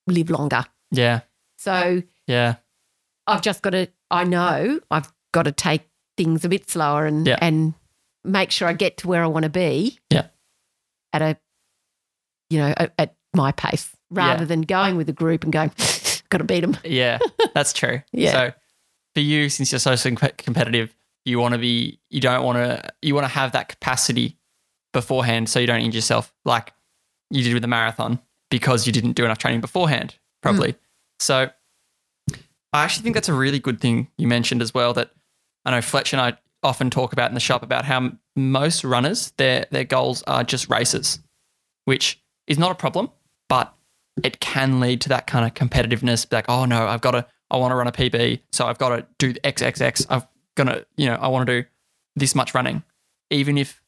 live 0.05 0.29
longer. 0.29 0.65
yeah, 0.91 1.21
So 1.57 2.03
yeah, 2.27 2.55
I've 3.25 3.41
just 3.41 3.61
got 3.63 3.71
to, 3.71 3.87
I 4.11 4.23
know 4.23 4.79
I've 4.91 5.11
got 5.31 5.43
to 5.43 5.51
take 5.51 5.89
things 6.17 6.45
a 6.45 6.49
bit 6.49 6.69
slower 6.69 7.05
and, 7.07 7.25
Yeah. 7.25 7.37
and 7.41 7.73
make 8.23 8.51
sure 8.51 8.67
I 8.67 8.73
get 8.73 8.97
to 8.97 9.07
where 9.07 9.23
I 9.23 9.27
want 9.27 9.43
to 9.43 9.49
be. 9.49 9.97
Yeah. 10.11 10.27
At 11.13 11.21
a, 11.23 11.37
you 12.51 12.59
know, 12.59 12.73
at, 12.77 13.15
my 13.35 13.51
pace 13.51 13.89
rather 14.11 14.41
Yeah. 14.43 14.47
than 14.47 14.61
going 14.61 14.97
with 14.97 15.07
a 15.09 15.13
group 15.13 15.43
and 15.43 15.53
going, 15.53 15.71
got 16.29 16.39
to 16.39 16.43
beat 16.43 16.61
them. 16.61 16.77
yeah. 16.83 17.19
That's 17.53 17.73
true. 17.73 18.01
Yeah. 18.11 18.31
So 18.31 18.53
for 19.15 19.21
you, 19.21 19.49
since 19.49 19.71
you're 19.71 19.79
so 19.79 19.95
competitive, 20.37 20.95
you 21.25 21.39
want 21.39 21.53
to 21.53 21.57
be, 21.59 21.99
you 22.09 22.21
don't 22.21 22.43
want 22.43 22.57
to, 22.57 22.93
you 23.01 23.15
want 23.15 23.25
to 23.25 23.33
have 23.33 23.51
that 23.53 23.69
capacity 23.69 24.37
beforehand, 24.93 25.49
so 25.49 25.59
you 25.59 25.67
don't 25.67 25.81
injure 25.81 25.97
yourself 25.97 26.33
like 26.45 26.73
you 27.29 27.43
did 27.43 27.53
with 27.53 27.61
the 27.61 27.67
marathon 27.67 28.19
because 28.49 28.87
you 28.87 28.93
didn't 28.93 29.13
do 29.13 29.25
enough 29.25 29.37
training 29.37 29.61
beforehand, 29.61 30.15
probably. 30.41 30.73
Mm. 30.73 30.77
So 31.19 31.49
I 32.73 32.83
actually 32.83 33.03
think 33.03 33.15
that's 33.15 33.29
a 33.29 33.33
really 33.33 33.59
good 33.59 33.79
thing 33.79 34.07
you 34.17 34.27
mentioned 34.27 34.61
as 34.61 34.73
well. 34.73 34.93
That 34.93 35.11
I 35.65 35.71
know 35.71 35.81
Fletch 35.81 36.13
and 36.13 36.21
I 36.21 36.37
often 36.63 36.89
talk 36.89 37.13
about 37.13 37.29
in 37.29 37.35
the 37.35 37.39
shop 37.39 37.63
about 37.63 37.85
how 37.85 38.11
most 38.35 38.83
runners 38.83 39.31
their 39.37 39.65
their 39.71 39.83
goals 39.83 40.23
are 40.23 40.43
just 40.43 40.69
races, 40.69 41.19
which 41.85 42.21
is 42.47 42.57
not 42.57 42.71
a 42.71 42.75
problem, 42.75 43.09
but 43.47 43.73
it 44.23 44.39
can 44.39 44.79
lead 44.79 45.01
to 45.01 45.09
that 45.09 45.27
kind 45.27 45.45
of 45.45 45.53
competitiveness. 45.53 46.31
Like, 46.31 46.45
oh 46.49 46.65
no, 46.65 46.87
I've 46.87 47.01
got 47.01 47.11
to, 47.11 47.25
I 47.51 47.57
want 47.57 47.71
to 47.71 47.75
run 47.75 47.87
a 47.87 47.91
PB, 47.91 48.41
so 48.51 48.67
I've 48.67 48.77
got 48.77 48.89
to 48.89 49.05
do 49.17 49.33
XXX. 49.33 50.05
I've 50.09 50.27
gonna, 50.55 50.85
you 50.97 51.05
know, 51.05 51.15
I 51.15 51.27
want 51.29 51.47
to 51.47 51.61
do 51.61 51.67
this 52.15 52.35
much 52.35 52.53
running, 52.53 52.83
even 53.29 53.57
if 53.57 53.81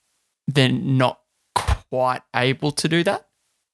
they're 0.48 0.70
not 0.70 1.20
quite 1.54 2.22
able 2.36 2.72
to 2.72 2.88
do 2.88 3.04
that. 3.04 3.28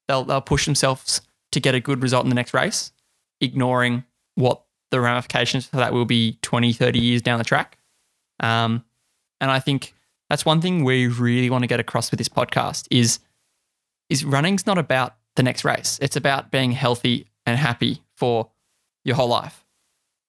They'll 0.08 0.24
they'll 0.24 0.42
push 0.42 0.66
themselves 0.66 1.22
to 1.52 1.60
get 1.60 1.76
a 1.76 1.80
good 1.80 2.02
result 2.02 2.26
in 2.26 2.30
the 2.30 2.36
next 2.36 2.54
race, 2.54 2.92
ignoring 3.40 4.04
what 4.36 4.64
the 4.92 5.00
ramifications 5.00 5.66
for 5.66 5.78
that 5.78 5.94
will 5.94 6.06
be 6.06 6.40
20, 6.42 6.74
30 6.74 7.00
years 7.00 7.22
down 7.22 7.38
the 7.38 7.44
track. 7.44 7.78
Um, 8.40 8.84
and 9.42 9.52
I 9.52 9.60
think 9.60 9.94
that's 10.30 10.46
one 10.46 10.62
thing 10.62 10.84
we 10.84 11.08
really 11.08 11.50
want 11.50 11.64
to 11.64 11.68
get 11.68 11.80
across 11.80 12.12
with 12.12 12.18
this 12.18 12.30
podcast 12.30 12.88
is 12.90 13.20
is 14.10 14.24
running's 14.24 14.66
not 14.66 14.78
about 14.78 15.16
the 15.38 15.44
next 15.44 15.64
race. 15.64 15.98
It's 16.02 16.18
about 16.18 16.52
being 16.52 16.74
healthy 16.74 17.28
and 17.46 17.58
happy 17.58 18.04
for 18.16 18.50
your 19.06 19.16
whole 19.16 19.30
life. 19.30 19.64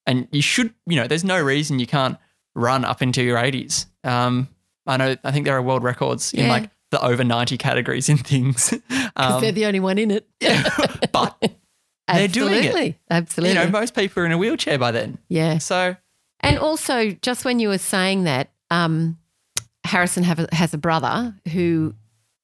And 0.05 0.27
you 0.31 0.41
should, 0.41 0.73
you 0.87 0.95
know, 0.95 1.05
there's 1.07 1.25
no 1.25 1.39
reason 1.41 1.77
you 1.79 1.85
can't 1.85 2.17
run 2.55 2.85
up 2.85 3.01
into 3.01 3.21
your 3.21 3.37
80s. 3.37 3.85
Um, 4.03 4.47
I 4.87 4.97
know, 4.97 5.15
I 5.23 5.31
think 5.31 5.45
there 5.45 5.55
are 5.55 5.61
world 5.61 5.83
records 5.83 6.33
in 6.33 6.45
Yeah. 6.45 6.49
like 6.49 6.69
the 6.91 7.03
over 7.03 7.23
90 7.23 7.57
categories 7.57 8.07
in 8.09 8.17
things. 8.17 8.73
Um, 9.15 9.41
they're 9.41 9.51
the 9.51 9.65
only 9.65 9.81
one 9.81 9.97
in 9.97 10.11
it. 10.11 10.27
yeah, 10.39 10.63
but, 11.11 11.35
They're 12.07 12.27
doing 12.29 12.63
it. 12.63 12.95
Absolutely. 13.11 13.57
You 13.57 13.65
know, 13.65 13.69
most 13.69 13.93
people 13.95 14.23
are 14.23 14.25
in 14.25 14.31
a 14.31 14.37
wheelchair 14.37 14.77
by 14.79 14.91
then. 14.91 15.17
yeah. 15.27 15.57
So, 15.57 15.95
And 16.39 16.57
also, 16.57 17.11
just 17.11 17.43
when 17.43 17.59
you 17.59 17.67
were 17.67 17.77
saying 17.79 18.23
that, 18.23 18.49
um, 18.71 19.17
Harrison 19.83 20.23
have 20.23 20.39
a, 20.39 20.47
has 20.55 20.73
a 20.73 20.77
brother 20.77 21.35
who 21.51 21.93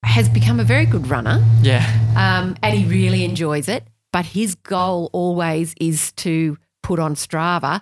has 0.03 0.28
become 0.28 0.59
a 0.59 0.63
very 0.63 0.86
good 0.86 1.07
runner 1.07 1.43
yeah. 1.61 1.84
Um, 2.16 2.55
and 2.63 2.78
he 2.78 2.86
really 2.86 3.24
enjoys 3.26 3.68
it. 3.68 3.84
But 4.11 4.26
his 4.26 4.55
goal 4.55 5.09
always 5.13 5.74
is 5.80 6.11
to 6.13 6.57
put 6.84 6.99
on 6.99 7.16
Strava, 7.16 7.82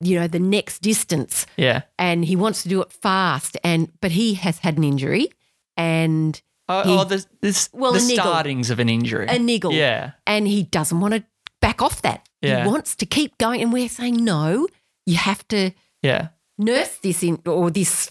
you 0.00 0.18
know, 0.20 0.28
the 0.28 0.38
next 0.38 0.80
distance. 0.80 1.46
Yeah. 1.56 1.82
And 1.98 2.24
he 2.24 2.36
wants 2.36 2.62
to 2.62 2.68
do 2.68 2.80
it 2.82 2.92
fast. 2.92 3.56
And 3.64 3.90
but 4.00 4.12
he 4.12 4.34
has 4.34 4.58
had 4.58 4.76
an 4.78 4.84
injury 4.84 5.28
and 5.76 6.40
Oh, 6.68 6.82
He- 6.82 6.90
oh 6.98 7.04
there's, 7.04 7.28
there's 7.42 7.68
Well, 7.72 7.92
the 7.92 8.00
startings 8.00 8.70
of 8.70 8.80
an 8.80 8.88
injury. 8.88 9.26
a 9.28 9.38
niggle. 9.38 9.72
Yeah. 9.72 10.12
And 10.26 10.48
he 10.48 10.64
doesn't 10.64 10.98
want 11.00 11.14
to 11.14 11.24
back 11.60 11.80
off 11.80 12.02
that. 12.02 12.28
Yeah. 12.42 12.62
He 12.64 12.68
wants 12.68 12.96
to 12.96 13.06
keep 13.06 13.38
going. 13.38 13.62
And 13.62 13.72
we're 13.72 13.88
saying, 13.88 14.16
no, 14.24 14.66
you 15.06 15.16
have 15.16 15.46
to 15.48 15.70
Yeah. 16.02 16.28
nurse 16.58 16.98
this 17.02 17.22
in 17.22 17.40
or 17.46 17.70
this 17.70 18.10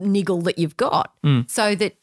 niggle 0.00 0.40
that 0.42 0.58
you've 0.58 0.76
got 0.76 1.14
Mm. 1.24 1.50
so 1.50 1.74
that 1.74 1.96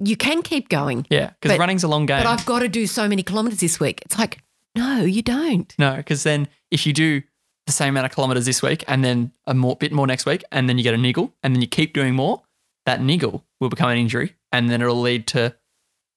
you 0.00 0.16
can 0.16 0.42
keep 0.42 0.68
going. 0.68 1.06
Yeah, 1.10 1.30
because 1.40 1.58
running's 1.58 1.84
a 1.84 1.88
long 1.88 2.06
game. 2.06 2.22
But 2.22 2.26
I've 2.26 2.46
got 2.46 2.60
to 2.60 2.68
do 2.68 2.86
so 2.86 3.08
many 3.08 3.22
kilometers 3.22 3.60
this 3.60 3.80
week. 3.80 4.02
It's 4.04 4.18
like, 4.18 4.42
no, 4.74 5.00
you 5.02 5.22
don't. 5.22 5.74
No, 5.78 5.96
because 5.96 6.22
then 6.22 6.48
if 6.70 6.86
you 6.86 6.92
do 6.92 7.22
the 7.66 7.72
same 7.72 7.90
amount 7.90 8.06
of 8.06 8.12
kilometers 8.12 8.46
this 8.46 8.62
week 8.62 8.84
and 8.88 9.04
then 9.04 9.32
a 9.46 9.54
more 9.54 9.76
bit 9.76 9.92
more 9.92 10.06
next 10.06 10.24
week, 10.26 10.44
and 10.52 10.68
then 10.68 10.78
you 10.78 10.84
get 10.84 10.94
a 10.94 10.98
niggle, 10.98 11.34
and 11.42 11.54
then 11.54 11.60
you 11.60 11.68
keep 11.68 11.92
doing 11.92 12.14
more, 12.14 12.42
that 12.86 13.02
niggle 13.02 13.44
will 13.60 13.68
become 13.68 13.90
an 13.90 13.98
injury, 13.98 14.34
and 14.52 14.70
then 14.70 14.80
it'll 14.80 15.00
lead 15.00 15.26
to 15.28 15.54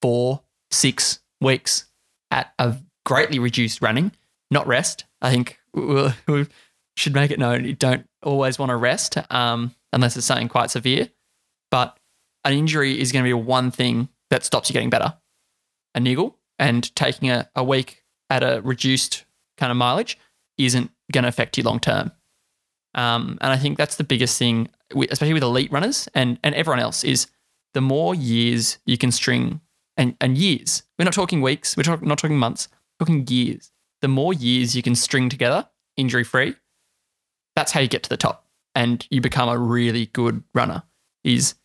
four, 0.02 0.42
six 0.70 1.20
weeks 1.40 1.86
at 2.30 2.54
a 2.60 2.78
greatly 3.06 3.40
reduced 3.40 3.82
running, 3.82 4.12
not 4.50 4.68
rest. 4.68 5.06
I 5.22 5.32
think 5.32 5.60
we 5.74 6.12
we 6.28 6.48
should 6.96 7.14
make 7.14 7.32
it 7.32 7.40
known 7.40 7.66
you 7.66 7.74
don't 7.74 8.08
always 8.24 8.60
want 8.60 8.70
to 8.70 8.76
rest 8.76 9.18
um, 9.32 9.74
unless 9.92 10.16
it's 10.18 10.26
something 10.26 10.48
quite 10.48 10.72
severe. 10.72 11.10
But 11.70 11.98
an 12.44 12.54
injury 12.54 13.00
is 13.00 13.12
going 13.12 13.24
to 13.24 13.28
be 13.28 13.34
one 13.34 13.72
thing 13.72 14.10
that 14.30 14.44
stops 14.44 14.70
you 14.70 14.74
getting 14.74 14.90
better. 14.90 15.16
A 15.96 16.00
niggle 16.00 16.38
and 16.58 16.94
taking 16.96 17.30
a, 17.30 17.50
a 17.56 17.64
week 17.64 18.04
at 18.30 18.44
a 18.44 18.62
reduced 18.64 19.26
kind 19.58 19.72
of 19.72 19.78
mileage 19.78 20.18
isn't 20.58 20.92
going 21.12 21.24
to 21.24 21.28
affect 21.28 21.58
you 21.58 21.64
long 21.64 21.80
term. 21.80 22.12
Um, 22.94 23.38
and 23.42 23.52
I 23.52 23.58
think 23.58 23.78
that's 23.78 23.96
the 23.96 24.04
biggest 24.04 24.38
thing, 24.38 24.70
especially 25.10 25.34
with 25.34 25.44
elite 25.44 25.72
runners 25.72 26.08
and, 26.14 26.40
and 26.44 26.56
everyone 26.56 26.80
else, 26.80 27.04
is 27.04 27.28
the 27.74 27.82
more 27.82 28.14
years 28.16 28.80
you 28.86 28.98
can 28.98 29.12
string 29.12 29.62
and, 29.98 30.16
and 30.20 30.38
years. 30.38 30.84
We're 30.98 31.06
not 31.06 31.14
talking 31.14 31.42
weeks, 31.42 31.78
we're 31.78 31.84
talk, 31.84 32.02
not 32.02 32.18
talking 32.18 32.38
months, 32.38 32.68
we're 33.00 33.06
talking 33.06 33.28
years. 33.28 33.72
The 34.02 34.08
more 34.08 34.34
years 34.34 34.76
you 34.76 34.82
can 34.82 34.96
string 34.96 35.30
together 35.30 35.68
injury 35.96 36.24
free, 36.24 36.56
that's 37.56 37.72
how 37.72 37.80
you 37.80 37.88
get 37.88 38.04
to 38.04 38.10
the 38.10 38.18
top 38.18 38.48
and 38.76 39.06
you 39.10 39.22
become 39.22 39.50
a 39.50 39.58
really 39.58 40.08
good 40.08 40.44
runner 40.54 40.84
is 41.24 41.56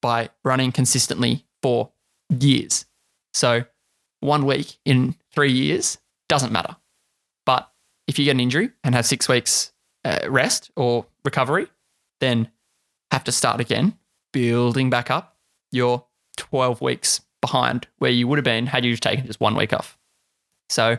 by 0.00 0.30
running 0.44 0.72
consistently 0.72 1.44
for 1.62 1.90
years. 2.30 2.86
So 3.34 3.64
one 4.20 4.46
week 4.46 4.78
in 4.84 5.14
three 5.32 5.52
years 5.52 5.98
doesn't 6.28 6.52
matter. 6.52 6.76
But 7.46 7.70
if 8.06 8.18
you 8.18 8.24
get 8.24 8.32
an 8.32 8.40
injury 8.40 8.70
and 8.84 8.94
have 8.94 9.06
six 9.06 9.28
weeks 9.28 9.72
uh, 10.04 10.20
rest 10.28 10.70
or 10.76 11.06
recovery, 11.24 11.68
then 12.20 12.50
have 13.10 13.24
to 13.24 13.32
start 13.32 13.60
again, 13.60 13.96
building 14.32 14.90
back 14.90 15.10
up. 15.10 15.36
You're 15.72 16.04
12 16.36 16.80
weeks 16.80 17.20
behind 17.40 17.86
where 17.98 18.10
you 18.10 18.26
would 18.26 18.38
have 18.38 18.44
been 18.44 18.66
had 18.66 18.84
you 18.84 18.96
taken 18.96 19.26
just 19.26 19.40
one 19.40 19.54
week 19.54 19.72
off. 19.72 19.96
So 20.68 20.98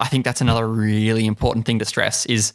I 0.00 0.08
think 0.08 0.24
that's 0.24 0.40
another 0.40 0.66
really 0.66 1.26
important 1.26 1.66
thing 1.66 1.78
to 1.78 1.84
stress 1.84 2.26
is 2.26 2.52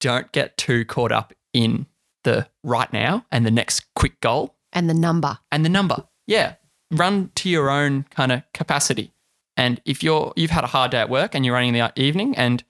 don't 0.00 0.30
get 0.32 0.56
too 0.56 0.84
caught 0.84 1.12
up 1.12 1.32
in 1.52 1.86
the 2.24 2.48
right 2.62 2.92
now 2.92 3.24
and 3.30 3.44
the 3.44 3.50
next 3.50 3.92
quick 3.94 4.20
goal 4.20 4.54
And 4.72 4.88
the 4.88 4.94
number. 4.94 5.38
and 5.50 5.64
the 5.64 5.68
number. 5.68 6.06
Yeah, 6.26 6.54
run 6.90 7.30
to 7.36 7.48
your 7.48 7.70
own 7.70 8.04
kind 8.10 8.32
of 8.32 8.42
capacity. 8.54 9.12
And 9.56 9.80
if 9.84 10.02
you're 10.02 10.32
you've 10.36 10.50
had 10.50 10.64
a 10.64 10.68
hard 10.68 10.92
day 10.92 10.98
at 10.98 11.10
work 11.10 11.34
and 11.34 11.44
you're 11.44 11.54
running 11.54 11.74
in 11.74 11.74
the 11.74 11.92
evening 12.02 12.36
and 12.36 12.64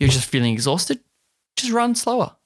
you're 0.00 0.08
just 0.08 0.28
feeling 0.28 0.52
exhausted, 0.52 1.00
just 1.56 1.72
run 1.72 1.94
slower. 1.94 2.36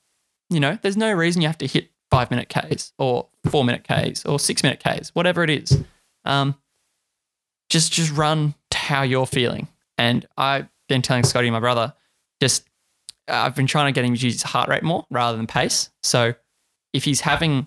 You 0.51 0.61
know, 0.61 0.79
there's 0.83 0.97
no 0.97 1.13
reason 1.13 1.43
you 1.43 1.49
have 1.49 1.59
to 1.59 1.67
hit 1.67 1.91
five 2.11 2.31
minute 2.31 2.49
Ks 2.49 2.93
or 2.99 3.29
four 3.47 3.65
minute 3.65 3.85
Ks 3.85 4.25
or 4.25 4.39
six 4.39 4.63
minute 4.63 4.83
Ks, 4.85 5.11
whatever 5.11 5.43
it 5.43 5.51
is. 5.51 5.83
Um, 6.25 6.55
just 7.71 7.93
just 7.93 8.13
run 8.13 8.55
to 8.71 8.79
how 8.79 9.03
you're 9.03 9.27
feeling. 9.27 9.69
And 9.97 10.27
I've 10.37 10.69
been 10.89 11.03
telling 11.03 11.25
Scotty, 11.25 11.51
my 11.51 11.61
brother, 11.61 11.95
just 12.41 12.65
I've 13.27 13.55
been 13.55 13.67
trying 13.67 13.93
to 13.93 13.99
get 13.99 14.05
him 14.07 14.15
to 14.15 14.21
use 14.21 14.35
his 14.35 14.43
heart 14.43 14.69
rate 14.69 14.83
more 14.83 15.07
rather 15.11 15.37
than 15.37 15.47
pace. 15.47 15.91
So 16.03 16.35
if 16.93 17.05
he's 17.05 17.21
having 17.21 17.67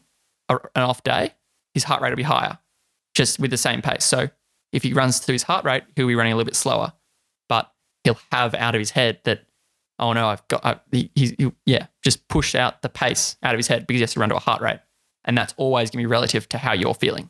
an 0.76 0.84
off 0.84 1.04
day, 1.04 1.34
his 1.74 1.84
heart 1.84 2.02
rate 2.02 2.10
will 2.10 2.18
be 2.18 2.24
higher, 2.24 2.58
just 3.14 3.39
with 3.39 3.52
the 3.52 3.58
same 3.58 3.82
pace. 3.82 4.04
So 4.06 4.30
if 4.72 4.84
he 4.84 4.93
runs 4.93 5.20
to 5.22 5.32
his 5.32 5.43
heart 5.43 5.66
rate, 5.66 5.84
he'll 5.95 6.08
be 6.08 6.16
running 6.16 6.34
a 6.34 6.36
little 6.36 6.49
bit 6.49 6.56
slower, 6.56 6.93
but 7.49 7.72
he'll 8.04 8.20
have 8.32 8.54
out 8.56 8.76
of 8.76 8.80
his 8.80 8.91
head 8.91 9.20
that, 9.24 9.43
oh 9.99 10.14
no, 10.14 10.28
I've 10.28 10.47
got, 10.47 10.66
I, 10.66 10.80
he, 10.91 11.12
he's, 11.16 11.32
he, 11.32 11.52
yeah, 11.66 11.88
just 12.04 12.28
push 12.28 12.56
out 12.56 12.82
the 12.82 12.89
pace 12.89 13.38
out 13.43 13.54
of 13.54 13.60
his 13.60 13.68
head 13.68 13.86
because 13.88 13.99
he 13.99 14.02
has 14.02 14.14
to 14.14 14.20
run 14.20 14.30
to 14.30 14.36
a 14.36 14.39
heart 14.39 14.62
rate. 14.62 14.80
And 15.26 15.38
that's 15.38 15.54
always 15.58 15.91
going 15.91 16.04
to 16.04 16.08
be 16.08 16.12
relative 16.12 16.49
to 16.49 16.58
how 16.58 16.74
you're 16.74 16.95
feeling. 16.95 17.30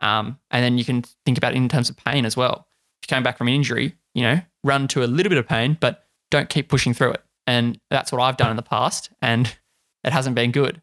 Um, 0.00 0.38
and 0.50 0.62
then 0.62 0.76
you 0.76 0.84
can 0.84 1.02
think 1.24 1.38
about 1.38 1.52
it 1.52 1.56
in 1.56 1.68
terms 1.68 1.88
of 1.88 1.96
pain 1.96 2.26
as 2.26 2.36
well. 2.36 2.68
If 3.00 3.10
you 3.10 3.14
came 3.14 3.22
back 3.22 3.38
from 3.38 3.48
an 3.48 3.54
injury, 3.54 3.96
you 4.14 4.22
know, 4.22 4.40
run 4.62 4.88
to 4.88 5.02
a 5.02 5.06
little 5.06 5.30
bit 5.30 5.38
of 5.38 5.48
pain, 5.48 5.78
but 5.80 6.06
don't 6.30 6.50
keep 6.50 6.68
pushing 6.68 6.92
through 6.92 7.12
it. 7.12 7.22
And 7.46 7.80
that's 7.90 8.12
what 8.12 8.20
I've 8.20 8.36
done 8.36 8.50
in 8.50 8.56
the 8.56 8.62
past. 8.62 9.10
And 9.22 9.56
it 10.04 10.12
hasn't 10.12 10.36
been 10.36 10.52
good 10.52 10.82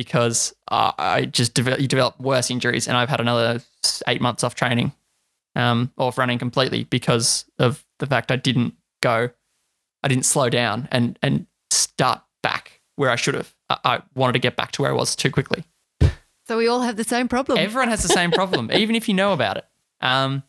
because 0.00 0.54
uh, 0.68 0.92
I 0.98 1.26
just 1.26 1.58
you 1.58 1.86
develop 1.86 2.18
worse 2.18 2.50
injuries, 2.50 2.88
and 2.88 2.96
I've 2.96 3.10
had 3.10 3.20
another 3.20 3.60
eight 4.08 4.22
months 4.22 4.42
off 4.42 4.54
training, 4.54 4.92
um, 5.54 5.92
off 5.98 6.16
running 6.16 6.38
completely 6.38 6.84
because 6.84 7.44
of 7.58 7.84
the 7.98 8.06
fact 8.06 8.32
I 8.32 8.36
didn't 8.36 8.72
go, 9.02 9.28
I 10.02 10.08
didn't 10.08 10.24
slow 10.24 10.48
down 10.48 10.88
and 10.90 11.18
and 11.22 11.46
start 11.68 12.22
back 12.42 12.80
where 12.96 13.10
I 13.10 13.16
should 13.16 13.34
have. 13.34 13.54
I, 13.68 13.78
I 13.84 14.02
wanted 14.14 14.32
to 14.32 14.38
get 14.38 14.56
back 14.56 14.72
to 14.72 14.82
where 14.82 14.90
I 14.90 14.94
was 14.94 15.14
too 15.14 15.30
quickly. 15.30 15.64
So 16.48 16.56
we 16.56 16.66
all 16.66 16.80
have 16.80 16.96
the 16.96 17.04
same 17.04 17.28
problem. 17.28 17.58
Everyone 17.58 17.88
has 17.88 18.02
the 18.02 18.08
same 18.08 18.30
problem, 18.30 18.70
even 18.74 18.96
if 18.96 19.06
you 19.06 19.12
know 19.12 19.34
about 19.34 19.58
it. 19.58 19.66
Um, 20.00 20.44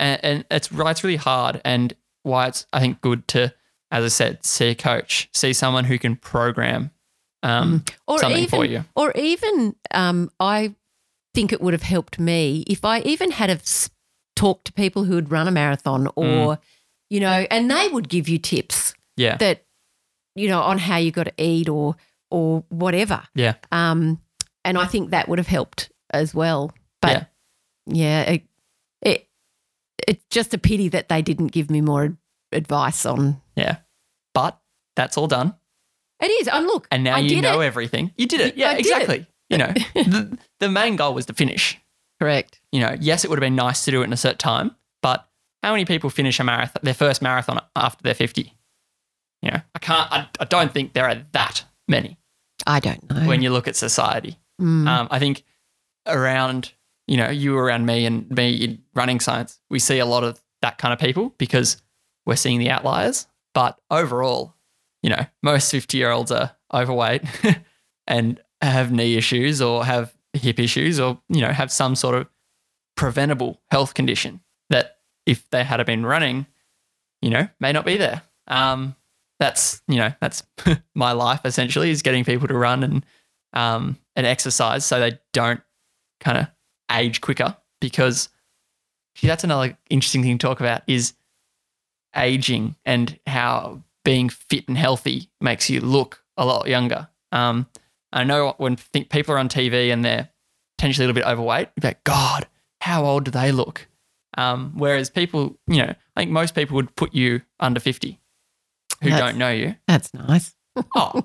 and, 0.00 0.24
and 0.24 0.44
it's 0.50 0.72
right, 0.72 0.90
it's 0.90 1.04
really 1.04 1.14
hard, 1.14 1.60
and 1.64 1.94
why 2.24 2.48
it's 2.48 2.66
I 2.72 2.80
think 2.80 3.00
good 3.02 3.28
to, 3.28 3.54
as 3.92 4.04
I 4.04 4.08
said, 4.08 4.44
see 4.44 4.70
a 4.70 4.74
coach, 4.74 5.28
see 5.32 5.52
someone 5.52 5.84
who 5.84 5.96
can 5.96 6.16
program 6.16 6.90
um, 7.46 7.84
or 8.06 8.18
something 8.18 8.38
even, 8.44 8.48
for 8.50 8.64
you. 8.64 8.84
Or 8.94 9.12
even, 9.12 9.74
um, 9.92 10.30
I 10.40 10.74
think 11.34 11.52
it 11.52 11.60
would 11.60 11.74
have 11.74 11.82
helped 11.82 12.18
me 12.18 12.64
if 12.66 12.84
I 12.84 13.00
even 13.00 13.30
had 13.30 13.50
have 13.50 13.60
s- 13.62 13.90
talked 14.34 14.66
to 14.66 14.72
people 14.72 15.04
who 15.04 15.14
had 15.16 15.30
run 15.30 15.48
a 15.48 15.50
marathon 15.50 16.08
or, 16.16 16.56
Mm. 16.56 16.58
you 17.10 17.20
know, 17.20 17.46
and 17.50 17.70
they 17.70 17.88
would 17.88 18.08
give 18.08 18.28
you 18.28 18.38
tips 18.38 18.94
Yeah, 19.16 19.36
that, 19.38 19.64
you 20.34 20.48
know, 20.48 20.60
on 20.62 20.78
how 20.78 20.96
you 20.96 21.10
got 21.12 21.24
to 21.24 21.32
eat 21.42 21.68
or 21.68 21.96
or 22.30 22.64
whatever. 22.70 23.22
yeah, 23.34 23.54
Um, 23.70 24.20
and 24.64 24.76
I 24.76 24.86
think 24.86 25.10
that 25.10 25.28
would 25.28 25.38
have 25.38 25.46
helped 25.46 25.92
as 26.10 26.34
well. 26.34 26.72
But 27.00 27.28
yeah, 27.86 28.22
it, 28.22 28.42
it 29.02 29.28
it's 30.08 30.24
just 30.30 30.52
a 30.52 30.58
pity 30.58 30.88
that 30.88 31.08
they 31.08 31.22
didn't 31.22 31.52
give 31.52 31.70
me 31.70 31.80
more 31.80 32.16
advice 32.52 33.06
on. 33.06 33.40
yeah. 33.54 33.76
But 34.34 34.58
that's 34.96 35.16
all 35.16 35.28
done. 35.28 35.54
It 36.20 36.30
is. 36.30 36.48
And 36.48 36.66
look, 36.66 36.86
and 36.90 37.04
now 37.04 37.16
I 37.16 37.18
you 37.20 37.40
know 37.42 37.60
it. 37.60 37.66
everything. 37.66 38.12
You 38.16 38.26
did 38.26 38.40
it. 38.40 38.56
Yeah, 38.56 38.70
did 38.70 38.78
it. 38.78 38.80
exactly. 38.80 39.26
You 39.50 39.58
know, 39.58 39.72
the, 39.94 40.38
the 40.60 40.68
main 40.68 40.96
goal 40.96 41.14
was 41.14 41.26
to 41.26 41.34
finish. 41.34 41.78
Correct. 42.20 42.60
You 42.72 42.80
know, 42.80 42.96
yes, 42.98 43.24
it 43.24 43.30
would 43.30 43.36
have 43.38 43.46
been 43.46 43.56
nice 43.56 43.84
to 43.84 43.90
do 43.90 44.00
it 44.00 44.04
in 44.04 44.12
a 44.12 44.16
certain 44.16 44.38
time, 44.38 44.74
but 45.02 45.28
how 45.62 45.72
many 45.72 45.84
people 45.84 46.10
finish 46.10 46.40
a 46.40 46.44
marathon, 46.44 46.80
their 46.82 46.94
first 46.94 47.20
marathon 47.20 47.60
after 47.74 48.02
they're 48.02 48.14
50? 48.14 48.52
You 49.42 49.50
know, 49.50 49.60
I 49.74 49.78
can't, 49.78 50.12
I, 50.12 50.28
I 50.40 50.44
don't 50.44 50.72
think 50.72 50.94
there 50.94 51.06
are 51.06 51.22
that 51.32 51.64
many 51.86 52.18
I 52.66 52.80
don't 52.80 53.10
know. 53.10 53.26
when 53.26 53.42
you 53.42 53.50
look 53.50 53.68
at 53.68 53.76
society. 53.76 54.38
Mm. 54.60 54.88
Um, 54.88 55.08
I 55.10 55.18
think 55.18 55.44
around, 56.06 56.72
you 57.06 57.16
know, 57.16 57.28
you 57.28 57.56
around 57.56 57.86
me 57.86 58.06
and 58.06 58.28
me 58.30 58.54
in 58.54 58.82
running 58.94 59.20
science, 59.20 59.60
we 59.70 59.78
see 59.78 59.98
a 59.98 60.06
lot 60.06 60.24
of 60.24 60.40
that 60.62 60.78
kind 60.78 60.92
of 60.92 60.98
people 60.98 61.34
because 61.38 61.82
we're 62.24 62.36
seeing 62.36 62.58
the 62.58 62.70
outliers. 62.70 63.26
But 63.54 63.78
overall, 63.90 64.54
you 65.06 65.10
know, 65.10 65.24
most 65.40 65.70
50 65.70 65.96
year 65.96 66.10
olds 66.10 66.32
are 66.32 66.50
overweight 66.74 67.22
and 68.08 68.40
have 68.60 68.90
knee 68.90 69.16
issues 69.16 69.62
or 69.62 69.84
have 69.84 70.12
hip 70.32 70.58
issues 70.58 70.98
or, 70.98 71.20
you 71.28 71.40
know, 71.40 71.52
have 71.52 71.70
some 71.70 71.94
sort 71.94 72.16
of 72.16 72.26
preventable 72.96 73.60
health 73.70 73.94
condition 73.94 74.40
that 74.68 74.96
if 75.24 75.48
they 75.50 75.62
had 75.62 75.84
been 75.86 76.04
running, 76.04 76.44
you 77.22 77.30
know, 77.30 77.46
may 77.60 77.70
not 77.70 77.84
be 77.84 77.96
there. 77.96 78.22
Um, 78.48 78.96
that's, 79.38 79.80
you 79.86 79.94
know, 79.94 80.12
that's 80.20 80.42
my 80.96 81.12
life 81.12 81.42
essentially 81.44 81.90
is 81.90 82.02
getting 82.02 82.24
people 82.24 82.48
to 82.48 82.58
run 82.58 82.82
and, 82.82 83.06
um, 83.52 83.96
and 84.16 84.26
exercise 84.26 84.84
so 84.84 84.98
they 84.98 85.20
don't 85.32 85.60
kind 86.18 86.38
of 86.38 86.48
age 86.90 87.20
quicker 87.20 87.56
because 87.80 88.28
see, 89.14 89.28
that's 89.28 89.44
another 89.44 89.78
interesting 89.88 90.24
thing 90.24 90.36
to 90.36 90.44
talk 90.44 90.58
about 90.58 90.82
is 90.88 91.12
aging 92.16 92.74
and 92.84 93.20
how 93.24 93.84
being 94.06 94.28
fit 94.28 94.68
and 94.68 94.78
healthy 94.78 95.28
makes 95.40 95.68
you 95.68 95.80
look 95.80 96.22
a 96.36 96.46
lot 96.46 96.68
younger. 96.68 97.08
Um, 97.32 97.66
I 98.12 98.22
know 98.22 98.54
when 98.56 98.76
think 98.76 99.10
people 99.10 99.34
are 99.34 99.38
on 99.38 99.48
TV 99.48 99.92
and 99.92 100.04
they're 100.04 100.28
potentially 100.78 101.04
a 101.04 101.08
little 101.08 101.20
bit 101.20 101.28
overweight, 101.28 101.70
you're 101.74 101.90
like, 101.90 102.04
God, 102.04 102.46
how 102.80 103.04
old 103.04 103.24
do 103.24 103.32
they 103.32 103.50
look? 103.50 103.88
Um, 104.38 104.74
whereas 104.76 105.10
people, 105.10 105.58
you 105.66 105.78
know, 105.78 105.92
I 106.14 106.20
think 106.20 106.30
most 106.30 106.54
people 106.54 106.76
would 106.76 106.94
put 106.94 107.14
you 107.14 107.42
under 107.58 107.80
50 107.80 108.20
who 109.02 109.10
That's- 109.10 109.20
don't 109.20 109.38
know 109.38 109.50
you. 109.50 109.74
That's 109.86 110.14
nice. 110.14 110.54
Oh, 110.94 111.24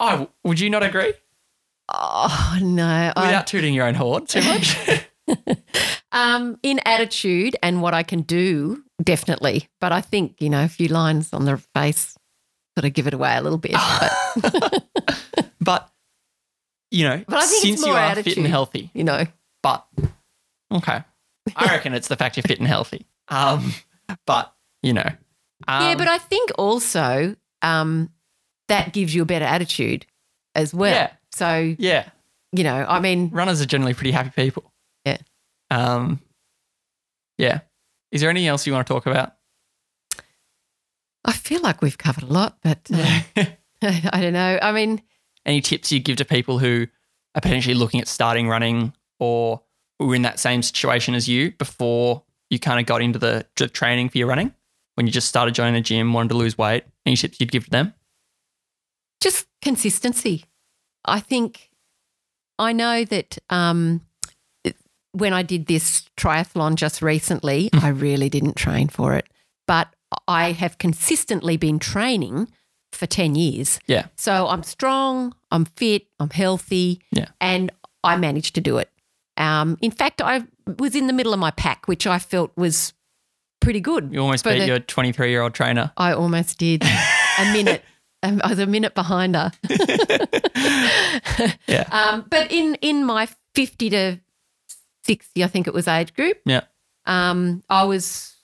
oh, 0.00 0.28
would 0.42 0.58
you 0.60 0.68
not 0.68 0.82
agree? 0.82 1.14
Oh 1.88 2.58
no. 2.60 3.12
I- 3.16 3.26
Without 3.26 3.46
tooting 3.46 3.72
your 3.72 3.86
own 3.86 3.94
horn 3.94 4.26
too 4.26 4.42
much. 4.42 4.76
um, 6.12 6.58
in 6.62 6.80
attitude 6.84 7.56
and 7.62 7.80
what 7.80 7.94
I 7.94 8.02
can 8.02 8.22
do, 8.22 8.83
definitely. 9.02 9.68
But 9.80 9.92
I 9.92 10.00
think 10.00 10.40
you 10.40 10.50
know 10.50 10.64
a 10.64 10.68
few 10.68 10.88
lines 10.88 11.32
on 11.32 11.44
the 11.44 11.56
face 11.74 12.16
sort 12.76 12.84
of 12.84 12.92
give 12.92 13.06
it 13.06 13.14
away 13.14 13.36
a 13.36 13.42
little 13.42 13.58
bit. 13.58 13.72
But 13.72 14.84
but 15.60 15.90
you 16.90 17.04
know, 17.04 17.24
But 17.26 17.36
I 17.36 17.46
think 17.46 17.62
since 17.62 17.80
it's 17.80 17.86
you 17.86 17.92
are 17.92 18.14
fit 18.14 18.36
and 18.36 18.46
healthy, 18.46 18.90
You 18.94 19.04
know, 19.04 19.24
but 19.62 19.86
okay, 20.72 21.02
I 21.56 21.64
reckon 21.66 21.94
it's 21.94 22.08
the 22.08 22.16
fact 22.16 22.36
you're 22.36 22.44
fit 22.44 22.58
and 22.58 22.68
healthy. 22.68 23.06
Um, 23.28 23.72
but 24.26 24.54
you 24.82 24.92
know, 24.92 25.10
um, 25.66 25.82
yeah, 25.82 25.94
but 25.96 26.08
I 26.08 26.18
think 26.18 26.50
also 26.58 27.36
um, 27.62 28.10
that 28.68 28.92
gives 28.92 29.14
you 29.14 29.22
a 29.22 29.26
better 29.26 29.44
attitude 29.44 30.06
as 30.54 30.74
well. 30.74 30.94
Yeah. 30.94 31.10
So, 31.32 31.74
yeah, 31.78 32.08
you 32.52 32.62
know, 32.64 32.86
I 32.88 33.00
mean, 33.00 33.30
runners 33.30 33.60
are 33.60 33.66
generally 33.66 33.94
pretty 33.94 34.12
happy 34.12 34.30
people. 34.30 34.70
Yeah. 35.04 35.18
Um, 35.70 36.20
yeah. 37.38 37.60
Is 38.14 38.22
there 38.22 38.30
anything 38.30 38.46
else 38.46 38.66
you 38.66 38.72
want 38.72 38.86
to 38.86 38.92
talk 38.92 39.06
about? 39.06 39.34
I 41.24 41.32
feel 41.32 41.60
like 41.60 41.82
we've 41.82 41.98
covered 41.98 42.24
a 42.24 42.32
lot, 42.32 42.58
but 42.62 42.88
uh, 42.92 43.20
I 43.82 44.20
don't 44.22 44.32
know. 44.32 44.58
I 44.62 44.72
mean, 44.72 45.02
Any 45.44 45.60
tips 45.60 45.92
you 45.92 46.00
give 46.00 46.16
to 46.16 46.24
people 46.24 46.58
who 46.58 46.86
are 47.34 47.40
potentially 47.42 47.74
looking 47.74 48.00
at 48.00 48.08
starting 48.08 48.48
running 48.48 48.94
or 49.18 49.60
were 50.00 50.14
in 50.14 50.22
that 50.22 50.38
same 50.38 50.62
situation 50.62 51.14
as 51.14 51.28
you 51.28 51.52
before 51.52 52.22
you 52.50 52.58
kind 52.58 52.80
of 52.80 52.86
got 52.86 53.02
into 53.02 53.18
the, 53.18 53.46
training 53.72 54.08
for 54.08 54.18
your 54.18 54.28
running? 54.28 54.54
When 54.94 55.06
you 55.06 55.12
just 55.12 55.28
started 55.28 55.54
joining 55.54 55.74
the 55.74 55.80
gym, 55.80 56.12
wanted 56.12 56.28
to 56.28 56.36
lose 56.36 56.56
weight, 56.56 56.84
any 57.04 57.16
tips 57.16 57.40
you'd 57.40 57.52
give 57.52 57.64
to 57.64 57.70
them? 57.70 57.94
just 59.24 59.46
consistency. 59.62 60.44
I 61.06 61.18
think 61.18 61.70
I 62.58 62.74
know 62.74 63.04
that 63.06 63.38
um, 63.48 64.02
when 65.14 65.32
I 65.32 65.42
did 65.42 65.66
this 65.66 66.08
triathlon 66.16 66.74
just 66.74 67.00
recently, 67.02 67.70
I 67.72 67.88
really 67.88 68.28
didn't 68.28 68.56
train 68.56 68.88
for 68.88 69.14
it, 69.14 69.26
but 69.66 69.88
I 70.28 70.52
have 70.52 70.78
consistently 70.78 71.56
been 71.56 71.78
training 71.78 72.48
for 72.92 73.06
10 73.06 73.34
years. 73.34 73.78
Yeah. 73.86 74.06
So 74.16 74.46
I'm 74.48 74.62
strong, 74.62 75.34
I'm 75.50 75.64
fit, 75.64 76.06
I'm 76.20 76.30
healthy, 76.30 77.00
Yeah. 77.12 77.26
and 77.40 77.70
I 78.04 78.16
managed 78.16 78.54
to 78.56 78.60
do 78.60 78.78
it. 78.78 78.90
Um, 79.36 79.78
in 79.80 79.90
fact, 79.90 80.20
I 80.22 80.44
was 80.78 80.94
in 80.94 81.06
the 81.08 81.12
middle 81.12 81.32
of 81.32 81.38
my 81.40 81.50
pack, 81.50 81.86
which 81.88 82.06
I 82.06 82.18
felt 82.20 82.52
was 82.56 82.92
pretty 83.60 83.80
good. 83.80 84.10
You 84.12 84.20
almost 84.20 84.44
beat 84.44 84.58
the- 84.60 84.66
your 84.66 84.78
23 84.78 85.30
year 85.30 85.42
old 85.42 85.54
trainer. 85.54 85.90
I 85.96 86.12
almost 86.12 86.58
did 86.58 86.84
a 87.38 87.52
minute. 87.52 87.82
Um, 88.22 88.40
I 88.44 88.48
was 88.48 88.58
a 88.58 88.66
minute 88.66 88.94
behind 88.94 89.34
her. 89.36 89.52
Yeah. 91.66 91.84
Um, 91.92 92.24
but 92.30 92.50
in 92.52 92.76
in 92.80 93.04
my 93.04 93.28
fifty 93.54 93.90
to 93.90 94.18
sixty, 95.04 95.44
I 95.44 95.46
think 95.48 95.66
it 95.66 95.74
was 95.74 95.86
age 95.88 96.14
group. 96.14 96.38
Yeah. 96.44 96.62
Um, 97.06 97.62
I 97.68 97.84
was 97.84 98.34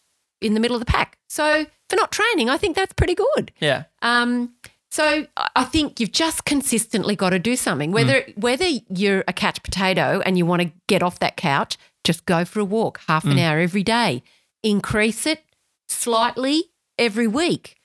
in 0.40 0.54
the 0.54 0.60
middle 0.60 0.76
of 0.76 0.80
the 0.80 0.86
pack. 0.86 1.18
So 1.28 1.66
for 1.88 1.96
not 1.96 2.12
training, 2.12 2.48
I 2.50 2.56
think 2.56 2.76
that's 2.76 2.92
pretty 2.92 3.14
good. 3.14 3.52
Yeah. 3.60 3.84
Um, 4.02 4.54
so 4.90 5.26
I- 5.56 5.64
think 5.64 6.00
you've 6.00 6.10
just 6.12 6.44
consistently 6.44 7.14
got 7.14 7.30
to 7.30 7.38
do 7.38 7.54
something. 7.56 7.92
Whether 7.92 8.24
whether 8.36 8.66
you're 8.88 9.22
a 9.28 9.32
catch 9.32 9.62
potato 9.62 10.20
and 10.26 10.36
you 10.36 10.44
want 10.44 10.62
to 10.62 10.72
get 10.88 11.02
off 11.02 11.20
that 11.20 11.36
couch, 11.36 11.76
just 12.04 12.26
go 12.26 12.44
for 12.44 12.60
a 12.60 12.64
walk, 12.64 13.00
half 13.06 13.24
an 13.24 13.38
hour 13.38 13.58
every 13.60 13.82
day. 13.84 14.22
Increase 14.62 15.26
it 15.26 15.44
slightly 15.88 16.64
every 16.98 17.26
week, 17.28 17.76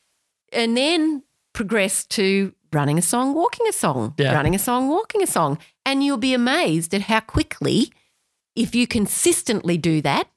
and 0.52 0.76
then 0.76 1.24
progress 1.54 2.06
to 2.06 2.54
running 2.74 2.98
a 2.98 3.02
song, 3.02 3.34
walking 3.34 3.66
a 3.68 3.72
song, 3.72 4.14
Yeah. 4.18 4.34
running 4.34 4.54
a 4.56 4.60
song, 4.60 4.90
walking 4.90 5.22
a 5.24 5.28
song, 5.28 5.58
and 5.86 6.04
you'll 6.04 6.18
be 6.18 6.34
amazed 6.34 6.94
at 6.94 7.04
how 7.04 7.22
quickly, 7.22 7.92
if 8.56 8.74
you 8.76 8.88
consistently 8.88 9.78
do 9.78 10.02
that, 10.02 10.28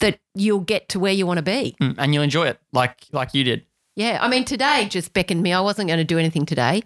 that 0.00 0.18
you'll 0.34 0.60
get 0.60 0.88
to 0.90 0.98
where 1.00 1.12
you 1.12 1.26
want 1.26 1.38
to 1.38 1.42
be. 1.42 1.76
Mm, 1.80 1.94
And 1.98 2.12
you'll 2.14 2.22
enjoy 2.24 2.46
it 2.48 2.58
like 2.72 3.04
like 3.12 3.34
you 3.34 3.44
did. 3.44 3.64
Yeah, 3.96 4.18
I 4.20 4.28
mean, 4.28 4.44
today 4.44 4.86
just 4.90 5.12
beckoned 5.12 5.42
me. 5.42 5.52
I 5.52 5.60
wasn't 5.60 5.86
going 5.88 5.98
to 5.98 6.04
do 6.04 6.18
anything 6.18 6.46
today, 6.46 6.82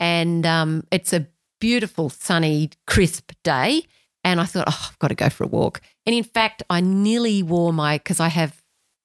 and 0.00 0.44
um, 0.44 0.84
it's 0.90 1.12
a 1.12 1.26
beautiful, 1.60 2.10
sunny, 2.10 2.70
crisp 2.86 3.32
day. 3.44 3.82
And 4.24 4.40
I 4.40 4.44
thought, 4.44 4.64
oh, 4.68 4.86
I've 4.90 4.98
got 4.98 5.08
to 5.08 5.14
go 5.14 5.28
for 5.28 5.44
a 5.44 5.46
walk. 5.46 5.80
And 6.04 6.14
in 6.14 6.24
fact, 6.24 6.62
I 6.68 6.80
nearly 6.80 7.42
wore 7.42 7.72
my 7.72 7.98
because 7.98 8.18
I 8.20 8.28
have 8.28 8.60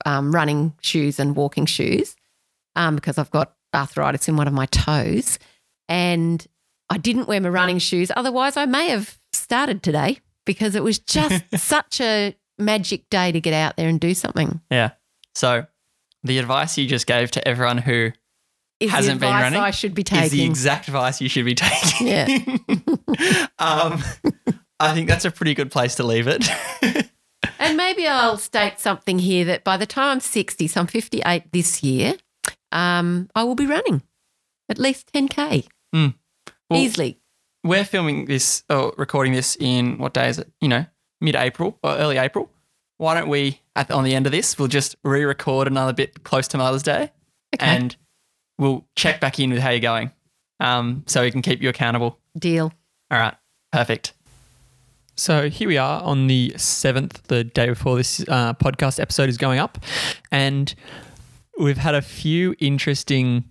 um, 0.05 0.33
running 0.33 0.73
shoes 0.81 1.19
and 1.19 1.35
walking 1.35 1.65
shoes 1.67 2.15
um, 2.75 2.95
because 2.95 3.17
I've 3.19 3.29
got 3.31 3.53
arthritis 3.73 4.27
in 4.27 4.35
one 4.35 4.47
of 4.47 4.53
my 4.53 4.65
toes, 4.65 5.37
and 5.87 6.45
I 6.89 6.97
didn't 6.97 7.27
wear 7.27 7.39
my 7.39 7.49
running 7.49 7.77
shoes. 7.79 8.11
Otherwise, 8.15 8.57
I 8.57 8.65
may 8.65 8.87
have 8.89 9.19
started 9.31 9.83
today 9.83 10.19
because 10.45 10.75
it 10.75 10.83
was 10.83 10.99
just 10.99 11.43
such 11.55 12.01
a 12.01 12.35
magic 12.57 13.09
day 13.09 13.31
to 13.31 13.41
get 13.41 13.53
out 13.53 13.77
there 13.77 13.89
and 13.89 13.99
do 13.99 14.13
something. 14.13 14.61
Yeah. 14.69 14.91
So 15.35 15.65
the 16.23 16.39
advice 16.39 16.77
you 16.77 16.87
just 16.87 17.07
gave 17.07 17.31
to 17.31 17.47
everyone 17.47 17.79
who 17.79 18.11
Is 18.79 18.91
Hasn't 18.91 19.19
been 19.19 19.33
running? 19.33 19.59
I 19.59 19.71
should 19.71 19.93
be 19.93 20.03
is 20.03 20.31
the 20.31 20.43
exact 20.43 20.87
advice 20.87 21.21
you 21.21 21.29
should 21.29 21.45
be 21.45 21.55
taking. 21.55 22.07
Yeah. 22.07 22.25
um, 23.59 24.03
I 24.79 24.93
think 24.93 25.07
that's 25.07 25.25
a 25.25 25.31
pretty 25.31 25.53
good 25.53 25.71
place 25.71 25.95
to 25.95 26.03
leave 26.03 26.27
it. 26.27 26.47
And 27.59 27.77
maybe 27.77 28.07
I'll 28.07 28.37
state 28.37 28.79
something 28.79 29.19
here 29.19 29.45
that 29.45 29.63
by 29.63 29.77
the 29.77 29.85
time 29.85 30.09
I'm 30.09 30.19
60, 30.19 30.67
so 30.67 30.81
I'm 30.81 30.87
58 30.87 31.51
this 31.51 31.83
year, 31.83 32.15
um, 32.71 33.29
I 33.35 33.43
will 33.43 33.55
be 33.55 33.65
running 33.65 34.01
at 34.69 34.79
least 34.79 35.11
10K 35.13 35.67
Well, 35.93 36.13
easily. 36.71 37.19
We're 37.63 37.85
filming 37.85 38.25
this 38.25 38.63
or 38.69 38.93
recording 38.97 39.33
this 39.33 39.55
in 39.59 39.97
what 39.97 40.13
day 40.13 40.27
is 40.29 40.37
it? 40.39 40.51
You 40.59 40.67
know, 40.67 40.85
mid 41.21 41.35
April 41.35 41.77
or 41.83 41.95
early 41.95 42.17
April. 42.17 42.49
Why 42.97 43.13
don't 43.15 43.29
we, 43.29 43.61
at 43.75 43.89
on 43.91 44.03
the 44.03 44.13
end 44.15 44.25
of 44.25 44.31
this, 44.31 44.57
we'll 44.59 44.67
just 44.67 44.95
re 45.03 45.23
record 45.23 45.67
another 45.67 45.93
bit 45.93 46.23
close 46.23 46.47
to 46.49 46.57
Mother's 46.57 46.83
Day 46.83 47.11
Okay. 47.55 47.65
and 47.65 47.95
we'll 48.57 48.85
check 48.95 49.19
back 49.19 49.39
in 49.39 49.51
with 49.51 49.59
how 49.59 49.69
you're 49.69 49.79
going 49.79 50.11
um, 50.59 51.03
so 51.07 51.21
we 51.21 51.31
can 51.31 51.41
keep 51.41 51.61
you 51.61 51.69
accountable. 51.69 52.19
Deal. 52.37 52.71
All 53.11 53.19
right, 53.19 53.35
perfect. 53.71 54.13
So 55.15 55.49
here 55.49 55.67
we 55.67 55.77
are 55.77 56.01
on 56.01 56.25
the 56.27 56.53
7th, 56.55 57.23
the 57.23 57.43
day 57.43 57.67
before 57.67 57.95
this 57.97 58.21
uh, 58.27 58.53
podcast 58.55 58.99
episode 58.99 59.29
is 59.29 59.37
going 59.37 59.59
up. 59.59 59.77
And 60.31 60.73
we've 61.59 61.77
had 61.77 61.93
a 61.93 62.01
few 62.01 62.55
interesting, 62.59 63.43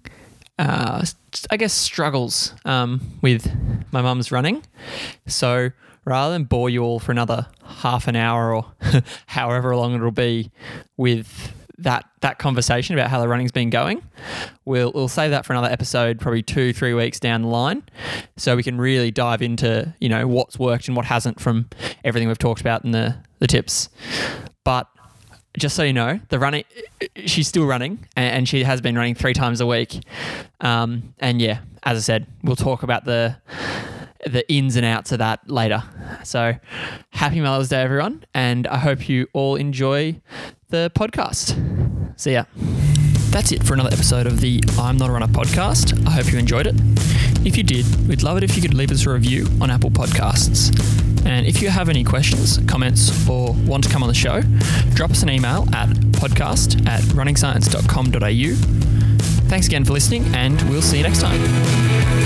uh, 0.58 1.04
I 1.50 1.56
guess, 1.56 1.72
struggles 1.72 2.54
um, 2.64 3.00
with 3.22 3.48
my 3.92 4.02
mum's 4.02 4.32
running. 4.32 4.64
So 5.26 5.70
rather 6.04 6.32
than 6.32 6.44
bore 6.44 6.68
you 6.68 6.82
all 6.82 6.98
for 6.98 7.12
another 7.12 7.46
half 7.64 8.08
an 8.08 8.16
hour 8.16 8.54
or 8.54 8.72
however 9.26 9.76
long 9.76 9.94
it'll 9.94 10.10
be 10.10 10.50
with 10.96 11.52
that 11.78 12.04
that 12.20 12.38
conversation 12.38 12.94
about 12.94 13.10
how 13.10 13.20
the 13.20 13.28
running's 13.28 13.52
been 13.52 13.70
going, 13.70 14.02
we'll 14.64 14.92
we'll 14.92 15.08
save 15.08 15.30
that 15.30 15.44
for 15.44 15.52
another 15.52 15.68
episode, 15.72 16.20
probably 16.20 16.42
two 16.42 16.72
three 16.72 16.94
weeks 16.94 17.18
down 17.18 17.42
the 17.42 17.48
line, 17.48 17.82
so 18.36 18.56
we 18.56 18.62
can 18.62 18.78
really 18.78 19.10
dive 19.10 19.42
into 19.42 19.92
you 20.00 20.08
know 20.08 20.26
what's 20.26 20.58
worked 20.58 20.86
and 20.88 20.96
what 20.96 21.06
hasn't 21.06 21.40
from 21.40 21.68
everything 22.04 22.28
we've 22.28 22.38
talked 22.38 22.60
about 22.60 22.84
in 22.84 22.92
the 22.92 23.16
the 23.40 23.46
tips. 23.46 23.88
But 24.64 24.86
just 25.58 25.76
so 25.76 25.82
you 25.82 25.92
know, 25.92 26.20
the 26.28 26.38
running, 26.38 26.64
she's 27.26 27.48
still 27.48 27.66
running, 27.66 28.06
and 28.16 28.48
she 28.48 28.64
has 28.64 28.80
been 28.80 28.96
running 28.96 29.14
three 29.14 29.34
times 29.34 29.60
a 29.60 29.66
week. 29.66 30.00
Um, 30.60 31.14
and 31.18 31.40
yeah, 31.40 31.60
as 31.82 31.98
I 31.98 32.00
said, 32.00 32.26
we'll 32.42 32.56
talk 32.56 32.82
about 32.82 33.04
the 33.04 33.36
the 34.24 34.48
ins 34.52 34.76
and 34.76 34.86
outs 34.86 35.10
of 35.10 35.18
that 35.18 35.50
later. 35.50 35.82
So, 36.22 36.54
happy 37.10 37.40
Mother's 37.40 37.68
Day, 37.68 37.82
everyone, 37.82 38.24
and 38.34 38.66
I 38.68 38.78
hope 38.78 39.08
you 39.08 39.26
all 39.32 39.56
enjoy 39.56 40.20
the 40.68 40.92
podcast. 40.94 41.58
See 42.18 42.32
ya. 42.32 42.44
That's 43.32 43.50
it 43.50 43.64
for 43.64 43.72
another 43.72 43.88
episode 43.92 44.26
of 44.26 44.42
the 44.42 44.62
I'm 44.78 44.98
Not 44.98 45.08
a 45.08 45.12
Runner 45.12 45.26
podcast. 45.26 46.06
I 46.06 46.10
hope 46.10 46.30
you 46.30 46.38
enjoyed 46.38 46.66
it. 46.66 46.74
If 47.46 47.56
you 47.56 47.62
did, 47.62 47.86
we'd 48.06 48.22
love 48.22 48.36
it 48.36 48.44
if 48.44 48.54
you 48.56 48.62
could 48.62 48.74
leave 48.74 48.90
us 48.90 49.06
a 49.06 49.10
review 49.10 49.46
on 49.58 49.70
Apple 49.70 49.90
Podcasts. 49.90 50.68
And 51.24 51.46
if 51.46 51.62
you 51.62 51.70
have 51.70 51.88
any 51.88 52.04
questions, 52.04 52.58
comments, 52.68 53.26
or 53.26 53.54
want 53.66 53.84
to 53.84 53.90
come 53.90 54.02
on 54.02 54.08
the 54.08 54.14
show, 54.14 54.42
drop 54.94 55.12
us 55.12 55.22
an 55.22 55.30
email 55.30 55.66
at 55.74 55.88
podcast 56.20 56.86
at 56.86 57.00
runningscience.com.au. 57.04 59.48
Thanks 59.48 59.66
again 59.66 59.86
for 59.86 59.94
listening, 59.94 60.26
and 60.34 60.60
we'll 60.68 60.82
see 60.82 60.98
you 60.98 61.02
next 61.02 61.22
time. 61.22 62.21